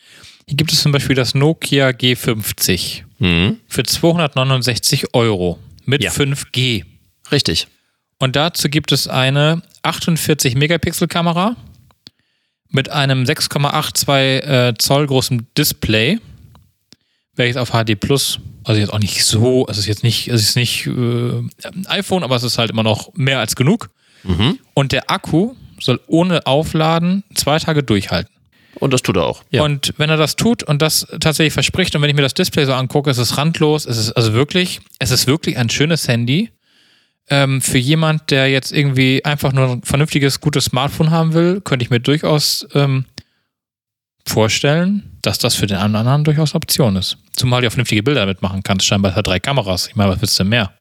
hier 0.47 0.57
gibt 0.57 0.73
es 0.73 0.83
zum 0.83 0.93
Beispiel 0.93 1.17
das 1.17 1.35
Nokia 1.35 1.89
G50 1.89 3.03
mhm. 3.19 3.57
für 3.69 3.83
269 3.85 5.15
Euro 5.15 5.59
mit 5.87 6.05
ja. 6.05 6.11
5G. 6.11 6.85
Richtig. 7.33 7.69
Und 8.19 8.37
dazu 8.37 8.69
gibt 8.69 8.93
es 8.93 9.09
eine 9.09 9.63
48 9.83 10.55
Megapixel 10.55 11.09
Kamera 11.09 11.57
mit 12.71 12.91
einem 12.91 13.25
6,82 13.25 14.11
äh, 14.13 14.75
Zoll 14.79 15.07
großen 15.07 15.47
Display, 15.57 16.19
welches 17.35 17.57
auf 17.57 17.71
HD 17.71 17.99
Plus, 17.99 18.41
also 18.65 18.81
jetzt 18.81 18.93
auch 18.93 18.99
nicht 18.99 19.25
so, 19.25 19.67
es 19.69 19.79
ist 19.79 19.87
jetzt 19.87 20.03
nicht, 20.03 20.29
es 20.29 20.43
ist 20.43 20.57
nicht 20.57 20.87
äh, 20.87 21.43
iPhone, 21.87 22.25
aber 22.25 22.37
es 22.37 22.43
ist 22.43 22.59
halt 22.59 22.71
immer 22.71 22.83
noch 22.83 23.13
mehr 23.15 23.39
als 23.39 23.55
genug. 23.55 23.91
Mhm. 24.25 24.59
Und 24.75 24.93
der 24.93 25.11
Akku 25.11 25.55
soll 25.81 26.01
ohne 26.07 26.47
Aufladen 26.47 27.23
zwei 27.35 27.59
Tage 27.59 27.83
durchhalten. 27.83 28.33
Und 28.79 28.93
das 28.93 29.03
tut 29.03 29.17
er 29.17 29.25
auch. 29.25 29.43
Ja. 29.51 29.63
Und 29.63 29.95
wenn 29.97 30.11
er 30.11 30.17
das 30.17 30.37
tut 30.37 30.63
und 30.63 30.83
das 30.83 31.07
tatsächlich 31.21 31.53
verspricht, 31.53 31.95
und 31.95 32.03
wenn 32.03 32.11
ich 32.11 32.17
mir 32.17 32.23
das 32.23 32.35
Display 32.35 32.65
so 32.67 32.75
angucke, 32.75 33.11
ist 33.11 33.19
es 33.19 33.39
randlos, 33.39 33.87
es 33.87 33.97
ist 33.97 34.13
also 34.13 34.33
wirklich, 34.35 34.81
es 34.99 35.11
ist 35.11 35.27
wirklich 35.27 35.57
ein 35.57 35.71
schönes 35.71 36.09
Handy 36.09 36.51
ähm, 37.29 37.61
für 37.61 37.79
jemand, 37.79 38.31
der 38.31 38.49
jetzt 38.51 38.73
irgendwie 38.73 39.25
einfach 39.25 39.53
nur 39.53 39.69
ein 39.69 39.83
vernünftiges, 39.83 40.41
gutes 40.41 40.67
Smartphone 40.67 41.11
haben 41.11 41.33
will, 41.33 41.61
könnte 41.61 41.85
ich 41.85 41.91
mir 41.91 42.01
durchaus 42.01 42.67
ähm, 42.75 43.07
vorstellen, 44.27 45.19
dass 45.23 45.39
das 45.39 45.55
für 45.55 45.67
den 45.67 45.79
anderen 45.79 46.25
durchaus 46.25 46.55
Option 46.55 46.97
ist. 46.97 47.19
Zumal 47.35 47.61
du 47.61 47.69
auch 47.69 47.73
vernünftige 47.73 48.03
Bilder 48.03 48.21
damit 48.21 48.43
machen 48.43 48.63
kannst. 48.63 48.87
Scheinbar 48.87 49.13
hat 49.13 49.19
er 49.19 49.23
drei 49.23 49.41
Kameras. 49.41 49.89
Ich 49.89 49.97
meine, 49.97 50.11
was 50.11 50.21
willst 50.21 50.39
du 50.39 50.45
mehr? 50.45 50.73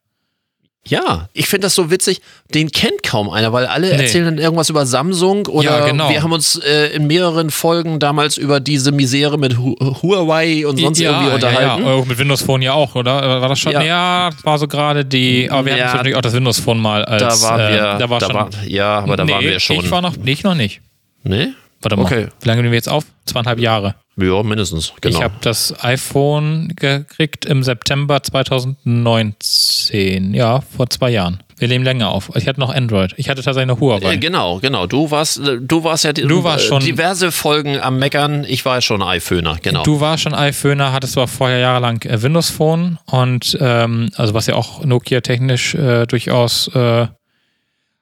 Ja, 0.88 1.28
ich 1.32 1.46
finde 1.48 1.66
das 1.66 1.74
so 1.74 1.90
witzig. 1.90 2.20
Den 2.54 2.70
kennt 2.70 3.02
kaum 3.02 3.28
einer, 3.28 3.52
weil 3.52 3.66
alle 3.66 3.88
nee. 3.88 4.02
erzählen 4.02 4.24
dann 4.24 4.38
irgendwas 4.38 4.70
über 4.70 4.86
Samsung 4.86 5.46
oder 5.46 5.80
ja, 5.80 5.86
genau. 5.86 6.08
wir 6.10 6.22
haben 6.22 6.32
uns 6.32 6.56
äh, 6.56 6.94
in 6.94 7.06
mehreren 7.06 7.50
Folgen 7.50 7.98
damals 7.98 8.36
über 8.36 8.60
diese 8.60 8.92
Misere 8.92 9.38
mit 9.38 9.58
Hu 9.58 9.74
Huawei 10.02 10.66
und 10.66 10.78
sonst 10.78 11.00
ja, 11.00 11.12
irgendwie 11.12 11.34
unterhalten. 11.34 11.84
Ja, 11.84 11.96
ja. 11.96 12.04
mit 12.04 12.18
Windows 12.18 12.42
Phone 12.42 12.62
ja 12.62 12.72
auch, 12.72 12.94
oder? 12.94 13.40
War 13.40 13.48
das 13.48 13.58
schon? 13.58 13.72
Ja, 13.72 13.82
ja 13.82 14.30
war 14.42 14.58
so 14.58 14.68
gerade 14.68 15.04
die. 15.04 15.50
Aber 15.50 15.66
wir 15.66 15.74
hatten 15.74 15.96
natürlich 15.96 16.16
auch 16.16 16.22
das 16.22 16.32
Windows 16.32 16.60
Phone 16.60 16.78
mal 16.78 17.04
als. 17.04 17.40
Da 17.40 17.48
waren 17.48 17.58
wir. 17.58 17.76
Äh, 17.76 17.98
da 17.98 18.10
war 18.10 18.20
da 18.20 18.26
schon, 18.26 18.34
war, 18.34 18.50
ja, 18.66 18.98
aber 18.98 19.16
da 19.16 19.24
nee, 19.24 19.32
waren 19.32 19.44
wir 19.44 19.60
schon. 19.60 19.76
Ich 19.76 19.90
war 19.90 20.02
noch, 20.02 20.14
ich 20.24 20.42
noch 20.44 20.54
nicht. 20.54 20.80
Nee? 21.24 21.48
Warte 21.82 21.96
mal. 21.96 22.04
Okay. 22.04 22.28
Wie 22.40 22.48
lange 22.48 22.62
nehmen 22.62 22.72
wir 22.72 22.78
jetzt 22.78 22.88
auf? 22.88 23.04
Zweieinhalb 23.26 23.58
Jahre. 23.58 23.96
Ja, 24.16 24.42
mindestens, 24.42 24.94
genau. 25.00 25.18
Ich 25.18 25.22
habe 25.22 25.34
das 25.42 25.74
iPhone 25.84 26.72
gekriegt 26.74 27.44
im 27.44 27.62
September 27.62 28.22
2019, 28.22 30.32
ja, 30.32 30.62
vor 30.62 30.88
zwei 30.88 31.10
Jahren. 31.10 31.42
Wir 31.58 31.68
leben 31.68 31.84
länger 31.84 32.10
auf. 32.10 32.30
Ich 32.34 32.46
hatte 32.46 32.60
noch 32.60 32.74
Android. 32.74 33.14
Ich 33.16 33.30
hatte 33.30 33.42
tatsächlich 33.42 33.68
noch 33.68 33.80
Huawei. 33.80 34.14
Äh, 34.14 34.18
genau, 34.18 34.58
genau. 34.58 34.86
Du 34.86 35.10
warst, 35.10 35.38
du 35.38 35.84
warst 35.84 36.04
ja 36.04 36.12
du 36.12 36.44
warst 36.44 36.66
schon, 36.66 36.82
diverse 36.82 37.32
Folgen 37.32 37.80
am 37.80 37.98
Meckern. 37.98 38.44
Ich 38.44 38.66
war 38.66 38.82
schon 38.82 39.02
iPhoner, 39.02 39.56
genau. 39.62 39.82
Du 39.82 40.00
warst 40.00 40.24
schon 40.24 40.34
iPhoner, 40.34 40.92
hattest 40.92 41.14
zwar 41.14 41.28
vorher 41.28 41.58
jahrelang 41.58 42.02
äh, 42.02 42.22
Windows 42.22 42.50
Phone 42.50 42.98
und 43.06 43.56
ähm, 43.60 44.10
also 44.16 44.34
was 44.34 44.46
ja 44.46 44.54
auch 44.54 44.84
Nokia 44.84 45.22
technisch 45.22 45.74
äh, 45.74 46.04
durchaus. 46.06 46.68
Äh, 46.74 47.06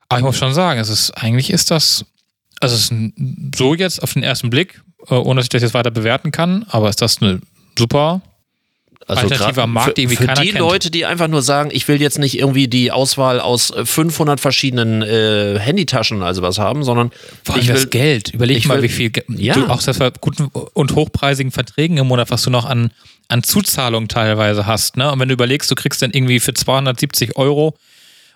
aber 0.09 0.19
ich 0.19 0.25
muss 0.25 0.37
schon 0.37 0.53
sagen, 0.53 0.81
es 0.81 0.89
ist 0.89 1.13
eigentlich 1.13 1.51
ist 1.51 1.71
das, 1.71 2.05
also 2.73 2.95
ist 2.95 3.13
so 3.57 3.75
jetzt 3.75 4.03
auf 4.03 4.15
den 4.15 4.23
ersten 4.23 4.51
Blick 4.51 4.81
äh, 5.09 5.15
ohne 5.15 5.39
dass 5.39 5.47
ich 5.47 5.51
das 5.51 5.63
jetzt 5.63 5.75
weiter 5.75 5.91
bewerten 5.91 6.33
kann. 6.33 6.65
Aber 6.69 6.89
ist 6.89 7.03
das 7.03 7.21
eine 7.21 7.41
super 7.79 8.23
also 9.07 9.23
Alternative 9.23 9.63
am 9.63 9.73
Markt, 9.75 9.99
für 9.99 10.07
keiner 10.07 10.41
die 10.41 10.49
kennt. 10.49 10.61
Leute, 10.61 10.91
die 10.91 11.05
einfach 11.05 11.29
nur 11.29 11.43
sagen, 11.43 11.69
ich 11.73 11.87
will 11.89 12.01
jetzt 12.01 12.19
nicht 12.19 12.39
irgendwie 12.39 12.69
die 12.69 12.91
Auswahl 12.91 13.39
aus 13.39 13.71
500 13.85 14.41
verschiedenen 14.41 15.03
äh, 15.03 15.59
Handytaschen 15.59 16.23
also 16.23 16.41
was 16.41 16.59
haben, 16.59 16.85
sondern 16.85 17.11
Vor 17.45 17.55
allem 17.55 17.63
ich 17.63 17.69
will 17.69 17.75
das 17.75 17.91
Geld. 17.91 18.33
Überleg 18.33 18.65
mal, 18.67 18.77
will, 18.77 18.85
wie 18.85 18.89
viel 18.89 19.13
ja. 19.29 19.53
du 19.53 19.67
auch 19.67 19.83
das 19.83 19.99
bei 19.99 20.11
guten 20.21 20.47
und 20.47 20.95
hochpreisigen 20.95 21.53
Verträgen 21.53 21.99
im 21.99 22.07
Monat, 22.07 22.31
was 22.31 22.43
du 22.43 22.51
noch 22.51 22.65
an, 22.65 22.93
an 23.29 23.43
Zuzahlungen 23.43 24.09
teilweise 24.09 24.65
hast. 24.65 24.97
Ne? 24.97 25.13
Und 25.13 25.21
wenn 25.21 25.29
du 25.29 25.35
überlegst, 25.35 25.71
du 25.71 25.75
kriegst 25.75 26.01
dann 26.01 26.13
irgendwie 26.13 26.41
für 26.41 26.55
270 26.55 27.37
Euro 27.37 27.77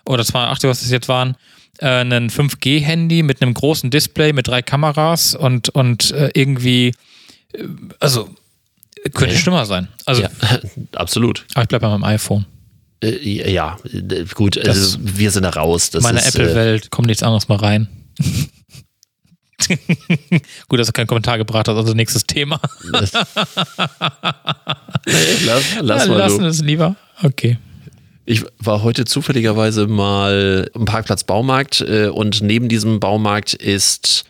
oder 0.05 0.23
280, 0.23 0.69
was 0.69 0.81
das 0.81 0.91
jetzt 0.91 1.07
waren, 1.07 1.35
äh, 1.79 2.01
ein 2.01 2.29
5G-Handy 2.29 3.23
mit 3.23 3.41
einem 3.41 3.53
großen 3.53 3.89
Display 3.89 4.33
mit 4.33 4.47
drei 4.47 4.61
Kameras 4.61 5.35
und, 5.35 5.69
und 5.69 6.11
äh, 6.11 6.29
irgendwie, 6.33 6.93
äh, 7.53 7.63
also 7.99 8.29
Könnte 9.13 9.35
schlimmer 9.37 9.65
sein. 9.65 9.87
Also, 10.05 10.23
Ja, 10.23 10.29
absolut. 10.95 11.45
aber 11.53 11.63
ich 11.63 11.69
bleibe 11.69 11.85
bei 11.87 11.89
meinem 11.97 12.03
iPhone. 12.03 12.45
Äh, 13.01 13.51
ja, 13.51 13.77
gut, 14.35 14.57
also 14.57 14.97
wir 15.01 15.31
sind 15.31 15.43
da 15.43 15.49
raus. 15.51 15.89
Das 15.89 16.03
Meine 16.03 16.21
äh, 16.21 16.27
Apple-Welt, 16.27 16.91
kommt 16.91 17.07
nichts 17.07 17.23
anderes 17.23 17.47
mal 17.47 17.57
rein. 17.57 17.87
Gut, 20.69 20.79
dass 20.79 20.87
du 20.87 20.93
keinen 20.93 21.07
Kommentar 21.07 21.37
gebracht 21.37 21.67
hast, 21.67 21.75
also 21.75 21.93
nächstes 21.93 22.25
Thema. 22.25 22.59
das, 22.91 23.11
nee, 25.05 25.13
lass, 25.45 25.63
lass 25.81 26.05
Ja, 26.05 26.11
mal 26.11 26.17
lassen 26.17 26.39
du. 26.39 26.45
es 26.47 26.61
lieber. 26.61 26.95
Okay. 27.21 27.57
Ich 28.29 28.45
war 28.59 28.83
heute 28.83 29.05
zufälligerweise 29.05 29.87
mal 29.87 30.69
im 30.75 30.85
Parkplatz 30.85 31.23
Baumarkt 31.23 31.81
äh, 31.81 32.09
und 32.09 32.43
neben 32.43 32.69
diesem 32.69 32.99
Baumarkt 32.99 33.55
ist 33.55 34.23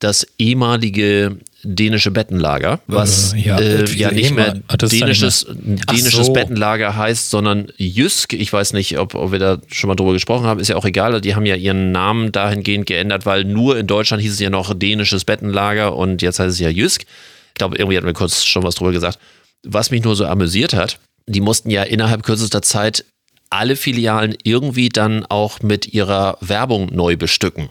das 0.00 0.26
ehemalige 0.36 1.36
dänische 1.62 2.10
Bettenlager, 2.10 2.80
was 2.88 3.34
Äh, 3.34 3.38
ja, 3.38 3.58
äh, 3.60 3.84
ja 3.92 4.10
nicht 4.10 4.34
mehr 4.34 4.54
dänisches, 4.82 5.46
dänisches 5.48 6.26
so. 6.26 6.32
Bettenlager 6.32 6.96
heißt, 6.96 7.30
sondern 7.30 7.68
Jysk. 7.76 8.32
Ich 8.32 8.52
weiß 8.52 8.72
nicht, 8.72 8.98
ob, 8.98 9.14
ob 9.14 9.30
wir 9.30 9.38
da 9.38 9.58
schon 9.68 9.86
mal 9.86 9.94
drüber 9.94 10.12
gesprochen 10.12 10.44
haben, 10.46 10.58
ist 10.58 10.66
ja 10.66 10.74
auch 10.74 10.84
egal. 10.84 11.20
Die 11.20 11.36
haben 11.36 11.46
ja 11.46 11.54
ihren 11.54 11.92
Namen 11.92 12.32
dahingehend 12.32 12.86
geändert, 12.86 13.26
weil 13.26 13.44
nur 13.44 13.78
in 13.78 13.86
Deutschland 13.86 14.24
hieß 14.24 14.32
es 14.32 14.40
ja 14.40 14.50
noch 14.50 14.74
dänisches 14.74 15.24
Bettenlager 15.24 15.94
und 15.94 16.20
jetzt 16.20 16.40
heißt 16.40 16.52
es 16.52 16.58
ja 16.58 16.68
Jysk. 16.68 17.02
Ich 17.02 17.54
glaube, 17.54 17.76
irgendwie 17.76 17.96
hatten 17.96 18.06
wir 18.08 18.12
kurz 18.12 18.42
schon 18.42 18.64
was 18.64 18.74
drüber 18.74 18.90
gesagt. 18.90 19.20
Was 19.62 19.92
mich 19.92 20.02
nur 20.02 20.16
so 20.16 20.26
amüsiert 20.26 20.74
hat, 20.74 20.98
die 21.28 21.40
mussten 21.40 21.70
ja 21.70 21.84
innerhalb 21.84 22.24
kürzester 22.24 22.60
Zeit 22.60 23.04
alle 23.50 23.76
Filialen 23.76 24.36
irgendwie 24.42 24.88
dann 24.88 25.24
auch 25.26 25.60
mit 25.60 25.86
ihrer 25.92 26.38
Werbung 26.40 26.94
neu 26.94 27.16
bestücken. 27.16 27.70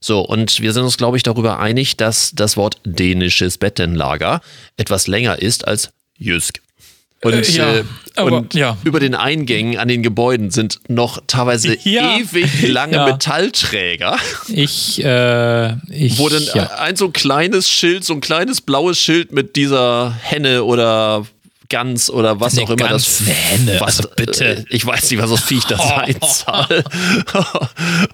So, 0.00 0.20
und 0.20 0.60
wir 0.60 0.72
sind 0.74 0.82
uns, 0.84 0.98
glaube 0.98 1.16
ich, 1.16 1.22
darüber 1.22 1.58
einig, 1.60 1.96
dass 1.96 2.32
das 2.34 2.56
Wort 2.58 2.78
dänisches 2.84 3.56
Bettenlager 3.58 4.42
etwas 4.76 5.06
länger 5.06 5.40
ist 5.40 5.66
als 5.66 5.90
Jysk. 6.18 6.60
Und, 7.22 7.32
Äh, 7.32 7.52
ja, 7.52 7.74
äh, 7.76 7.84
aber- 8.16 8.36
und 8.36 8.52
ja. 8.52 8.76
über 8.84 9.00
den 9.00 9.14
Eingängen 9.14 9.78
an 9.78 9.88
den 9.88 10.02
Gebäuden 10.02 10.50
sind 10.50 10.78
noch 10.88 11.22
teilweise 11.26 11.74
Ja. 11.84 12.18
ewig 12.18 12.68
lange. 12.68 13.02
Metallträger, 13.06 14.18
Ich, 14.48 15.02
äh, 15.02 15.74
ich, 15.90 16.18
wo 16.18 16.28
dann 16.28 16.46
ein 16.76 16.96
so 16.96 17.08
kleines 17.08 17.70
Schild, 17.70 18.04
so 18.04 18.12
ein 18.12 18.20
kleines 18.20 18.60
blaues 18.60 18.98
Schild 18.98 19.32
mit 19.32 19.56
dieser 19.56 20.12
Henne 20.20 20.64
oder 20.64 21.24
Gans 21.68 22.10
oder 22.10 22.40
was 22.40 22.54
Eine 22.54 22.62
auch 22.62 22.70
immer 22.70 22.88
Gans, 22.88 23.18
das 23.18 23.20
eine 23.26 23.36
Henne, 23.36 23.80
was, 23.80 23.98
also 23.98 24.10
bitte. 24.16 24.44
äh, 24.44 24.64
ich 24.68 24.84
weiß 24.84 25.10
nicht, 25.10 25.20
was 25.20 25.30
das 25.30 25.40
Viech 25.40 25.64
da 25.64 25.76
sein 25.78 26.16
soll. 26.22 26.84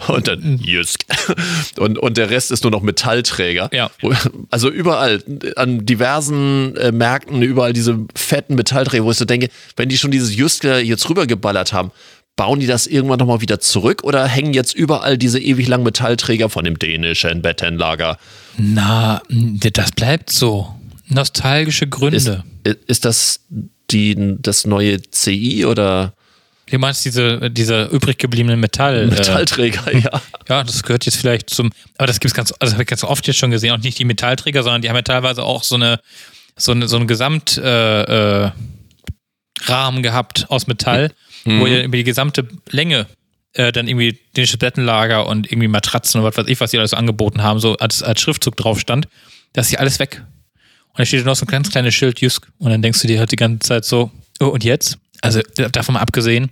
und 0.16 0.28
dann 0.28 0.58
Jysk. 0.58 1.04
Und, 1.78 1.98
und 1.98 2.16
der 2.16 2.30
Rest 2.30 2.50
ist 2.50 2.62
nur 2.62 2.70
noch 2.70 2.82
Metallträger. 2.82 3.70
Ja. 3.72 3.90
Also 4.50 4.70
überall, 4.70 5.22
an 5.56 5.84
diversen 5.84 6.76
äh, 6.76 6.92
Märkten, 6.92 7.42
überall 7.42 7.72
diese 7.72 7.98
fetten 8.14 8.54
Metallträger, 8.54 9.04
wo 9.04 9.10
ich 9.10 9.16
so 9.16 9.24
denke, 9.24 9.48
wenn 9.76 9.88
die 9.88 9.98
schon 9.98 10.10
dieses 10.10 10.34
Jysk 10.34 10.62
da 10.62 10.78
jetzt 10.78 11.08
rübergeballert 11.08 11.72
haben, 11.72 11.90
bauen 12.36 12.60
die 12.60 12.66
das 12.66 12.86
irgendwann 12.86 13.18
nochmal 13.18 13.42
wieder 13.42 13.60
zurück 13.60 14.02
oder 14.02 14.26
hängen 14.26 14.54
jetzt 14.54 14.74
überall 14.74 15.18
diese 15.18 15.38
ewig 15.38 15.68
langen 15.68 15.84
Metallträger 15.84 16.48
von 16.48 16.64
dem 16.64 16.78
dänischen 16.78 17.42
Bettenlager? 17.42 18.16
Na, 18.56 19.20
das 19.28 19.92
bleibt 19.92 20.30
so. 20.30 20.74
Nostalgische 21.10 21.86
Gründe. 21.86 22.44
Ist, 22.64 22.78
ist 22.86 23.04
das 23.04 23.40
die, 23.90 24.36
das 24.40 24.66
neue 24.66 25.02
CI 25.02 25.66
oder 25.66 26.14
du 26.70 26.78
meinst 26.78 27.04
diese, 27.04 27.50
diese 27.50 27.84
übrig 27.86 28.18
gebliebenen 28.18 28.60
Metall. 28.60 29.08
Metallträger? 29.08 29.92
ja. 29.92 29.98
Äh, 29.98 30.20
ja, 30.48 30.64
das 30.64 30.82
gehört 30.82 31.04
jetzt 31.06 31.16
vielleicht 31.16 31.50
zum. 31.50 31.70
Aber 31.98 32.06
das 32.06 32.20
gibt's 32.20 32.34
ganz, 32.34 32.54
also 32.58 32.74
habe 32.74 32.84
ich 32.84 32.88
ganz 32.88 33.04
oft 33.04 33.26
jetzt 33.26 33.36
schon 33.36 33.50
gesehen. 33.50 33.72
Auch 33.72 33.78
nicht 33.78 33.98
die 33.98 34.04
Metallträger, 34.04 34.62
sondern 34.62 34.82
die 34.82 34.88
haben 34.88 34.96
ja 34.96 35.02
teilweise 35.02 35.42
auch 35.42 35.64
so 35.64 35.74
eine, 35.74 36.00
so 36.56 36.72
eine, 36.72 36.88
so 36.88 36.96
einen 36.96 37.06
Gesamt, 37.06 37.58
äh, 37.58 38.44
äh, 38.44 38.50
Rahmen 39.64 40.02
gehabt 40.02 40.46
aus 40.48 40.66
Metall, 40.66 41.12
wo 41.44 41.66
ihr 41.66 41.84
über 41.84 41.96
die 41.96 42.04
gesamte 42.04 42.48
Länge 42.70 43.06
äh, 43.52 43.72
dann 43.72 43.88
irgendwie 43.88 44.18
dänisches 44.36 44.58
Bettenlager 44.58 45.26
und 45.26 45.50
irgendwie 45.50 45.68
Matratzen 45.68 46.20
und 46.20 46.26
was 46.26 46.36
weiß 46.36 46.46
ich, 46.48 46.60
was 46.60 46.70
die 46.70 46.78
alles 46.78 46.94
angeboten 46.94 47.42
haben, 47.42 47.58
so 47.58 47.76
als, 47.76 48.02
als 48.02 48.20
Schriftzug 48.20 48.56
drauf 48.56 48.80
stand. 48.80 49.08
Das 49.52 49.66
ist 49.66 49.70
hier 49.70 49.80
alles 49.80 49.98
weg. 49.98 50.22
Und 50.90 50.98
da 50.98 51.04
steht 51.04 51.24
noch 51.24 51.36
so 51.36 51.44
ein 51.44 51.48
ganz 51.48 51.70
kleines 51.70 51.94
Schild 51.94 52.20
Jysk. 52.20 52.48
Und 52.58 52.70
dann 52.70 52.82
denkst 52.82 53.00
du 53.00 53.08
dir 53.08 53.18
halt 53.18 53.32
die 53.32 53.36
ganze 53.36 53.60
Zeit 53.60 53.84
so, 53.84 54.10
oh, 54.40 54.46
und 54.46 54.64
jetzt? 54.64 54.98
Also 55.22 55.40
davon 55.72 55.94
mal 55.94 56.00
abgesehen, 56.00 56.50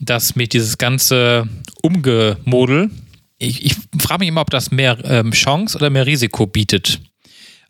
dass 0.00 0.36
mich 0.36 0.48
dieses 0.48 0.78
ganze 0.78 1.48
Umgemodel, 1.82 2.90
ich, 3.38 3.64
ich 3.64 3.76
frage 3.98 4.20
mich 4.20 4.28
immer, 4.28 4.40
ob 4.40 4.50
das 4.50 4.70
mehr 4.70 4.98
ähm, 5.04 5.32
Chance 5.32 5.76
oder 5.76 5.90
mehr 5.90 6.06
Risiko 6.06 6.46
bietet. 6.46 7.00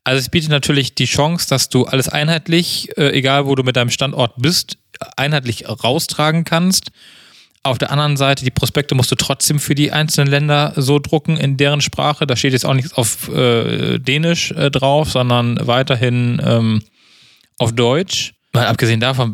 Also 0.05 0.19
es 0.19 0.29
bietet 0.29 0.51
natürlich 0.51 0.95
die 0.95 1.07
Chance, 1.07 1.49
dass 1.49 1.71
du 1.71 1.85
alles 1.85 2.09
einheitlich, 2.09 2.97
äh, 2.97 3.11
egal 3.11 3.47
wo 3.47 3.55
du 3.55 3.63
mit 3.63 3.77
deinem 3.77 3.91
Standort 3.91 4.35
bist, 4.37 4.77
einheitlich 5.17 5.69
raustragen 5.69 6.45
kannst. 6.45 6.91
Auf 7.65 7.79
der 7.79 7.91
anderen 7.91 8.19
Seite, 8.19 8.45
die 8.45 8.51
Prospekte 8.51 8.95
musst 8.95 9.11
du 9.11 9.15
trotzdem 9.15 9.59
für 9.59 9.75
die 9.75 9.91
einzelnen 9.91 10.29
Länder 10.29 10.75
so 10.77 10.99
drucken 10.99 11.39
in 11.39 11.57
deren 11.57 11.81
Sprache. 11.81 12.27
Da 12.27 12.37
steht 12.37 12.53
jetzt 12.53 12.67
auch 12.67 12.75
nichts 12.75 12.93
auf 12.93 13.29
äh, 13.29 13.99
Dänisch 13.99 14.51
äh, 14.51 14.71
drauf, 14.71 15.11
sondern 15.11 15.59
weiterhin 15.67 16.43
ähm, 16.45 16.83
auf 17.59 17.73
Deutsch. 17.73 18.35
Mal 18.53 18.67
abgesehen 18.67 19.01
davon, 19.01 19.33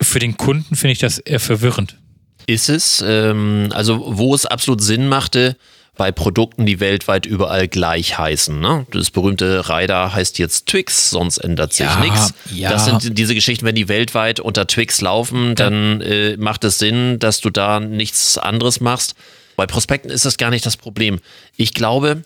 für 0.00 0.20
den 0.20 0.38
Kunden 0.38 0.74
finde 0.74 0.92
ich 0.92 1.00
das 1.00 1.18
eher 1.18 1.38
verwirrend. 1.38 1.98
Ist 2.46 2.70
es, 2.70 3.04
ähm, 3.06 3.68
also 3.74 4.16
wo 4.16 4.34
es 4.34 4.46
absolut 4.46 4.82
Sinn 4.82 5.06
machte, 5.06 5.58
bei 5.98 6.10
Produkten, 6.12 6.64
die 6.64 6.80
weltweit 6.80 7.26
überall 7.26 7.68
gleich 7.68 8.16
heißen. 8.16 8.58
Ne? 8.58 8.86
Das 8.92 9.10
berühmte 9.10 9.68
Rider 9.68 10.14
heißt 10.14 10.38
jetzt 10.38 10.66
Twix, 10.66 11.10
sonst 11.10 11.36
ändert 11.36 11.74
sich 11.74 11.84
Ja, 11.84 12.00
nichts. 12.00 12.32
ja. 12.54 12.70
Das 12.70 12.86
sind 12.86 13.18
diese 13.18 13.34
Geschichten, 13.34 13.66
wenn 13.66 13.74
die 13.74 13.88
weltweit 13.88 14.40
unter 14.40 14.66
Twix 14.66 15.02
laufen, 15.02 15.54
dann 15.54 16.00
äh, 16.00 16.36
macht 16.38 16.64
es 16.64 16.78
Sinn, 16.78 17.18
dass 17.18 17.40
du 17.40 17.50
da 17.50 17.80
nichts 17.80 18.38
anderes 18.38 18.80
machst. 18.80 19.14
Bei 19.56 19.66
Prospekten 19.66 20.10
ist 20.10 20.24
das 20.24 20.38
gar 20.38 20.50
nicht 20.50 20.64
das 20.64 20.76
Problem. 20.78 21.18
Ich 21.56 21.74
glaube, 21.74 22.22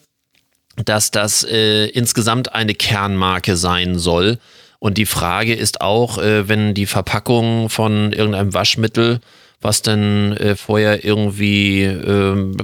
dass 0.76 1.10
das 1.10 1.42
äh, 1.42 1.86
insgesamt 1.86 2.54
eine 2.54 2.74
Kernmarke 2.74 3.56
sein 3.56 3.98
soll. 3.98 4.38
Und 4.78 4.98
die 4.98 5.06
Frage 5.06 5.54
ist 5.54 5.80
auch, 5.80 6.18
äh, 6.18 6.48
wenn 6.48 6.74
die 6.74 6.86
Verpackung 6.86 7.70
von 7.70 8.12
irgendeinem 8.12 8.52
Waschmittel, 8.52 9.20
was 9.62 9.82
denn 9.82 10.36
äh, 10.36 10.56
vorher 10.56 11.04
irgendwie 11.04 11.82
ähm, 11.82 12.56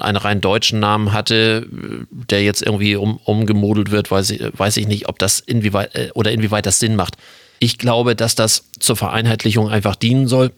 einen 0.00 0.16
rein 0.16 0.40
deutschen 0.40 0.80
Namen 0.80 1.12
hatte, 1.12 1.66
äh, 1.70 2.04
der 2.10 2.42
jetzt 2.42 2.62
irgendwie 2.62 2.96
um, 2.96 3.18
umgemodelt 3.24 3.90
wird, 3.90 4.10
weiß 4.10 4.30
ich, 4.30 4.42
weiß 4.56 4.76
ich 4.78 4.86
nicht, 4.86 5.08
ob 5.08 5.18
das 5.18 5.40
inwieweit 5.40 5.94
äh, 5.94 6.10
oder 6.14 6.32
inwieweit 6.32 6.66
das 6.66 6.78
Sinn 6.78 6.96
macht. 6.96 7.16
Ich 7.58 7.78
glaube, 7.78 8.16
dass 8.16 8.34
das 8.34 8.64
zur 8.78 8.96
Vereinheitlichung 8.96 9.68
einfach 9.68 9.96
dienen 9.96 10.28
soll, 10.28 10.50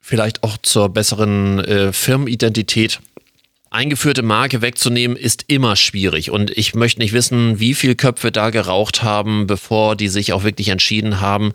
vielleicht 0.00 0.42
auch 0.42 0.56
zur 0.58 0.88
besseren 0.88 1.60
äh, 1.60 1.92
Firmenidentität 1.92 3.00
eingeführte 3.72 4.22
Marke 4.22 4.60
wegzunehmen, 4.60 5.16
ist 5.16 5.44
immer 5.48 5.76
schwierig. 5.76 6.30
Und 6.30 6.50
ich 6.50 6.74
möchte 6.74 7.00
nicht 7.00 7.12
wissen, 7.12 7.58
wie 7.58 7.74
viel 7.74 7.94
Köpfe 7.94 8.30
da 8.30 8.50
geraucht 8.50 9.02
haben, 9.02 9.46
bevor 9.46 9.96
die 9.96 10.08
sich 10.08 10.32
auch 10.32 10.44
wirklich 10.44 10.68
entschieden 10.68 11.20
haben. 11.20 11.52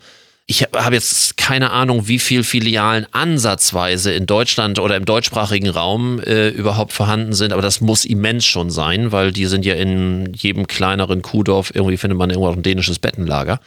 Ich 0.49 0.63
habe 0.63 0.95
jetzt 0.95 1.35
keine 1.35 1.71
Ahnung, 1.71 2.07
wie 2.07 2.19
viel 2.19 2.45
Filialen 2.45 3.05
ansatzweise 3.11 4.13
in 4.13 4.25
Deutschland 4.25 4.79
oder 4.79 4.95
im 4.95 5.03
deutschsprachigen 5.03 5.69
Raum 5.69 6.21
äh, 6.21 6.47
überhaupt 6.47 6.93
vorhanden 6.93 7.33
sind, 7.33 7.51
aber 7.51 7.61
das 7.61 7.81
muss 7.81 8.05
immens 8.05 8.45
schon 8.45 8.69
sein, 8.69 9.11
weil 9.11 9.33
die 9.33 9.45
sind 9.45 9.65
ja 9.65 9.73
in 9.75 10.33
jedem 10.33 10.65
kleineren 10.65 11.21
Kuhdorf, 11.21 11.71
irgendwie 11.73 11.97
findet 11.97 12.17
man 12.17 12.29
irgendwo 12.29 12.49
ein 12.49 12.63
dänisches 12.63 12.97
Bettenlager. 12.97 13.59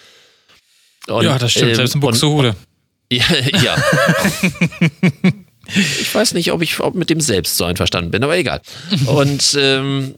Und, 1.06 1.24
ja, 1.24 1.38
das 1.38 1.50
stimmt. 1.50 1.70
ähm, 1.70 1.76
Selbst 1.76 1.94
in 1.96 2.00
Buxtehude. 2.00 2.56
ja, 3.12 3.24
ja. 3.62 3.76
ich 5.74 6.14
weiß 6.14 6.32
nicht, 6.32 6.50
ob 6.50 6.62
ich 6.62 6.80
ob 6.80 6.94
mit 6.94 7.10
dem 7.10 7.20
selbst 7.20 7.58
so 7.58 7.64
einverstanden 7.64 8.10
bin, 8.10 8.24
aber 8.24 8.38
egal. 8.38 8.62
Und 9.04 9.54
ähm, 9.58 10.14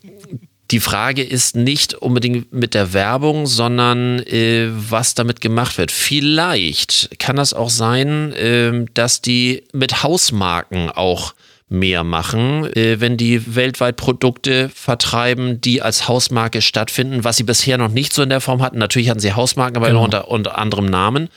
die 0.72 0.80
Frage 0.80 1.22
ist 1.22 1.54
nicht 1.54 1.94
unbedingt 1.94 2.52
mit 2.52 2.72
der 2.74 2.94
Werbung, 2.94 3.46
sondern 3.46 4.20
äh, 4.20 4.68
was 4.72 5.14
damit 5.14 5.40
gemacht 5.40 5.76
wird. 5.76 5.92
Vielleicht 5.92 7.18
kann 7.18 7.36
das 7.36 7.52
auch 7.52 7.70
sein, 7.70 8.32
ähm, 8.36 8.86
dass 8.94 9.20
die 9.20 9.64
mit 9.72 10.02
Hausmarken 10.02 10.90
auch 10.90 11.34
mehr 11.68 12.04
machen, 12.04 12.64
äh, 12.74 13.00
wenn 13.00 13.16
die 13.16 13.54
weltweit 13.54 13.96
Produkte 13.96 14.70
vertreiben, 14.74 15.60
die 15.60 15.82
als 15.82 16.08
Hausmarke 16.08 16.62
stattfinden, 16.62 17.24
was 17.24 17.36
sie 17.36 17.44
bisher 17.44 17.78
noch 17.78 17.88
nicht 17.88 18.12
so 18.12 18.22
in 18.22 18.28
der 18.28 18.40
Form 18.40 18.62
hatten. 18.62 18.78
Natürlich 18.78 19.10
hatten 19.10 19.20
sie 19.20 19.32
Hausmarken, 19.32 19.76
aber 19.76 19.88
immer 19.88 20.02
unter, 20.02 20.28
unter 20.28 20.58
anderem 20.58 20.86
Namen, 20.86 21.28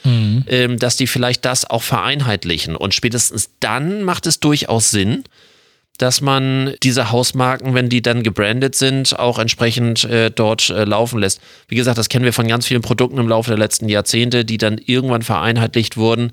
ähm, 0.48 0.78
dass 0.78 0.96
die 0.96 1.06
vielleicht 1.06 1.44
das 1.44 1.68
auch 1.68 1.82
vereinheitlichen. 1.82 2.76
Und 2.76 2.94
spätestens 2.94 3.50
dann 3.60 4.02
macht 4.02 4.26
es 4.26 4.40
durchaus 4.40 4.90
Sinn, 4.90 5.24
dass 5.98 6.20
man 6.20 6.74
diese 6.82 7.10
Hausmarken, 7.10 7.74
wenn 7.74 7.88
die 7.88 8.02
dann 8.02 8.22
gebrandet 8.22 8.74
sind, 8.74 9.18
auch 9.18 9.38
entsprechend 9.38 10.04
äh, 10.04 10.30
dort 10.30 10.70
äh, 10.70 10.84
laufen 10.84 11.20
lässt. 11.20 11.40
Wie 11.68 11.76
gesagt, 11.76 11.98
das 11.98 12.08
kennen 12.08 12.24
wir 12.24 12.32
von 12.32 12.48
ganz 12.48 12.66
vielen 12.66 12.82
Produkten 12.82 13.18
im 13.18 13.28
Laufe 13.28 13.50
der 13.50 13.58
letzten 13.58 13.88
Jahrzehnte, 13.88 14.44
die 14.44 14.58
dann 14.58 14.78
irgendwann 14.78 15.22
vereinheitlicht 15.22 15.96
wurden. 15.96 16.32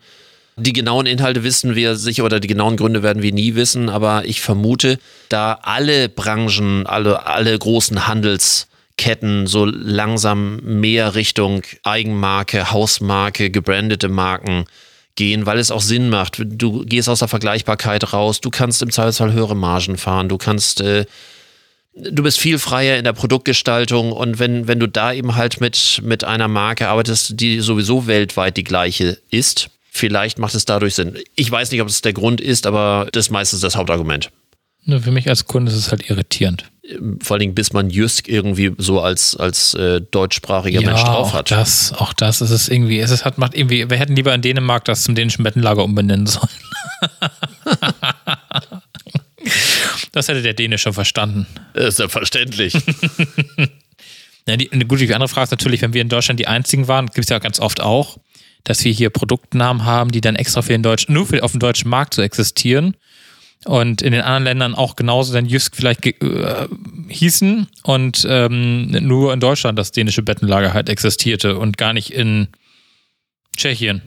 Die 0.55 0.74
genauen 0.74 1.07
Inhalte 1.07 1.43
wissen 1.43 1.76
wir 1.76 1.95
sicher 1.95 2.24
oder 2.24 2.39
die 2.39 2.47
genauen 2.47 2.78
Gründe 2.78 3.01
werden 3.01 3.24
wir 3.24 3.34
nie 3.34 3.55
wissen, 3.55 3.89
aber 3.89 4.24
ich 4.26 4.41
vermute, 4.41 4.99
da 5.30 5.59
alle 5.64 6.09
Branchen, 6.09 6.86
alle, 6.86 7.26
alle 7.26 7.57
großen 7.57 8.07
Handelsketten 8.07 8.74
Ketten 8.97 9.47
so 9.47 9.66
langsam 9.66 10.57
mehr 10.57 11.16
Richtung 11.16 11.64
Eigenmarke, 11.84 12.72
Hausmarke, 12.72 13.49
gebrandete 13.49 14.07
Marken 14.07 14.66
gehen, 15.16 15.45
weil 15.45 15.59
es 15.59 15.72
auch 15.72 15.82
Sinn 15.82 16.09
macht. 16.09 16.41
Du 16.43 16.86
gehst 16.86 17.09
aus 17.09 17.20
der 17.20 17.28
Vergleichbarkeit 17.28 18.14
raus, 18.14 18.41
du 18.41 18.49
kannst 18.49 18.82
im 18.82 18.91
Zweifelsfall 18.91 19.34
höhere 19.34 19.55
Margen 19.55 19.97
fahren, 19.97 20.30
du 20.30 20.38
kannst, 20.38 20.82
äh, 20.82 21.05
du 21.93 22.24
bist 22.24 22.39
viel 22.39 22.57
freier 22.57 22.97
in 22.97 23.03
der 23.03 23.14
Produktgestaltung 23.14 24.11
und 24.11 24.39
wenn, 24.39 24.68
wenn 24.68 24.80
du 24.80 24.88
da 24.88 25.14
eben 25.14 25.36
halt 25.36 25.61
mit, 25.61 26.01
mit 26.03 26.24
einer 26.24 26.47
Marke 26.47 26.88
arbeitest, 26.88 27.39
die 27.39 27.59
sowieso 27.59 28.07
weltweit 28.07 28.57
die 28.57 28.64
gleiche 28.64 29.20
ist, 29.30 29.70
vielleicht 29.91 30.39
macht 30.39 30.55
es 30.55 30.66
dadurch 30.66 30.95
Sinn. 30.95 31.18
Ich 31.36 31.49
weiß 31.49 31.72
nicht, 31.72 31.82
ob 31.82 31.88
es 31.88 32.01
der 32.01 32.14
Grund 32.14 32.41
ist, 32.41 32.66
aber 32.66 33.07
das 33.11 33.28
ist 33.28 33.32
meistens 33.32 33.61
das 33.61 33.76
Hauptargument. 33.76 34.32
Für 34.86 35.11
mich 35.11 35.30
als 35.30 35.45
Kunde 35.45 35.72
ist 35.72 35.78
es 35.78 35.91
halt 35.91 36.09
irritierend. 36.09 36.66
Vor 37.22 37.36
allen 37.36 37.40
Dingen, 37.40 37.56
bis 37.56 37.72
man 37.72 37.90
Jysk 37.90 38.28
irgendwie 38.28 38.74
so 38.78 39.00
als, 39.00 39.38
als 39.38 39.74
äh, 39.74 40.02
deutschsprachiger 40.02 40.82
ja, 40.82 40.88
Mensch 40.90 41.02
drauf 41.02 41.32
hat. 41.32 41.52
Auch 41.54 41.58
das, 41.58 41.94
auch 41.94 42.12
das 42.12 42.42
ist 42.42 42.50
es 42.50 42.68
irgendwie. 42.68 43.00
Es 43.00 43.10
ist, 43.10 43.24
hat, 43.24 43.38
macht 43.38 43.56
irgendwie, 43.56 43.90
wir 43.90 43.96
hätten 43.96 44.18
lieber 44.18 44.34
in 44.34 44.42
Dänemark 44.42 44.84
das 44.84 45.04
zum 45.04 45.16
dänischen 45.16 45.46
Bettenlager 45.46 45.82
umbenennen 45.82 46.28
sollen. 46.28 46.50
das 50.12 50.28
hätte 50.28 50.42
der 50.42 50.54
Dänische 50.56 50.92
verstanden. 50.92 51.48
ist 51.74 52.00
ja 52.00 52.10
verständlich. 52.10 52.74
ja, 54.46 54.58
die, 54.58 54.70
eine 54.70 54.86
gute 54.86 55.06
andere 55.16 55.30
Frage 55.30 55.46
ist 55.46 55.52
natürlich, 55.52 55.82
wenn 55.82 55.94
wir 55.94 56.02
in 56.02 56.10
Deutschland 56.10 56.38
die 56.38 56.48
einzigen 56.48 56.90
waren, 56.90 57.06
gibt 57.06 57.20
es 57.20 57.30
ja 57.30 57.40
ganz 57.40 57.62
oft 57.62 57.80
auch, 57.80 58.18
dass 58.66 58.84
wir 58.84 58.92
hier 58.92 59.10
Produktnamen 59.10 59.86
haben, 59.86 60.12
die 60.12 60.20
dann 60.20 60.36
extra 60.36 60.62
für 60.62 60.74
den 60.74 60.84
deutschen, 60.84 61.14
nur 61.14 61.28
für, 61.28 61.42
auf 61.44 61.52
dem 61.52 61.62
deutschen 61.62 61.90
Markt 61.90 62.14
so 62.14 62.22
existieren 62.22 62.98
und 63.66 64.01
in 64.01 64.11
den 64.11 64.22
anderen 64.22 64.43
Ländern 64.43 64.76
auch 64.76 64.95
genauso 64.95 65.34
dann 65.34 65.45
Jysk 65.45 65.76
vielleicht 65.76 66.05
äh, 66.05 66.68
hießen 67.07 67.68
und 67.84 68.26
ähm, 68.30 68.91
nur 68.91 69.34
in 69.34 69.39
Deutschland 69.39 69.80
das 69.80 69.91
dänische 69.91 70.22
Bettenlager 70.22 70.74
halt 70.74 70.89
existierte 70.89 71.57
und 71.57 71.78
gar 71.78 71.93
nicht 71.93 72.11
in 72.11 72.47
Tschechien. 73.55 74.01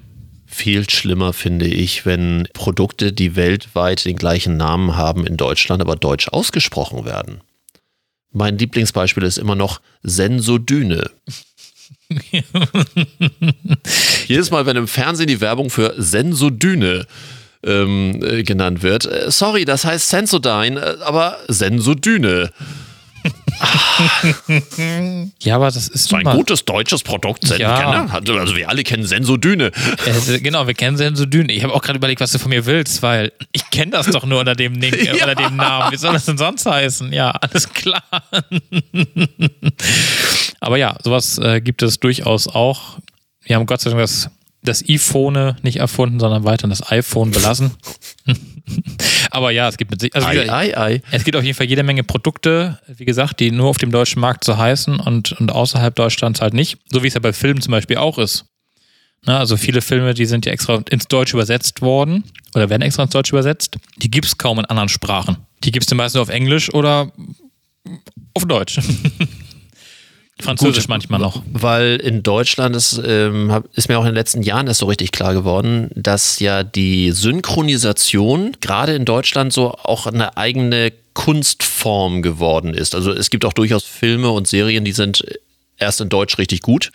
Viel 0.46 0.88
schlimmer 0.88 1.32
finde 1.32 1.66
ich, 1.66 2.07
wenn 2.07 2.48
Produkte, 2.52 3.12
die 3.12 3.36
weltweit 3.36 4.04
den 4.04 4.16
gleichen 4.16 4.57
Namen 4.57 4.96
haben, 4.96 5.26
in 5.26 5.36
Deutschland 5.36 5.82
aber 5.82 5.96
deutsch 5.96 6.28
ausgesprochen 6.28 7.04
werden. 7.04 7.40
Mein 8.32 8.59
Lieblingsbeispiel 8.59 9.24
ist 9.24 9.38
immer 9.38 9.54
noch 9.57 9.80
Sensodyne. 10.02 11.11
Jedes 14.28 14.50
Mal, 14.50 14.66
wenn 14.66 14.76
im 14.76 14.88
Fernsehen 14.88 15.26
die 15.26 15.40
Werbung 15.40 15.70
für 15.70 15.94
Sensodyne 15.96 17.07
ähm, 17.64 18.22
äh, 18.22 18.42
genannt 18.42 18.82
wird. 18.82 19.07
Äh, 19.07 19.30
sorry, 19.30 19.64
das 19.64 19.84
heißt 19.84 20.09
Sensodyne, 20.09 20.80
äh, 20.80 21.02
aber 21.02 21.38
Sensodyne. 21.48 22.50
ja, 25.40 25.57
aber 25.57 25.66
das 25.66 25.88
ist 25.88 26.09
so 26.09 26.16
ein 26.16 26.24
gutes 26.24 26.64
deutsches 26.64 27.02
Produkt. 27.02 27.59
Ja. 27.59 28.07
Also 28.07 28.57
wir 28.57 28.68
alle 28.68 28.82
kennen 28.82 29.04
Sensodyne. 29.04 29.72
Äh, 30.04 30.40
genau, 30.40 30.66
wir 30.66 30.74
kennen 30.74 30.96
Sensodyne. 30.96 31.52
Ich 31.52 31.62
habe 31.62 31.72
auch 31.72 31.82
gerade 31.82 31.98
überlegt, 31.98 32.20
was 32.20 32.32
du 32.32 32.38
von 32.38 32.50
mir 32.50 32.66
willst, 32.66 33.02
weil 33.02 33.32
ich 33.52 33.68
kenne 33.70 33.92
das 33.92 34.07
doch 34.07 34.24
nur 34.24 34.40
unter 34.40 34.54
dem, 34.54 34.74
Link, 34.74 35.02
ja. 35.04 35.14
unter 35.14 35.34
dem 35.34 35.57
Namen. 35.57 35.92
Wie 35.92 35.96
soll 35.96 36.12
das 36.12 36.26
denn 36.26 36.38
sonst 36.38 36.66
heißen? 36.66 37.12
Ja, 37.12 37.30
alles 37.30 37.72
klar. 37.72 38.02
aber 40.61 40.76
ja, 40.76 40.96
sowas 41.02 41.38
äh, 41.38 41.61
gibt 41.61 41.82
es 41.82 41.98
durchaus 41.98 42.48
auch. 42.48 42.98
Wir 43.42 43.57
haben 43.57 43.66
Gott 43.66 43.80
sei 43.80 43.90
Dank 43.90 44.02
das 44.02 44.30
das 44.67 44.85
iPhone 44.89 45.57
nicht 45.62 45.77
erfunden, 45.77 46.21
sondern 46.21 46.45
weiter 46.45 46.69
das 46.69 46.91
iPhone 46.91 47.31
belassen. 47.31 47.73
Aber 49.31 49.51
ja, 49.51 49.69
es 49.69 49.77
gibt 49.77 49.91
mit 49.91 50.14
also 50.14 50.27
ei, 50.27 50.51
ei, 50.51 50.77
ei. 50.77 51.03
es 51.11 51.25
gibt 51.25 51.37
auf 51.37 51.45
jeden 51.45 51.57
Fall 51.57 51.67
jede 51.67 51.83
Menge 51.83 52.03
Produkte, 52.03 52.79
wie 52.89 53.05
gesagt, 53.05 53.41
die 53.41 53.51
nur 53.51 53.69
auf 53.69 53.79
dem 53.79 53.91
deutschen 53.91 54.21
Markt 54.21 54.45
so 54.45 54.57
heißen 54.57 54.99
und, 54.99 55.33
und 55.33 55.51
außerhalb 55.53 55.95
Deutschlands 55.95 56.41
halt 56.41 56.55
nicht. 56.55 56.79
So 56.91 57.03
wie 57.03 57.09
es 57.09 57.14
ja 57.14 57.21
bei 57.21 57.33
Filmen 57.33 57.61
zum 57.61 57.73
Beispiel 57.73 57.97
auch 57.97 58.19
ist. 58.19 58.47
Na, 59.25 59.39
also 59.39 59.57
viele 59.57 59.81
Filme, 59.81 60.14
die 60.14 60.27
sind 60.27 60.47
ja 60.47 60.53
extra 60.53 60.83
ins 60.91 61.09
Deutsche 61.09 61.37
übersetzt 61.37 61.83
worden 61.83 62.25
oder 62.55 62.71
werden 62.71 62.83
extra 62.83 63.03
ins 63.03 63.12
Deutsche 63.12 63.35
übersetzt. 63.35 63.77
Die 63.97 64.11
gibt 64.11 64.27
es 64.27 64.39
kaum 64.39 64.59
in 64.59 64.64
anderen 64.67 64.89
Sprachen. 64.89 65.39
Die 65.64 65.73
gibt 65.73 65.87
es 65.87 65.95
meistens 65.95 66.14
nur 66.14 66.23
auf 66.23 66.29
Englisch 66.29 66.73
oder 66.73 67.11
auf 68.35 68.45
Deutsch. 68.45 68.79
Französisch 70.39 70.84
Gut, 70.84 70.89
manchmal 70.91 71.20
noch. 71.20 71.43
Weil 71.51 71.97
in 71.97 72.22
Deutschland 72.22 72.76
ist, 72.76 73.01
ähm, 73.05 73.64
ist 73.72 73.89
mir 73.89 73.99
auch 73.99 74.03
in 74.03 74.09
den 74.09 74.14
letzten 74.14 74.43
Jahren 74.43 74.66
erst 74.66 74.80
so 74.80 74.87
richtig 74.87 75.11
klar 75.11 75.32
geworden, 75.32 75.91
dass 75.95 76.41
ja 76.41 76.62
die 76.62 77.12
Synchronisation 77.12 78.55
gerade 78.61 78.95
in 78.95 79.07
Deutschland 79.07 79.55
so 79.55 79.70
auch 79.70 80.07
eine 80.07 80.37
eigene 80.37 80.93
Kunstform 81.14 82.20
geworden 82.20 82.74
ist. 82.74 82.95
Also 82.95 83.12
es 83.12 83.30
gibt 83.30 83.47
auch 83.47 83.55
durchaus 83.55 83.84
Filme 83.84 84.30
und 84.30 84.47
Serien, 84.47 84.84
die 84.84 84.93
sind 84.93 85.24
erst 85.78 86.03
in 86.03 86.11
Deutsch 86.11 86.37
richtig 86.37 86.61
gut. 86.61 86.93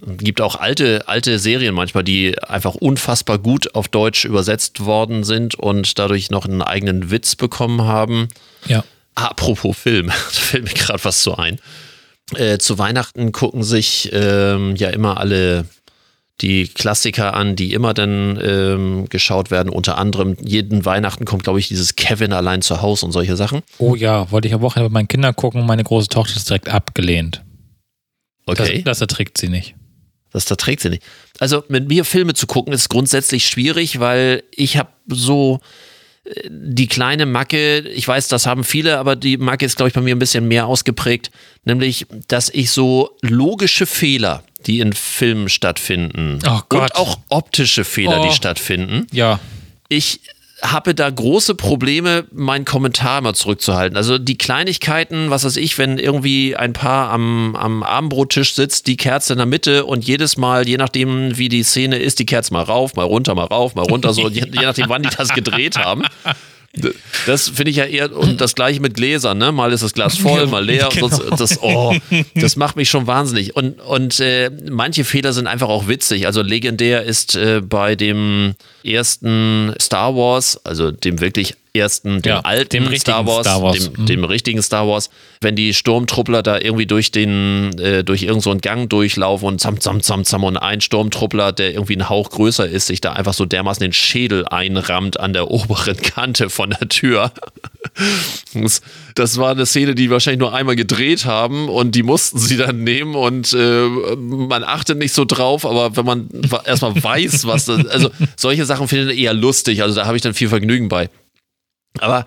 Es 0.00 0.16
gibt 0.24 0.40
auch 0.40 0.56
alte, 0.56 1.06
alte 1.08 1.38
Serien 1.38 1.74
manchmal, 1.74 2.04
die 2.04 2.42
einfach 2.42 2.74
unfassbar 2.74 3.38
gut 3.38 3.74
auf 3.74 3.88
Deutsch 3.88 4.24
übersetzt 4.24 4.84
worden 4.86 5.24
sind 5.24 5.56
und 5.56 5.98
dadurch 5.98 6.30
noch 6.30 6.46
einen 6.46 6.62
eigenen 6.62 7.10
Witz 7.10 7.36
bekommen 7.36 7.82
haben. 7.82 8.28
Ja. 8.66 8.82
Apropos 9.14 9.76
Film, 9.76 10.06
da 10.06 10.12
fällt 10.30 10.64
mir 10.64 10.72
gerade 10.72 11.04
was 11.04 11.22
so 11.22 11.36
ein. 11.36 11.60
Äh, 12.36 12.58
zu 12.58 12.78
Weihnachten 12.78 13.32
gucken 13.32 13.62
sich 13.62 14.10
ähm, 14.12 14.76
ja 14.76 14.90
immer 14.90 15.18
alle 15.18 15.66
die 16.40 16.68
Klassiker 16.68 17.34
an, 17.34 17.54
die 17.54 17.72
immer 17.74 17.92
dann 17.92 18.38
ähm, 18.42 19.08
geschaut 19.08 19.50
werden. 19.50 19.68
Unter 19.68 19.98
anderem 19.98 20.36
jeden 20.42 20.84
Weihnachten 20.84 21.24
kommt, 21.24 21.44
glaube 21.44 21.58
ich, 21.58 21.68
dieses 21.68 21.96
Kevin 21.96 22.32
allein 22.32 22.62
zu 22.62 22.80
Hause 22.80 23.06
und 23.06 23.12
solche 23.12 23.36
Sachen. 23.36 23.62
Oh 23.78 23.94
ja, 23.94 24.30
wollte 24.30 24.48
ich 24.48 24.54
am 24.54 24.62
Wochenende 24.62 24.88
mit 24.88 24.94
meinen 24.94 25.08
Kindern 25.08 25.36
gucken. 25.36 25.66
Meine 25.66 25.84
große 25.84 26.08
Tochter 26.08 26.36
ist 26.36 26.48
direkt 26.48 26.68
abgelehnt. 26.68 27.42
Okay. 28.46 28.76
Das, 28.76 28.84
das 28.84 29.00
erträgt 29.02 29.38
sie 29.38 29.48
nicht. 29.48 29.74
Das 30.32 30.50
erträgt 30.50 30.80
sie 30.80 30.90
nicht. 30.90 31.02
Also 31.38 31.64
mit 31.68 31.88
mir 31.88 32.04
Filme 32.04 32.34
zu 32.34 32.46
gucken 32.46 32.72
ist 32.72 32.88
grundsätzlich 32.88 33.46
schwierig, 33.46 34.00
weil 34.00 34.44
ich 34.52 34.76
habe 34.76 34.90
so 35.08 35.60
die 36.48 36.86
kleine 36.86 37.26
Macke, 37.26 37.80
ich 37.80 38.06
weiß, 38.06 38.28
das 38.28 38.46
haben 38.46 38.64
viele, 38.64 38.98
aber 38.98 39.16
die 39.16 39.36
Macke 39.36 39.64
ist, 39.64 39.76
glaube 39.76 39.88
ich, 39.88 39.94
bei 39.94 40.00
mir 40.00 40.14
ein 40.14 40.18
bisschen 40.18 40.48
mehr 40.48 40.66
ausgeprägt, 40.66 41.30
nämlich, 41.64 42.06
dass 42.28 42.50
ich 42.50 42.70
so 42.70 43.16
logische 43.22 43.86
Fehler, 43.86 44.44
die 44.66 44.80
in 44.80 44.92
Filmen 44.92 45.48
stattfinden 45.48 46.38
oh 46.46 46.60
und 46.76 46.94
auch 46.94 47.18
optische 47.28 47.84
Fehler, 47.84 48.20
oh. 48.20 48.26
die 48.28 48.34
stattfinden, 48.34 49.06
ja. 49.12 49.40
ich 49.88 50.20
habe 50.62 50.94
da 50.94 51.08
große 51.08 51.54
Probleme, 51.54 52.24
meinen 52.32 52.64
Kommentar 52.64 53.20
mal 53.20 53.34
zurückzuhalten. 53.34 53.96
Also 53.96 54.18
die 54.18 54.36
Kleinigkeiten, 54.36 55.30
was 55.30 55.44
weiß 55.44 55.56
ich, 55.56 55.78
wenn 55.78 55.98
irgendwie 55.98 56.56
ein 56.56 56.72
Paar 56.72 57.10
am, 57.10 57.56
am 57.56 57.82
Abendbrottisch 57.82 58.54
sitzt, 58.54 58.86
die 58.86 58.96
Kerze 58.96 59.32
in 59.32 59.38
der 59.38 59.46
Mitte 59.46 59.84
und 59.84 60.04
jedes 60.04 60.36
Mal, 60.36 60.68
je 60.68 60.76
nachdem, 60.76 61.36
wie 61.38 61.48
die 61.48 61.62
Szene 61.62 61.98
ist, 61.98 62.18
die 62.18 62.26
Kerze 62.26 62.52
mal 62.52 62.62
rauf, 62.62 62.94
mal 62.94 63.04
runter, 63.04 63.34
mal 63.34 63.44
rauf, 63.44 63.74
mal 63.74 63.84
runter, 63.84 64.12
so 64.12 64.28
je, 64.28 64.44
je 64.50 64.62
nachdem, 64.62 64.88
wann 64.88 65.02
die 65.02 65.10
das 65.16 65.30
gedreht 65.30 65.78
haben. 65.78 66.04
Das 67.26 67.48
finde 67.48 67.70
ich 67.70 67.76
ja 67.76 67.84
eher, 67.84 68.16
und 68.16 68.40
das 68.40 68.54
gleiche 68.54 68.80
mit 68.80 68.94
Gläsern, 68.94 69.38
ne? 69.38 69.50
Mal 69.50 69.72
ist 69.72 69.82
das 69.82 69.92
Glas 69.92 70.16
voll, 70.16 70.46
mal 70.46 70.64
leer. 70.64 70.88
Genau. 70.92 71.08
Das, 71.08 71.20
das, 71.36 71.62
oh, 71.62 71.94
das 72.36 72.54
macht 72.54 72.76
mich 72.76 72.88
schon 72.88 73.08
wahnsinnig. 73.08 73.56
Und, 73.56 73.80
und 73.80 74.20
äh, 74.20 74.50
manche 74.70 75.04
Fehler 75.04 75.32
sind 75.32 75.48
einfach 75.48 75.68
auch 75.68 75.88
witzig. 75.88 76.26
Also 76.26 76.42
legendär 76.42 77.02
ist 77.02 77.34
äh, 77.34 77.60
bei 77.60 77.96
dem 77.96 78.54
ersten 78.84 79.74
Star 79.80 80.14
Wars, 80.14 80.64
also 80.64 80.92
dem 80.92 81.20
wirklich 81.20 81.56
ersten, 81.72 82.22
dem 82.22 82.30
ja, 82.30 82.40
alten 82.40 82.84
dem 82.84 82.96
Star 82.96 83.26
Wars, 83.26 83.46
Star 83.46 83.62
Wars. 83.62 83.78
Dem, 83.78 84.02
mhm. 84.02 84.06
dem, 84.06 84.24
richtigen 84.24 84.62
Star 84.62 84.88
Wars, 84.88 85.10
wenn 85.40 85.56
die 85.56 85.74
Sturmtruppler 85.74 86.42
da 86.42 86.58
irgendwie 86.58 86.86
durch 86.86 87.12
den, 87.12 87.78
äh, 87.78 88.02
durch 88.04 88.22
irgendeinen 88.22 88.58
so 88.58 88.60
Gang 88.60 88.90
durchlaufen 88.90 89.46
und 89.46 89.60
zam, 89.60 89.80
zam, 89.80 90.02
zam, 90.02 90.24
zam 90.24 90.44
und 90.44 90.56
ein 90.56 90.80
Sturmtruppler, 90.80 91.52
der 91.52 91.72
irgendwie 91.72 91.96
ein 91.96 92.08
Hauch 92.08 92.30
größer 92.30 92.68
ist, 92.68 92.86
sich 92.86 93.00
da 93.00 93.12
einfach 93.12 93.34
so 93.34 93.46
dermaßen 93.46 93.82
den 93.82 93.92
Schädel 93.92 94.46
einrammt 94.46 95.20
an 95.20 95.32
der 95.32 95.50
oberen 95.50 95.96
Kante 95.96 96.50
von 96.50 96.70
der 96.70 96.88
Tür. 96.88 97.32
das, 98.54 98.82
das 99.14 99.38
war 99.38 99.52
eine 99.52 99.66
Szene, 99.66 99.94
die 99.94 100.10
wahrscheinlich 100.10 100.40
nur 100.40 100.54
einmal 100.54 100.76
gedreht 100.76 101.24
haben 101.24 101.68
und 101.68 101.94
die 101.94 102.02
mussten 102.02 102.38
sie 102.38 102.56
dann 102.56 102.82
nehmen 102.82 103.14
und 103.14 103.52
äh, 103.52 103.86
man 103.86 104.64
achtet 104.64 104.98
nicht 104.98 105.12
so 105.12 105.24
drauf, 105.24 105.64
aber 105.64 105.96
wenn 105.96 106.04
man 106.04 106.28
erstmal 106.64 107.02
weiß, 107.02 107.46
was 107.46 107.66
das, 107.66 107.86
also 107.86 108.10
solche 108.36 108.64
Sachen 108.64 108.88
finde 108.88 109.12
ich 109.12 109.20
eher 109.20 109.34
lustig, 109.34 109.82
also 109.82 109.94
da 109.94 110.06
habe 110.06 110.16
ich 110.16 110.22
dann 110.22 110.34
viel 110.34 110.48
Vergnügen 110.48 110.88
bei. 110.88 111.08
Aber 111.98 112.26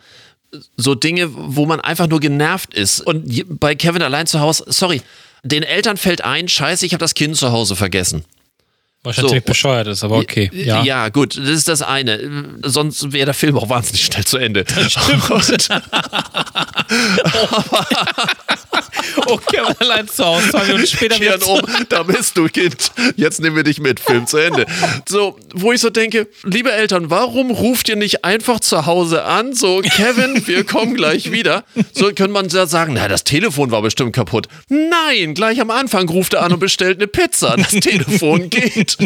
so 0.77 0.95
Dinge, 0.95 1.29
wo 1.33 1.65
man 1.65 1.79
einfach 1.79 2.07
nur 2.07 2.19
genervt 2.19 2.73
ist. 2.73 3.01
Und 3.01 3.59
bei 3.59 3.75
Kevin 3.75 4.01
allein 4.01 4.27
zu 4.27 4.39
Hause, 4.39 4.65
sorry, 4.67 5.01
den 5.43 5.63
Eltern 5.63 5.97
fällt 5.97 6.23
ein, 6.23 6.47
scheiße, 6.47 6.85
ich 6.85 6.93
habe 6.93 6.99
das 6.99 7.15
Kind 7.15 7.35
zu 7.35 7.51
Hause 7.51 7.75
vergessen. 7.75 8.23
Wahrscheinlich 9.03 9.33
so. 9.33 9.41
bescheuert 9.41 9.87
ist, 9.87 10.03
aber 10.05 10.17
okay. 10.17 10.49
Ja. 10.53 10.81
ja, 10.83 11.09
gut, 11.09 11.35
das 11.35 11.49
ist 11.49 11.67
das 11.67 11.81
eine. 11.81 12.55
Sonst 12.63 13.11
wäre 13.11 13.25
der 13.25 13.33
Film 13.33 13.57
auch 13.57 13.67
wahnsinnig 13.67 14.05
schnell 14.05 14.23
zu 14.23 14.37
Ende. 14.37 14.63
Das 14.63 14.93
stimmt. 14.93 15.29
Okay, 19.25 19.59
aber 19.59 19.75
allein 19.79 20.07
zu 20.07 20.25
Hause, 20.25 20.49
zwei 20.49 20.65
Minuten 20.65 20.87
später 20.87 21.19
wieder 21.19 21.47
um, 21.47 21.61
da 21.89 22.03
bist 22.03 22.37
du, 22.37 22.47
Kind. 22.47 22.91
Jetzt 23.15 23.41
nehmen 23.41 23.55
wir 23.55 23.63
dich 23.63 23.79
mit. 23.79 23.99
Film 23.99 24.27
zu 24.27 24.37
Ende. 24.37 24.65
So, 25.07 25.37
wo 25.53 25.71
ich 25.71 25.81
so 25.81 25.89
denke, 25.89 26.27
liebe 26.43 26.71
Eltern, 26.71 27.09
warum 27.09 27.51
ruft 27.51 27.89
ihr 27.89 27.95
nicht 27.95 28.25
einfach 28.25 28.59
zu 28.59 28.85
Hause 28.85 29.23
an? 29.23 29.53
So, 29.53 29.81
Kevin, 29.81 30.45
wir 30.47 30.63
kommen 30.63 30.95
gleich 30.95 31.31
wieder. 31.31 31.63
So 31.93 32.05
könnte 32.07 32.29
man 32.29 32.49
ja 32.49 32.65
sagen, 32.65 32.93
na, 32.95 33.07
das 33.07 33.23
Telefon 33.23 33.71
war 33.71 33.81
bestimmt 33.81 34.13
kaputt. 34.13 34.47
Nein, 34.69 35.33
gleich 35.33 35.59
am 35.61 35.71
Anfang 35.71 36.07
ruft 36.09 36.33
er 36.33 36.43
an 36.43 36.53
und 36.53 36.59
bestellt 36.59 36.97
eine 36.97 37.07
Pizza. 37.07 37.55
Das 37.57 37.71
Telefon 37.71 38.49
geht. 38.49 38.97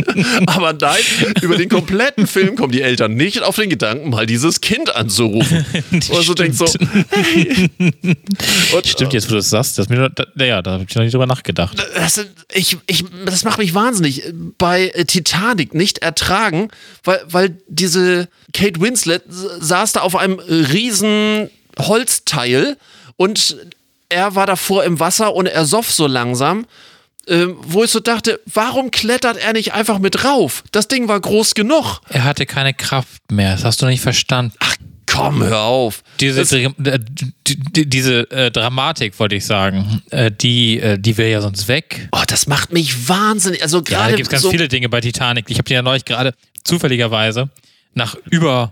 Aber 0.45 0.74
nein, 0.74 1.01
über 1.41 1.58
den 1.58 1.70
kompletten 1.70 2.28
Film 2.28 2.55
kommen 2.55 2.72
die 2.72 2.82
Eltern 2.82 3.14
nicht 3.16 3.43
auf 3.43 3.55
den 3.55 3.70
Gedanken, 3.70 4.10
mal 4.10 4.26
dieses 4.26 4.62
Kind 4.62 4.95
anzurufen. 4.95 5.66
Und 5.91 6.24
so 6.24 6.34
denkt 6.34 6.55
so, 6.58 6.66
hey. 7.10 7.70
Und, 8.74 8.88
Stimmt, 8.88 9.14
jetzt 9.14 9.28
wo 9.28 9.34
du 9.34 9.39
es 9.39 9.49
sagst, 9.49 9.78
das, 9.78 9.89
mir, 9.98 10.10
da, 10.10 10.26
ja, 10.45 10.62
da 10.62 10.72
habe 10.72 10.86
ich 10.88 10.95
noch 10.95 11.04
nicht 11.04 11.14
drüber 11.14 11.28
nachgedacht. 11.28 11.78
das, 11.95 12.26
ich, 12.54 12.78
ich, 12.88 13.06
das 13.26 13.43
macht 13.43 13.60
mich 13.60 13.74
wahnsinnig. 13.74 14.24
Bei 14.58 14.89
äh, 14.89 15.06
Titanic 15.06 15.74
nicht 15.74 16.00
ertragen, 16.00 16.70
weil, 17.04 17.22
weil 17.28 17.58
diese 17.68 18.28
Kate 18.54 18.80
Winslet 18.82 19.24
saß 19.28 19.93
da 19.93 20.02
auf 20.02 20.16
einem 20.16 20.39
riesen 20.39 21.50
Holzteil 21.80 22.78
und 23.18 23.58
er 24.10 24.36
war 24.36 24.45
davor 24.45 24.84
im 24.84 25.00
Wasser 25.00 25.34
und 25.34 25.48
er 25.48 25.66
soff 25.66 25.91
so 25.91 26.08
langsam. 26.08 26.66
Ähm, 27.30 27.58
wo 27.60 27.84
ich 27.84 27.91
so 27.91 28.00
dachte, 28.00 28.39
warum 28.45 28.89
klettert 28.89 29.36
er 29.36 29.52
nicht 29.52 29.74
einfach 29.74 30.00
mit 30.00 30.24
rauf? 30.24 30.64
Das 30.72 30.88
Ding 30.88 31.10
war 31.10 31.20
groß 31.20 31.56
genug. 31.56 32.00
Er 32.08 32.24
hatte 32.24 32.45
keine 32.45 32.74
Kraft 32.74 33.32
mehr, 33.32 33.52
das 33.52 33.66
hast 33.66 33.82
du 33.82 33.86
nicht 33.86 34.00
verstanden. 34.00 34.54
Ach 34.60 34.78
komm, 35.18 35.43
hör 35.43 35.61
auf. 35.61 36.03
Diese, 36.20 36.41
äh, 36.41 36.70
die, 36.78 37.34
die, 37.45 37.89
diese 37.89 38.30
äh, 38.32 38.51
Dramatik, 38.51 39.20
wollte 39.20 39.36
ich 39.36 39.45
sagen, 39.45 40.01
äh, 40.11 40.32
die, 40.32 40.80
äh, 40.80 40.97
die 40.99 41.18
wäre 41.18 41.32
ja 41.32 41.41
sonst 41.41 41.68
weg. 41.68 42.09
Oh, 42.11 42.24
das 42.28 42.47
macht 42.47 42.72
mich 42.74 43.07
wahnsinnig. 43.09 43.61
Also 43.63 43.78
Ja, 43.78 43.84
da 43.84 43.89
gerade 43.97 44.15
gibt 44.15 44.28
es 44.28 44.30
ganz 44.32 44.43
so, 44.43 44.51
viele 44.51 44.68
Dinge 44.68 44.89
bei 44.89 45.01
Titanic. 45.01 45.45
Ich 45.49 45.57
habe 45.57 45.65
die 45.68 45.74
ja 45.74 45.82
neulich 45.82 46.05
gerade 46.05 46.34
zufälligerweise 46.63 47.49
nach 47.93 48.15
über, 48.30 48.72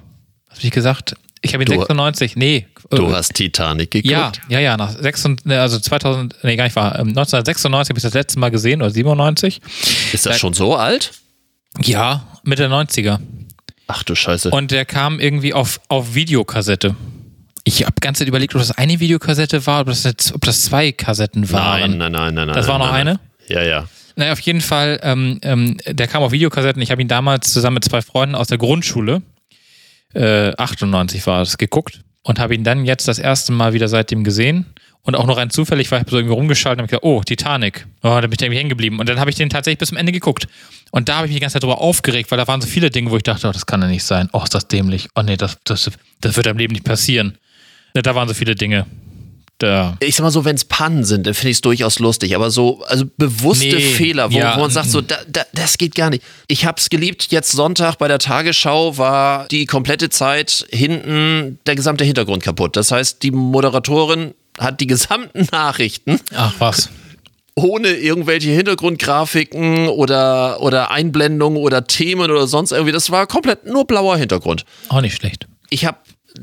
was 0.50 0.58
habe 0.58 0.68
ich 0.68 0.72
gesagt? 0.72 1.16
Ich 1.42 1.54
habe 1.54 1.64
ihn 1.64 1.68
Du- 1.68 1.74
96, 1.80 2.36
nee. 2.36 2.66
Du 2.92 3.08
äh, 3.10 3.14
hast 3.14 3.34
Titanic 3.34 3.92
geguckt. 3.92 4.12
ja, 4.12 4.32
ja, 4.48 4.60
ja, 4.60 4.78
nach 4.78 4.92
96, 4.92 5.46
ne, 5.46 5.60
also 5.60 5.80
2000, 5.80 6.36
nee, 6.44 6.56
gar 6.56 6.66
nicht 6.66 6.76
wahr, 6.76 6.94
ähm, 7.00 7.10
1996 7.10 7.90
habe 7.90 8.00
ich 8.00 8.04
das 8.04 8.14
letzte 8.14 8.40
Mal 8.40 8.50
gesehen, 8.52 8.82
oder 8.82 8.92
97. 8.92 9.62
Ist 10.14 10.26
das 10.26 10.40
schon 10.40 10.54
so 10.54 10.76
alt? 10.76 11.12
Ja, 11.82 12.26
Mitte 12.44 12.68
der 12.68 12.72
90er. 12.72 13.20
Ach 13.88 14.04
du 14.04 14.16
Scheiße. 14.16 14.50
Und 14.50 14.72
der 14.72 14.86
kam 14.86 15.20
irgendwie 15.20 15.54
auf, 15.54 15.80
auf 15.88 16.16
Videokassette. 16.16 16.96
Ich 17.64 17.84
habe 17.84 17.96
ganz 18.00 18.20
Zeit 18.20 18.28
überlegt, 18.28 18.54
ob 18.56 18.62
das 18.62 18.72
eine 18.72 19.00
Videokassette 19.00 19.66
war, 19.66 19.82
ob 19.82 19.88
das, 19.88 20.04
jetzt, 20.04 20.34
ob 20.34 20.42
das 20.42 20.66
zwei 20.66 20.92
Kassetten 20.92 21.52
waren. 21.52 21.98
nein, 21.98 22.12
nein, 22.12 22.12
nein, 22.12 22.34
nein. 22.34 22.48
Das 22.48 22.68
nein, 22.68 22.68
war 22.68 22.80
noch 22.80 22.92
nein, 22.92 23.08
eine? 23.08 23.20
Ja, 23.48 23.64
ja. 23.64 23.88
Naja, 24.16 24.32
auf 24.32 24.40
jeden 24.40 24.62
Fall, 24.62 25.00
ähm, 25.04 25.40
ähm, 25.42 25.78
der 25.86 26.08
kam 26.08 26.24
auf 26.24 26.32
Videokassetten. 26.32 26.82
Ich 26.82 26.92
habe 26.92 27.02
ihn 27.02 27.08
damals 27.08 27.52
zusammen 27.52 27.76
mit 27.76 27.86
zwei 27.86 28.02
Freunden 28.02 28.36
aus 28.36 28.48
der 28.48 28.58
Grundschule, 28.58 29.22
äh, 30.14 30.54
98 30.58 31.26
war 31.28 31.42
es, 31.42 31.58
geguckt 31.58 32.02
und 32.24 32.40
habe 32.40 32.56
ihn 32.56 32.64
dann 32.64 32.86
jetzt 32.86 33.08
das 33.08 33.20
erste 33.20 33.52
Mal 33.52 33.74
wieder 33.74 33.88
seitdem 33.88 34.24
gesehen. 34.24 34.66
Und 35.06 35.16
auch 35.16 35.28
noch 35.28 35.38
rein 35.38 35.52
zufällig 35.52 35.92
war 35.92 36.02
ich 36.02 36.10
so 36.10 36.18
irgendwie 36.18 36.34
rumgeschaltet 36.34 36.80
und 36.80 36.84
habe 36.84 36.90
gesagt, 36.90 37.04
oh, 37.06 37.22
Titanic. 37.24 37.86
Oh, 38.02 38.10
da 38.10 38.22
bin 38.22 38.34
ich 38.34 38.42
irgendwie 38.42 38.58
hängen 38.58 38.70
geblieben. 38.70 39.00
Und 39.00 39.08
dann 39.08 39.20
habe 39.20 39.30
ich 39.30 39.36
den 39.36 39.50
tatsächlich 39.50 39.78
bis 39.78 39.90
zum 39.90 39.98
Ende 40.00 40.12
geguckt. 40.12 40.48
Und 40.92 41.10
da 41.10 41.18
habe 41.18 41.28
ich 41.28 41.30
mich 41.30 41.38
die 41.38 41.42
ganze 41.42 41.54
Zeit 41.54 41.64
drüber 41.64 41.80
aufgeregt, 41.80 42.32
weil 42.32 42.40
da 42.40 42.48
waren 42.48 42.60
so 42.60 42.68
viele 42.68 42.90
Dinge, 42.90 43.12
wo 43.12 43.18
ich 43.18 43.24
dachte, 43.24 43.48
oh, 43.48 43.52
das 43.52 43.68
kann 43.68 43.82
ja 43.84 43.88
nicht 43.88 44.04
sein. 44.04 44.30
Oh, 44.34 44.42
ist 44.44 44.56
das 44.56 44.68
dämlich. 44.68 45.08
Oh 45.16 45.22
nee, 45.22 45.38
das, 45.38 45.58
das, 45.64 45.92
das 46.22 46.36
wird 46.36 46.48
im 46.48 46.58
Leben 46.58 46.74
nicht 46.74 46.86
passieren. 46.86 47.38
Ja, 47.96 48.02
Da 48.02 48.16
waren 48.16 48.28
so 48.28 48.34
viele 48.34 48.56
Dinge. 48.56 48.88
Da. 49.60 49.96
Ich 50.02 50.16
sag 50.16 50.24
mal 50.24 50.32
so, 50.32 50.44
wenn 50.44 50.56
es 50.56 50.66
Pannen 50.66 51.06
sind, 51.06 51.28
dann 51.28 51.34
finde 51.34 51.52
ich 51.52 51.58
es 51.58 51.62
durchaus 51.62 52.00
lustig. 52.00 52.36
Aber 52.36 52.52
so, 52.52 52.84
also 52.88 53.06
bewusste 53.18 53.68
Nee, 53.68 53.80
Fehler, 53.80 54.32
wo, 54.34 54.38
ja, 54.38 54.58
wo 54.58 54.62
man 54.62 54.72
sagt, 54.72 54.90
so, 54.90 55.00
da, 55.00 55.16
da, 55.30 55.44
das 55.54 55.78
geht 55.78 55.96
gar 55.96 56.10
nicht. 56.10 56.24
Ich 56.48 56.66
hab's 56.66 56.90
geliebt. 56.90 57.28
Jetzt 57.32 57.52
Sonntag 57.52 57.96
bei 57.96 58.10
der 58.10 58.20
Tagesschau 58.20 58.98
war 58.98 59.48
die 59.48 59.66
komplette 59.66 60.10
Zeit 60.10 60.66
hinten 60.72 61.60
der 61.68 61.76
gesamte 61.76 62.04
Hintergrund 62.04 62.44
kaputt. 62.44 62.76
Das 62.76 62.92
heißt, 62.92 63.24
die 63.24 63.32
Moderatorin 63.32 64.34
hat 64.60 64.80
die 64.80 64.88
gesamten 64.88 65.48
Nachrichten 65.52 66.20
Ach 66.36 66.54
was. 66.60 66.90
ohne 67.56 67.90
irgendwelche 67.90 68.50
Hintergrundgrafiken 68.52 69.88
oder, 69.88 70.62
oder 70.62 70.92
Einblendungen 70.92 71.58
oder 71.62 71.86
Themen 71.88 72.30
oder 72.30 72.48
sonst 72.48 72.72
irgendwie. 72.72 72.92
Das 72.92 73.12
war 73.12 73.28
komplett 73.28 73.66
nur 73.66 73.86
blauer 73.86 74.18
Hintergrund. 74.18 74.66
Auch 74.90 75.02
nicht 75.02 75.16
schlecht. 75.16 75.48
Ich 75.70 75.86
habe 75.86 75.98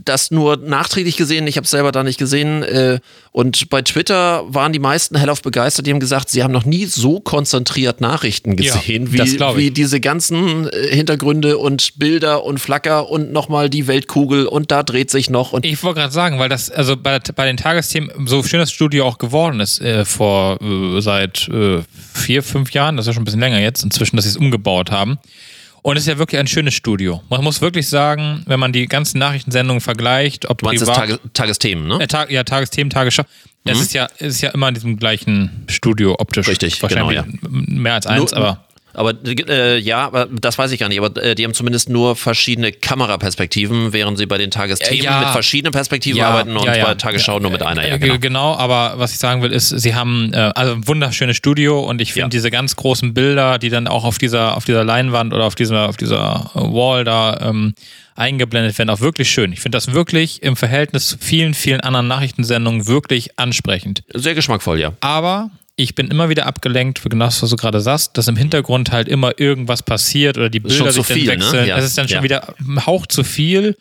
das 0.05 0.31
nur 0.31 0.57
nachträglich 0.57 1.17
gesehen, 1.17 1.47
ich 1.47 1.57
habe 1.57 1.65
es 1.65 1.71
selber 1.71 1.93
da 1.93 2.03
nicht 2.03 2.19
gesehen. 2.19 2.63
Äh, 2.63 3.01
und 3.31 3.71
bei 3.71 3.83
Twitter 3.83 4.45
waren 4.47 4.73
die 4.73 4.79
meisten 4.79 5.17
hellauf 5.17 5.43
begeistert, 5.43 5.87
die 5.87 5.91
haben 5.91 6.01
gesagt, 6.01 6.29
sie 6.31 6.43
haben 6.43 6.53
noch 6.53 6.65
nie 6.65 6.87
so 6.87 7.21
konzentriert 7.21 8.01
Nachrichten 8.01 8.57
Ja, 8.61 8.75
gesehen, 8.75 9.11
das 9.17 9.33
wie, 9.33 9.57
wie 9.57 9.71
diese 9.71 10.01
ganzen 10.01 10.69
äh, 10.69 10.89
Hintergründe 10.89 11.59
und 11.59 11.99
Bilder 11.99 12.45
und 12.45 12.59
Flacker 12.59 13.09
und 13.11 13.33
nochmal 13.33 13.71
die 13.71 13.87
Weltkugel 13.87 14.47
und 14.47 14.71
da 14.71 14.83
dreht 14.83 15.11
sich 15.11 15.31
noch 15.31 15.53
und 15.53 15.65
Ich 15.65 15.83
wollte 15.83 16.01
gerade 16.01 16.13
sagen, 16.13 16.39
weil 16.39 16.49
das, 16.49 16.71
also 16.71 16.97
bei, 16.97 17.19
bei 17.19 17.47
den 17.47 17.57
Tagesthemen, 17.57 18.27
so 18.27 18.43
schön 18.43 18.61
das 18.61 18.73
Studio 18.73 19.07
auch 19.07 19.19
geworden 19.19 19.61
ist, 19.61 19.81
äh, 19.81 20.05
vor 20.05 20.61
äh, 20.61 21.01
seit 21.01 21.51
vier, 22.15 22.43
fünf 22.43 22.73
Jahren, 22.73 22.97
das 22.97 23.05
ist 23.05 23.09
ja 23.09 23.13
schon 23.15 23.23
ein 23.23 23.25
bisschen 23.25 23.41
länger 23.41 23.61
jetzt, 23.61 23.83
inzwischen, 23.83 24.17
dass 24.17 24.25
sie 24.25 24.31
es 24.31 24.37
umgebaut 24.37 24.91
haben. 24.91 25.19
Und 25.83 25.97
es 25.97 26.05
ist 26.05 26.09
ja 26.09 26.19
wirklich 26.19 26.39
ein 26.39 26.47
schönes 26.47 26.75
Studio. 26.75 27.23
Man 27.29 27.43
muss 27.43 27.61
wirklich 27.61 27.89
sagen, 27.89 28.45
wenn 28.47 28.61
man 28.61 28.73
die 28.73 28.87
ganzen 28.87 29.19
Nachrichtensendungen 29.19 29.81
vergleicht, 29.81 30.49
ob 30.49 30.59
du 30.59 30.67
meinst 30.67 30.83
das 30.83 30.89
privat, 30.89 31.09
Tage, 31.09 31.21
Tagesthemen, 31.33 31.89
ne? 31.89 32.01
äh, 32.01 32.07
Tag, 32.07 32.31
ja, 32.31 32.45
Tagesthemen, 32.45 32.89
Tagesschau, 32.91 33.25
es 33.65 33.81
ist 33.81 33.93
ja, 33.93 34.09
es 34.19 34.35
ist 34.35 34.41
ja 34.43 34.51
immer 34.51 34.69
in 34.69 34.75
diesem 34.75 34.97
gleichen 34.97 35.65
Studio 35.69 36.17
optisch. 36.19 36.49
Richtig, 36.49 36.81
Wahrscheinlich 36.83 37.21
genau, 37.23 37.37
mehr 37.51 37.95
als 37.95 38.07
eins, 38.07 38.31
Nur- 38.33 38.41
aber 38.41 38.65
Aber 38.95 39.15
äh, 39.27 39.79
ja, 39.79 40.27
das 40.41 40.59
weiß 40.59 40.71
ich 40.73 40.81
gar 40.81 40.89
nicht. 40.89 41.01
Aber 41.01 41.23
äh, 41.23 41.35
die 41.35 41.45
haben 41.45 41.55
zumindest 41.55 41.89
nur 41.89 42.15
verschiedene 42.17 42.73
Kameraperspektiven, 42.73 43.93
während 43.93 44.19
sie 44.19 44.27
bei 44.27 44.39
den 44.39 44.51
Tagesthemen 44.51 45.05
Ja. 45.05 45.21
mit 45.21 45.29
verschiedenen 45.31 45.73
Perspektiven 45.73 46.21
arbeiten 46.21 46.57
und 46.57 46.67
bei 46.67 46.95
Tagesschau 46.95 47.39
nur 47.39 47.51
mit 47.51 47.63
einer. 47.63 47.87
Ja, 47.87 47.95
Äh, 47.95 47.99
genau. 47.99 48.19
genau, 48.19 48.55
aber 48.57 48.95
was 48.97 49.13
ich 49.13 49.19
sagen 49.19 49.43
will, 49.43 49.53
ist, 49.53 49.69
sie 49.69 49.95
haben 49.95 50.33
äh, 50.33 50.53
also 50.55 50.73
ein 50.75 50.87
wunderschönes 50.87 51.37
Studio 51.37 51.81
und 51.81 52.01
ich 52.01 52.13
finde 52.13 52.25
Ja. 52.27 52.29
diese 52.29 52.51
ganz 52.51 52.77
großen 52.77 53.15
Bilder, 53.15 53.59
die 53.59 53.71
dann 53.71 53.87
auch 53.89 54.05
auf 54.05 54.19
dieser, 54.19 54.57
auf 54.57 54.65
dieser 54.65 54.85
Leinwand 54.85 55.33
oder 55.33 55.45
auf 55.45 55.55
dieser, 55.55 55.89
auf 55.89 55.97
dieser 55.97 56.51
Wall 56.55 57.05
da 57.05 57.39
ähm, 57.43 57.75
eingeblendet 58.15 58.77
werden, 58.79 58.91
auch 58.91 59.01
wirklich 59.01 59.31
schön. 59.31 59.53
Ich 59.53 59.61
finde 59.61 59.77
das 59.77 59.93
wirklich 59.95 60.43
im 60.43 60.57
Verhältnis 60.57 61.09
zu 61.09 61.17
vielen, 61.19 61.55
vielen 61.55 61.81
anderen 61.81 62.09
Nachrichtensendungen 62.09 62.87
wirklich 62.87 63.39
ansprechend. 63.39 64.03
Sehr 64.13 64.35
geschmackvoll, 64.35 64.79
ja. 64.81 64.93
Aber 65.01 65.51
ich 65.83 65.95
bin 65.95 66.09
immer 66.09 66.29
wieder 66.29 66.47
abgelenkt, 66.47 66.99
für 66.99 67.09
genau 67.09 67.27
das, 67.27 67.43
was 67.43 67.51
du 67.51 67.57
gerade 67.57 67.81
sagst, 67.81 68.17
dass 68.17 68.29
im 68.29 68.37
Hintergrund 68.37 68.93
halt 68.93 69.09
immer 69.09 69.39
irgendwas 69.39 69.83
passiert 69.83 70.37
oder 70.39 70.49
die 70.51 70.61
Bilder 70.61 70.91
sich 70.93 71.07
dann 71.07 71.17
viel, 71.17 71.27
ne? 71.27 71.33
wechseln. 71.33 71.67
Ja. 71.69 71.77
Es 71.79 71.85
ist 71.85 71.99
dann 71.99 72.09
schon 72.09 72.19
Ja. 72.19 72.23
wieder 72.23 72.55
ein 72.61 72.87
Hauch 72.87 73.07
zu 73.07 73.25
viel, 73.25 73.77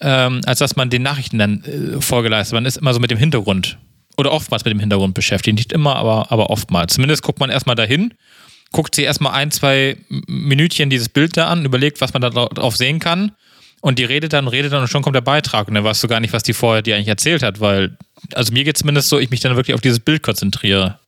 ähm, 0.00 0.40
als 0.46 0.58
dass 0.60 0.76
man 0.76 0.90
den 0.90 1.02
Nachrichten 1.02 1.38
dann 1.38 1.64
äh, 1.64 2.00
vorgeleistet. 2.00 2.54
Man 2.54 2.66
ist 2.66 2.76
immer 2.76 2.94
so 2.94 3.00
mit 3.00 3.10
dem 3.10 3.18
Hintergrund 3.18 3.78
oder 4.16 4.32
oftmals 4.32 4.64
mit 4.64 4.72
dem 4.72 4.80
Hintergrund 4.80 5.14
beschäftigt. 5.14 5.56
Nicht 5.56 5.72
immer, 5.72 5.96
aber, 5.96 6.30
aber 6.30 6.50
oftmals. 6.50 6.94
Zumindest 6.94 7.22
guckt 7.22 7.40
man 7.40 7.50
erstmal 7.50 7.76
dahin, 7.76 8.14
guckt 8.72 8.94
sich 8.94 9.04
erstmal 9.06 9.32
ein, 9.32 9.50
zwei 9.50 9.96
Minütchen 10.28 10.90
dieses 10.90 11.08
Bild 11.08 11.36
da 11.36 11.48
an, 11.48 11.64
überlegt, 11.64 12.00
was 12.00 12.12
man 12.12 12.22
da 12.22 12.30
drauf 12.30 12.76
sehen 12.76 12.98
kann. 12.98 13.32
Und 13.82 13.98
die 13.98 14.04
redet 14.04 14.34
dann, 14.34 14.46
redet 14.46 14.72
dann 14.72 14.82
und 14.82 14.88
schon 14.88 15.00
kommt 15.00 15.16
der 15.16 15.22
Beitrag. 15.22 15.66
Und 15.66 15.74
dann 15.74 15.84
weißt 15.84 16.04
du 16.04 16.08
gar 16.08 16.20
nicht, 16.20 16.34
was 16.34 16.42
die 16.42 16.52
vorher 16.52 16.82
dir 16.82 16.96
eigentlich 16.96 17.08
erzählt 17.08 17.42
hat, 17.42 17.60
weil, 17.60 17.96
also 18.34 18.52
mir 18.52 18.62
geht 18.64 18.76
zumindest 18.76 19.08
so, 19.08 19.18
ich 19.18 19.30
mich 19.30 19.40
dann 19.40 19.56
wirklich 19.56 19.74
auf 19.74 19.80
dieses 19.80 20.00
Bild 20.00 20.22
konzentriere. 20.22 20.99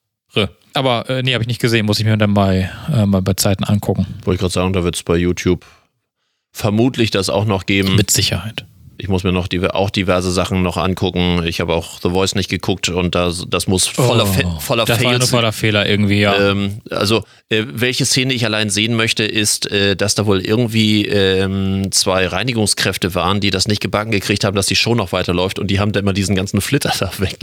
Aber 0.75 1.09
äh, 1.11 1.23
nee, 1.23 1.35
habe 1.35 1.43
ich 1.43 1.49
nicht 1.49 1.61
gesehen, 1.61 1.87
muss 1.87 1.99
ich 1.99 2.05
mir 2.05 2.17
dann 2.17 2.35
bei, 2.35 2.71
äh, 2.93 3.07
mal 3.07 3.23
bei 3.23 3.35
Zeiten 3.35 3.65
angucken. 3.65 4.07
Wollte 4.25 4.37
ich 4.37 4.41
gerade 4.41 4.53
sagen, 4.53 4.73
da 4.73 4.85
wird 4.85 4.97
es 4.97 5.03
bei 5.03 5.17
YouTube 5.17 5.67
vermutlich 6.53 7.11
das 7.11 7.31
auch 7.31 7.45
noch 7.45 7.67
geben. 7.67 7.97
Mit 7.97 8.11
Sicherheit. 8.11 8.65
Ich 9.03 9.09
muss 9.09 9.25
mir 9.25 9.33
noch 9.33 9.49
die, 9.49 9.61
auch 9.69 9.91
diverse 9.91 10.31
Sachen 10.31 10.63
noch 10.63 10.77
angucken. 10.77 11.43
Ich 11.45 11.61
habe 11.61 11.75
auch 11.75 12.01
The 12.01 12.11
Voice 12.11 12.37
nicht 12.37 12.49
geguckt 12.49 12.89
und 12.89 13.17
das, 13.17 13.45
das 13.49 13.67
muss 13.67 13.89
voller, 13.89 14.27
Fe 14.27 14.45
voller 14.61 14.85
Oh, 14.85 14.87
das 14.87 15.03
war 15.03 15.11
nur 15.11 15.19
Fails 15.19 15.31
voller 15.31 15.53
Fehler 15.53 15.89
irgendwie, 15.89 16.21
ja. 16.21 16.51
Ähm, 16.51 16.83
also, 16.89 17.25
äh, 17.49 17.65
welche 17.67 18.07
Szene 18.07 18.33
ich 18.33 18.45
allein 18.45 18.71
sehen 18.71 18.95
möchte, 18.95 19.25
ist, 19.25 19.69
äh, 19.73 19.97
dass 19.97 20.15
da 20.15 20.25
wohl 20.25 20.41
irgendwie 20.41 21.07
ähm, 21.07 21.91
zwei 21.91 22.29
Reinigungskräfte 22.29 23.17
waren, 23.17 23.41
die 23.41 23.51
das 23.51 23.67
nicht 23.67 23.83
gebacken 23.83 24.13
gekriegt 24.13 24.45
haben, 24.45 24.55
dass 24.55 24.67
die 24.67 24.77
Show 24.77 24.95
noch 24.95 25.11
weiterläuft 25.11 25.59
und 25.59 25.67
die 25.67 25.81
haben 25.81 25.91
dann 25.91 26.05
immer 26.05 26.13
diesen 26.13 26.37
ganzen 26.37 26.61
Flitter 26.61 26.93
da 27.01 27.11
weg, 27.19 27.39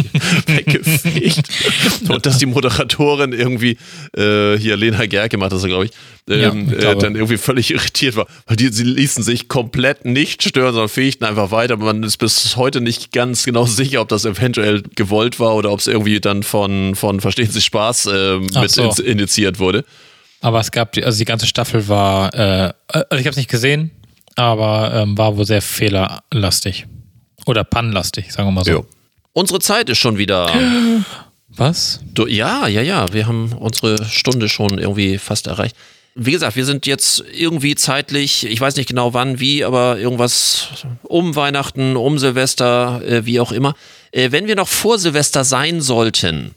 weggefegt. 0.45 1.43
und 2.09 2.25
dass 2.25 2.37
die 2.37 2.45
Moderatorin 2.45 3.33
irgendwie, 3.33 3.77
äh, 4.15 4.57
hier 4.57 4.77
Lena 4.77 5.07
Gerke 5.07 5.37
macht 5.37 5.51
das, 5.51 5.65
glaube 5.65 5.87
ich, 5.87 5.91
Ja, 6.29 6.51
ähm, 6.53 6.67
ich 6.69 6.77
äh, 6.77 6.79
glaube. 6.79 7.01
dann 7.01 7.15
irgendwie 7.15 7.37
völlig 7.37 7.71
irritiert 7.71 8.15
war, 8.15 8.27
weil 8.45 8.55
die, 8.55 8.69
sie 8.69 8.85
ließen 8.85 9.25
sich 9.25 9.49
komplett 9.49 10.05
nicht 10.05 10.41
stören, 10.41 10.71
sondern 10.71 10.87
fegten 10.87 11.27
einfach 11.27 11.48
weiter. 11.51 11.77
Man 11.77 12.03
ist 12.03 12.17
bis 12.17 12.55
heute 12.55 12.81
nicht 12.81 13.11
ganz 13.11 13.43
genau 13.43 13.65
sicher, 13.65 14.01
ob 14.01 14.09
das 14.09 14.25
eventuell 14.25 14.83
gewollt 14.95 15.39
war 15.39 15.55
oder 15.55 15.71
ob 15.71 15.79
es 15.79 15.87
irgendwie 15.87 16.19
dann 16.19 16.43
von, 16.43 16.95
von 16.95 17.19
Verstehen 17.19 17.49
Sie 17.49 17.61
Spaß 17.61 18.07
äh, 18.07 18.37
mit 18.37 18.71
so. 18.71 18.91
initiiert 19.03 19.59
wurde. 19.59 19.85
Aber 20.41 20.59
es 20.59 20.71
gab, 20.71 20.93
die, 20.93 21.03
also 21.03 21.17
die 21.17 21.25
ganze 21.25 21.47
Staffel 21.47 21.87
war, 21.87 22.33
äh, 22.33 22.73
also 22.87 23.05
ich 23.11 23.21
habe 23.21 23.31
es 23.31 23.37
nicht 23.37 23.49
gesehen, 23.49 23.91
aber 24.35 24.93
ähm, 24.93 25.17
war 25.17 25.35
wohl 25.35 25.45
sehr 25.45 25.61
fehlerlastig. 25.61 26.85
Oder 27.45 27.63
pannenlastig, 27.63 28.31
sagen 28.31 28.47
wir 28.47 28.51
mal 28.51 28.63
so. 28.63 28.71
Jo. 28.71 28.85
Unsere 29.33 29.59
Zeit 29.59 29.89
ist 29.89 29.97
schon 29.97 30.17
wieder 30.17 30.49
Was? 31.59 31.99
Du, 32.13 32.27
ja, 32.27 32.67
ja, 32.67 32.81
ja. 32.81 33.11
Wir 33.11 33.27
haben 33.27 33.53
unsere 33.53 34.05
Stunde 34.05 34.49
schon 34.49 34.77
irgendwie 34.77 35.17
fast 35.17 35.47
erreicht. 35.47 35.75
Wie 36.21 36.31
gesagt, 36.33 36.57
wir 36.57 36.65
sind 36.65 36.85
jetzt 36.85 37.23
irgendwie 37.33 37.75
zeitlich, 37.75 38.45
ich 38.45 38.59
weiß 38.59 38.75
nicht 38.75 38.89
genau 38.89 39.13
wann, 39.13 39.39
wie, 39.39 39.63
aber 39.63 39.97
irgendwas 39.99 40.85
um 41.03 41.35
Weihnachten, 41.35 41.95
um 41.95 42.19
Silvester, 42.19 43.01
äh, 43.05 43.25
wie 43.25 43.39
auch 43.39 43.53
immer. 43.53 43.73
Äh, 44.11 44.31
wenn 44.31 44.47
wir 44.47 44.55
noch 44.55 44.67
vor 44.67 44.99
Silvester 44.99 45.45
sein 45.45 45.79
sollten, 45.79 46.55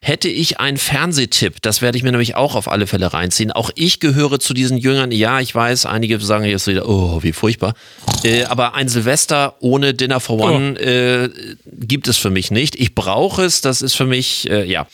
hätte 0.00 0.28
ich 0.28 0.60
einen 0.60 0.76
Fernsehtipp. 0.76 1.60
Das 1.62 1.82
werde 1.82 1.98
ich 1.98 2.04
mir 2.04 2.12
nämlich 2.12 2.36
auch 2.36 2.54
auf 2.54 2.70
alle 2.70 2.86
Fälle 2.86 3.12
reinziehen. 3.12 3.50
Auch 3.50 3.70
ich 3.74 4.00
gehöre 4.00 4.38
zu 4.38 4.54
diesen 4.54 4.78
Jüngern. 4.78 5.10
Ja, 5.10 5.40
ich 5.40 5.54
weiß, 5.54 5.84
einige 5.84 6.20
sagen 6.20 6.44
jetzt 6.44 6.66
wieder, 6.66 6.88
oh, 6.88 7.22
wie 7.22 7.32
furchtbar. 7.32 7.74
Äh, 8.22 8.44
aber 8.44 8.74
ein 8.74 8.88
Silvester 8.88 9.56
ohne 9.60 9.94
Dinner 9.94 10.20
for 10.20 10.38
One 10.38 10.76
oh. 10.78 10.82
äh, 10.82 11.30
gibt 11.64 12.08
es 12.08 12.16
für 12.18 12.30
mich 12.30 12.50
nicht. 12.50 12.76
Ich 12.76 12.94
brauche 12.94 13.44
es. 13.44 13.60
Das 13.60 13.82
ist 13.82 13.94
für 13.94 14.06
mich, 14.06 14.48
äh, 14.48 14.64
ja. 14.64 14.86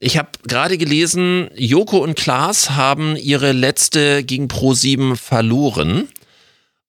Ich 0.00 0.16
habe 0.16 0.28
gerade 0.46 0.78
gelesen, 0.78 1.50
Joko 1.56 1.98
und 1.98 2.16
Klaas 2.16 2.70
haben 2.70 3.16
ihre 3.16 3.52
letzte 3.52 4.22
gegen 4.22 4.46
Pro7 4.46 5.16
verloren. 5.16 6.08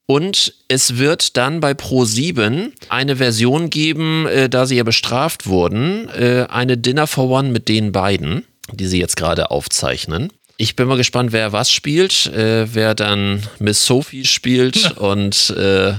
Und 0.05 0.53
es 0.67 0.97
wird 0.97 1.37
dann 1.37 1.59
bei 1.59 1.73
Pro7 1.73 2.71
eine 2.89 3.15
Version 3.17 3.69
geben, 3.69 4.25
äh, 4.25 4.49
da 4.49 4.65
sie 4.65 4.77
ja 4.77 4.83
bestraft 4.83 5.45
wurden, 5.45 6.09
äh, 6.09 6.47
eine 6.49 6.77
Dinner 6.77 7.05
for 7.05 7.29
One 7.29 7.49
mit 7.49 7.67
den 7.67 7.91
beiden, 7.91 8.43
die 8.71 8.87
sie 8.87 8.99
jetzt 8.99 9.17
gerade 9.17 9.51
aufzeichnen. 9.51 10.29
Ich 10.57 10.75
bin 10.75 10.87
mal 10.87 10.97
gespannt, 10.97 11.31
wer 11.31 11.53
was 11.53 11.71
spielt, 11.71 12.25
äh, 12.27 12.73
wer 12.73 12.95
dann 12.95 13.43
Miss 13.59 13.85
Sophie 13.85 14.25
spielt 14.25 14.97
und 14.97 15.51
äh, 15.51 15.93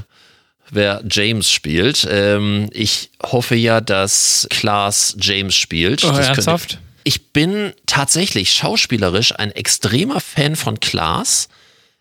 wer 0.70 1.02
James 1.08 1.50
spielt. 1.50 2.06
Ähm, 2.10 2.68
ich 2.72 3.10
hoffe 3.22 3.54
ja, 3.54 3.80
dass 3.80 4.46
Klaas 4.50 5.16
James 5.20 5.54
spielt. 5.54 6.04
Oh, 6.04 6.08
ernsthaft? 6.08 6.70
Könnte, 6.70 6.89
ich 7.10 7.32
bin 7.32 7.72
tatsächlich 7.86 8.52
schauspielerisch 8.52 9.34
ein 9.36 9.50
extremer 9.50 10.20
Fan 10.20 10.54
von 10.54 10.78
Klaas 10.78 11.48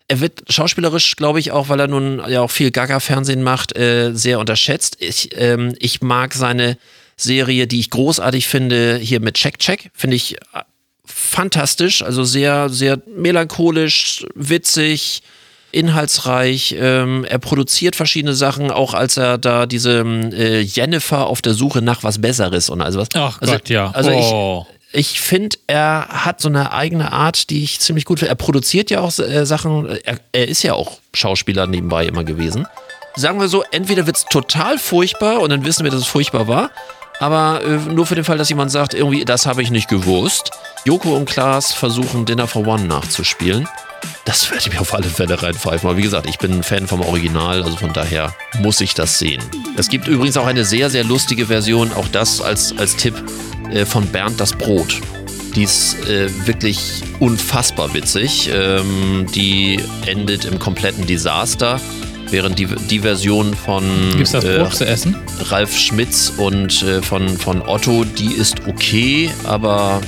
er 0.06 0.20
wird 0.20 0.42
schauspielerisch, 0.48 1.14
glaube 1.14 1.38
ich, 1.38 1.52
auch, 1.52 1.68
weil 1.68 1.78
er 1.78 1.86
nun 1.86 2.20
ja 2.28 2.40
auch 2.40 2.50
viel 2.50 2.72
Gaga-Fernsehen 2.72 3.44
macht, 3.44 3.76
äh, 3.76 4.10
sehr 4.12 4.40
unterschätzt. 4.40 4.96
Ich, 4.98 5.30
ähm, 5.36 5.76
ich 5.78 6.02
mag 6.02 6.34
seine 6.34 6.78
Serie, 7.16 7.68
die 7.68 7.78
ich 7.78 7.90
großartig 7.90 8.48
finde, 8.48 8.98
hier 9.00 9.20
mit 9.20 9.36
Check 9.36 9.60
Check. 9.60 9.92
Finde 9.94 10.16
ich 10.16 10.34
äh, 10.34 10.62
fantastisch, 11.04 12.02
also 12.02 12.24
sehr, 12.24 12.70
sehr 12.70 12.98
melancholisch, 13.06 14.26
witzig, 14.34 15.22
inhaltsreich. 15.70 16.74
Ähm, 16.76 17.24
er 17.24 17.38
produziert 17.38 17.94
verschiedene 17.94 18.34
Sachen, 18.34 18.72
auch 18.72 18.94
als 18.94 19.16
er 19.16 19.38
da 19.38 19.66
diese 19.66 20.00
äh, 20.00 20.60
Jennifer 20.60 21.28
auf 21.28 21.40
der 21.40 21.54
Suche 21.54 21.82
nach 21.82 22.02
was 22.02 22.20
Besseres 22.20 22.68
und 22.68 22.80
also 22.80 22.98
was. 22.98 23.08
Ach 23.14 23.40
also, 23.40 23.52
Gott, 23.52 23.68
ja. 23.68 23.92
Also 23.92 24.10
oh. 24.10 24.66
ich, 24.68 24.79
ich 24.92 25.20
finde, 25.20 25.56
er 25.66 26.06
hat 26.08 26.40
so 26.40 26.48
eine 26.48 26.72
eigene 26.72 27.12
Art, 27.12 27.50
die 27.50 27.62
ich 27.62 27.80
ziemlich 27.80 28.04
gut 28.04 28.18
finde. 28.18 28.30
Er 28.30 28.36
produziert 28.36 28.90
ja 28.90 29.00
auch 29.00 29.16
äh, 29.18 29.46
Sachen, 29.46 29.86
er, 30.04 30.18
er, 30.32 30.48
ist 30.48 30.62
ja 30.62 30.74
auch 30.74 30.98
Schauspieler 31.14 31.66
nebenbei 31.66 32.06
immer 32.06 32.24
gewesen. 32.24 32.66
Sagen 33.16 33.40
wir 33.40 33.48
so, 33.48 33.64
entweder 33.70 34.06
wird 34.06 34.16
es 34.16 34.24
total 34.24 34.78
furchtbar 34.78 35.40
und 35.40 35.50
dann 35.50 35.64
wissen 35.64 35.84
wir, 35.84 35.90
dass 35.90 36.00
es 36.00 36.06
furchtbar 36.06 36.48
war, 36.48 36.70
aber 37.20 37.62
äh, 37.64 37.76
nur 37.92 38.06
für 38.06 38.14
den 38.14 38.24
Fall, 38.24 38.38
dass 38.38 38.48
jemand 38.48 38.70
sagt, 38.70 38.94
irgendwie, 38.94 39.24
das 39.24 39.46
habe 39.46 39.62
ich 39.62 39.70
nicht 39.70 39.88
gewusst. 39.88 40.50
Joko 40.84 41.14
und 41.16 41.26
Klaas 41.26 41.72
versuchen 41.72 42.24
Dinner 42.24 42.46
for 42.46 42.66
One 42.66 42.84
nachzuspielen. 42.84 43.68
Das 44.24 44.50
werde 44.50 44.62
ich 44.66 44.72
mir 44.72 44.80
auf 44.80 44.94
alle 44.94 45.08
Fälle 45.08 45.40
reinpfeifen. 45.40 45.88
Aber 45.88 45.98
wie 45.98 46.02
gesagt, 46.02 46.26
ich 46.26 46.38
bin 46.38 46.52
ein 46.52 46.62
Fan 46.62 46.86
vom 46.86 47.02
Original, 47.02 47.62
also 47.62 47.76
von 47.76 47.92
daher 47.92 48.34
muss 48.60 48.80
ich 48.80 48.94
das 48.94 49.18
sehen. 49.18 49.42
Es 49.76 49.88
gibt 49.88 50.08
übrigens 50.08 50.36
auch 50.36 50.46
eine 50.46 50.64
sehr, 50.64 50.88
sehr 50.88 51.04
lustige 51.04 51.46
Version, 51.46 51.92
auch 51.92 52.08
das 52.08 52.40
als, 52.40 52.76
als 52.78 52.96
Tipp 52.96 53.22
äh, 53.72 53.84
von 53.84 54.06
Bernd 54.06 54.40
das 54.40 54.52
Brot. 54.52 55.00
Die 55.54 55.64
ist 55.64 55.96
äh, 56.08 56.28
wirklich 56.46 57.02
unfassbar 57.18 57.92
witzig. 57.92 58.50
Ähm, 58.52 59.26
die 59.34 59.80
endet 60.06 60.44
im 60.44 60.58
kompletten 60.58 61.06
Desaster. 61.06 61.80
Während 62.30 62.60
die, 62.60 62.66
die 62.66 63.00
Version 63.00 63.54
von 63.54 63.82
Gibt's 64.16 64.30
das 64.30 64.44
Brot 64.44 64.68
äh, 64.68 64.70
zu 64.70 64.86
essen? 64.86 65.16
Ralf 65.48 65.76
Schmitz 65.76 66.32
und 66.36 66.82
äh, 66.82 67.02
von, 67.02 67.28
von 67.36 67.62
Otto, 67.62 68.04
die 68.04 68.32
ist 68.32 68.68
okay, 68.68 69.30
aber. 69.44 70.00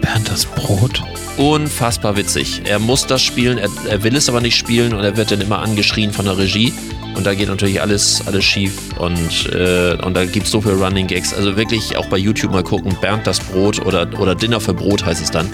Bernd 0.00 0.30
das 0.30 0.46
Brot? 0.46 1.02
Unfassbar 1.36 2.16
witzig. 2.16 2.62
Er 2.64 2.78
muss 2.78 3.06
das 3.06 3.22
spielen, 3.22 3.58
er, 3.58 3.68
er 3.88 4.02
will 4.02 4.16
es 4.16 4.28
aber 4.28 4.40
nicht 4.40 4.56
spielen 4.56 4.94
und 4.94 5.04
er 5.04 5.16
wird 5.16 5.30
dann 5.30 5.40
immer 5.40 5.58
angeschrien 5.58 6.12
von 6.12 6.24
der 6.24 6.38
Regie. 6.38 6.72
Und 7.14 7.26
da 7.26 7.34
geht 7.34 7.48
natürlich 7.48 7.80
alles, 7.80 8.22
alles 8.26 8.44
schief 8.44 8.72
und, 8.98 9.52
äh, 9.52 9.96
und 10.02 10.14
da 10.14 10.24
gibt 10.24 10.46
es 10.46 10.52
so 10.52 10.60
viele 10.60 10.74
Running 10.74 11.06
Gags. 11.06 11.34
Also 11.34 11.56
wirklich 11.56 11.96
auch 11.96 12.06
bei 12.06 12.16
YouTube 12.16 12.52
mal 12.52 12.62
gucken, 12.62 12.96
Bernd 13.00 13.26
das 13.26 13.40
Brot 13.40 13.84
oder, 13.84 14.08
oder 14.20 14.34
Dinner 14.34 14.60
für 14.60 14.74
Brot 14.74 15.04
heißt 15.04 15.22
es 15.22 15.30
dann. 15.30 15.48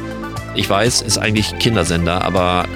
Ich 0.54 0.68
weiß, 0.68 1.02
ist 1.02 1.18
eigentlich 1.18 1.58
Kindersender, 1.58 2.22
aber 2.22 2.66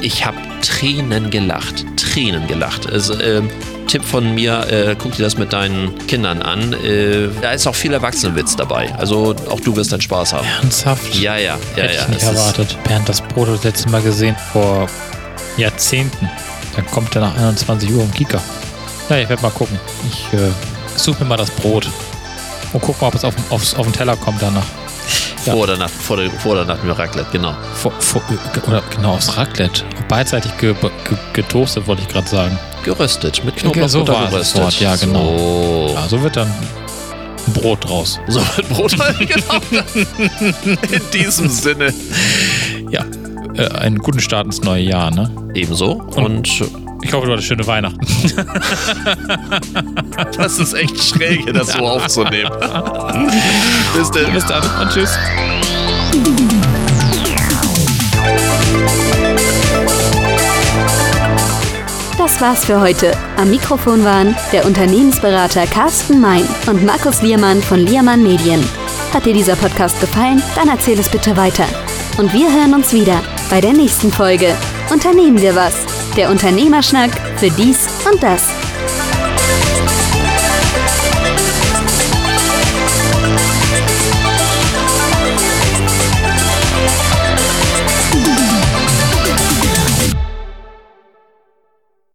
ich 0.00 0.24
habe 0.24 0.38
Tränen 0.62 1.30
gelacht. 1.30 1.84
Tränen 1.96 2.46
gelacht. 2.46 2.90
Also, 2.90 3.14
äh, 3.14 3.42
Tipp 3.90 4.04
von 4.04 4.36
mir, 4.36 4.66
äh, 4.70 4.94
guck 4.96 5.16
dir 5.16 5.24
das 5.24 5.36
mit 5.36 5.52
deinen 5.52 5.98
Kindern 6.06 6.42
an. 6.42 6.72
Äh, 6.74 7.28
da 7.42 7.50
ist 7.50 7.66
auch 7.66 7.74
viel 7.74 7.92
Erwachsenenwitz 7.92 8.54
dabei. 8.54 8.94
Also 8.94 9.34
auch 9.48 9.58
du 9.58 9.74
wirst 9.74 9.90
deinen 9.90 10.00
Spaß 10.00 10.32
haben. 10.32 10.46
Ernsthaft? 10.62 11.16
Ja, 11.16 11.36
ja, 11.36 11.58
ja, 11.76 11.82
Hätte 11.82 11.94
ja. 11.96 12.02
Ich 12.02 12.08
nicht 12.08 12.22
erwartet. 12.22 12.76
Bernd 12.84 13.08
das 13.08 13.20
Brot 13.20 13.48
das 13.48 13.64
letzte 13.64 13.90
Mal 13.90 14.00
gesehen 14.00 14.36
vor 14.52 14.88
Jahrzehnten. 15.56 16.30
Dann 16.80 16.90
kommt 16.90 17.14
er 17.14 17.20
nach 17.20 17.36
21 17.36 17.92
Uhr 17.92 18.02
im 18.02 18.10
Kika. 18.12 18.40
Ja, 19.10 19.18
ich 19.18 19.28
werde 19.28 19.42
mal 19.42 19.50
gucken. 19.50 19.78
Ich 20.08 20.38
äh, 20.38 20.50
suche 20.96 21.22
mir 21.22 21.28
mal 21.28 21.36
das 21.36 21.50
Brot 21.50 21.86
und 22.72 22.80
gucke 22.80 23.00
mal, 23.02 23.08
ob 23.08 23.14
es 23.14 23.24
auf, 23.24 23.34
aufs, 23.50 23.74
auf 23.74 23.84
den 23.86 23.92
Teller 23.92 24.16
kommt 24.16 24.40
danach. 24.40 24.64
Ja. 25.44 25.52
Vor, 25.52 25.62
oder 25.64 25.76
nach, 25.76 25.90
vor, 25.90 26.16
der, 26.16 26.30
vor 26.30 26.52
oder 26.52 26.64
nach 26.64 26.78
dem 26.78 26.90
Raclette, 26.90 27.28
genau. 27.32 27.54
Vor, 27.74 27.92
vor, 27.98 28.22
oder 28.66 28.82
genau, 28.94 29.14
aufs 29.14 29.36
Raclette. 29.36 29.84
Beidseitig 30.08 30.56
ge, 30.56 30.74
ge, 30.74 30.90
getoastet, 31.34 31.86
wollte 31.86 32.02
ich 32.02 32.08
gerade 32.08 32.28
sagen. 32.28 32.58
Geröstet, 32.82 33.44
mit 33.44 33.56
Knoblauch 33.56 33.88
so 33.88 34.04
geröstet. 34.04 34.62
Wort, 34.62 34.80
ja, 34.80 34.96
genau. 34.96 35.36
So. 35.36 35.94
Ja, 35.94 36.08
so 36.08 36.22
wird 36.22 36.36
dann 36.36 36.48
ein 37.46 37.52
Brot 37.52 37.86
draus. 37.86 38.18
So 38.28 38.40
wird 38.56 38.68
Brot, 38.70 38.92
genau. 39.18 39.60
In 40.90 41.02
diesem 41.12 41.48
Sinne. 41.50 41.92
Ja, 42.90 43.04
äh, 43.56 43.68
einen 43.68 43.98
guten 43.98 44.20
Start 44.20 44.46
ins 44.46 44.62
neue 44.62 44.82
Jahr, 44.82 45.10
ne? 45.10 45.30
Ebenso. 45.54 45.92
Und, 45.92 46.18
und 46.18 46.62
ich 47.02 47.12
hoffe, 47.12 47.26
du 47.26 47.32
hattest 47.32 47.48
schöne 47.48 47.66
Weihnachten. 47.66 48.00
das 50.36 50.58
ist 50.58 50.74
echt 50.74 51.02
schräg, 51.02 51.52
das 51.52 51.72
so 51.72 51.78
aufzunehmen. 51.78 52.50
Bis 53.96 54.10
dann. 54.10 54.32
Bis 54.32 54.46
dann 54.46 54.62
und 54.80 54.90
tschüss. 54.90 55.18
Das 62.18 62.40
war's 62.40 62.66
für 62.66 62.80
heute. 62.80 63.12
Am 63.38 63.50
Mikrofon 63.50 64.04
waren 64.04 64.36
der 64.52 64.66
Unternehmensberater 64.66 65.66
Carsten 65.66 66.20
Mein 66.20 66.44
und 66.66 66.84
Markus 66.84 67.22
Liermann 67.22 67.62
von 67.62 67.80
Liermann 67.80 68.22
Medien. 68.22 68.62
Hat 69.12 69.26
dir 69.26 69.32
dieser 69.32 69.56
Podcast 69.56 70.00
gefallen? 70.00 70.42
Dann 70.54 70.68
erzähl 70.68 70.98
es 70.98 71.08
bitte 71.08 71.36
weiter. 71.36 71.64
Und 72.18 72.32
wir 72.32 72.52
hören 72.52 72.74
uns 72.74 72.92
wieder 72.92 73.20
bei 73.50 73.60
der 73.60 73.72
nächsten 73.72 74.12
Folge. 74.12 74.56
Unternehmen 74.92 75.40
wir 75.40 75.54
was. 75.54 75.74
Der 76.16 76.30
Unternehmerschnack 76.30 77.10
für 77.36 77.50
dies 77.50 77.88
und 78.10 78.22
das. 78.22 78.59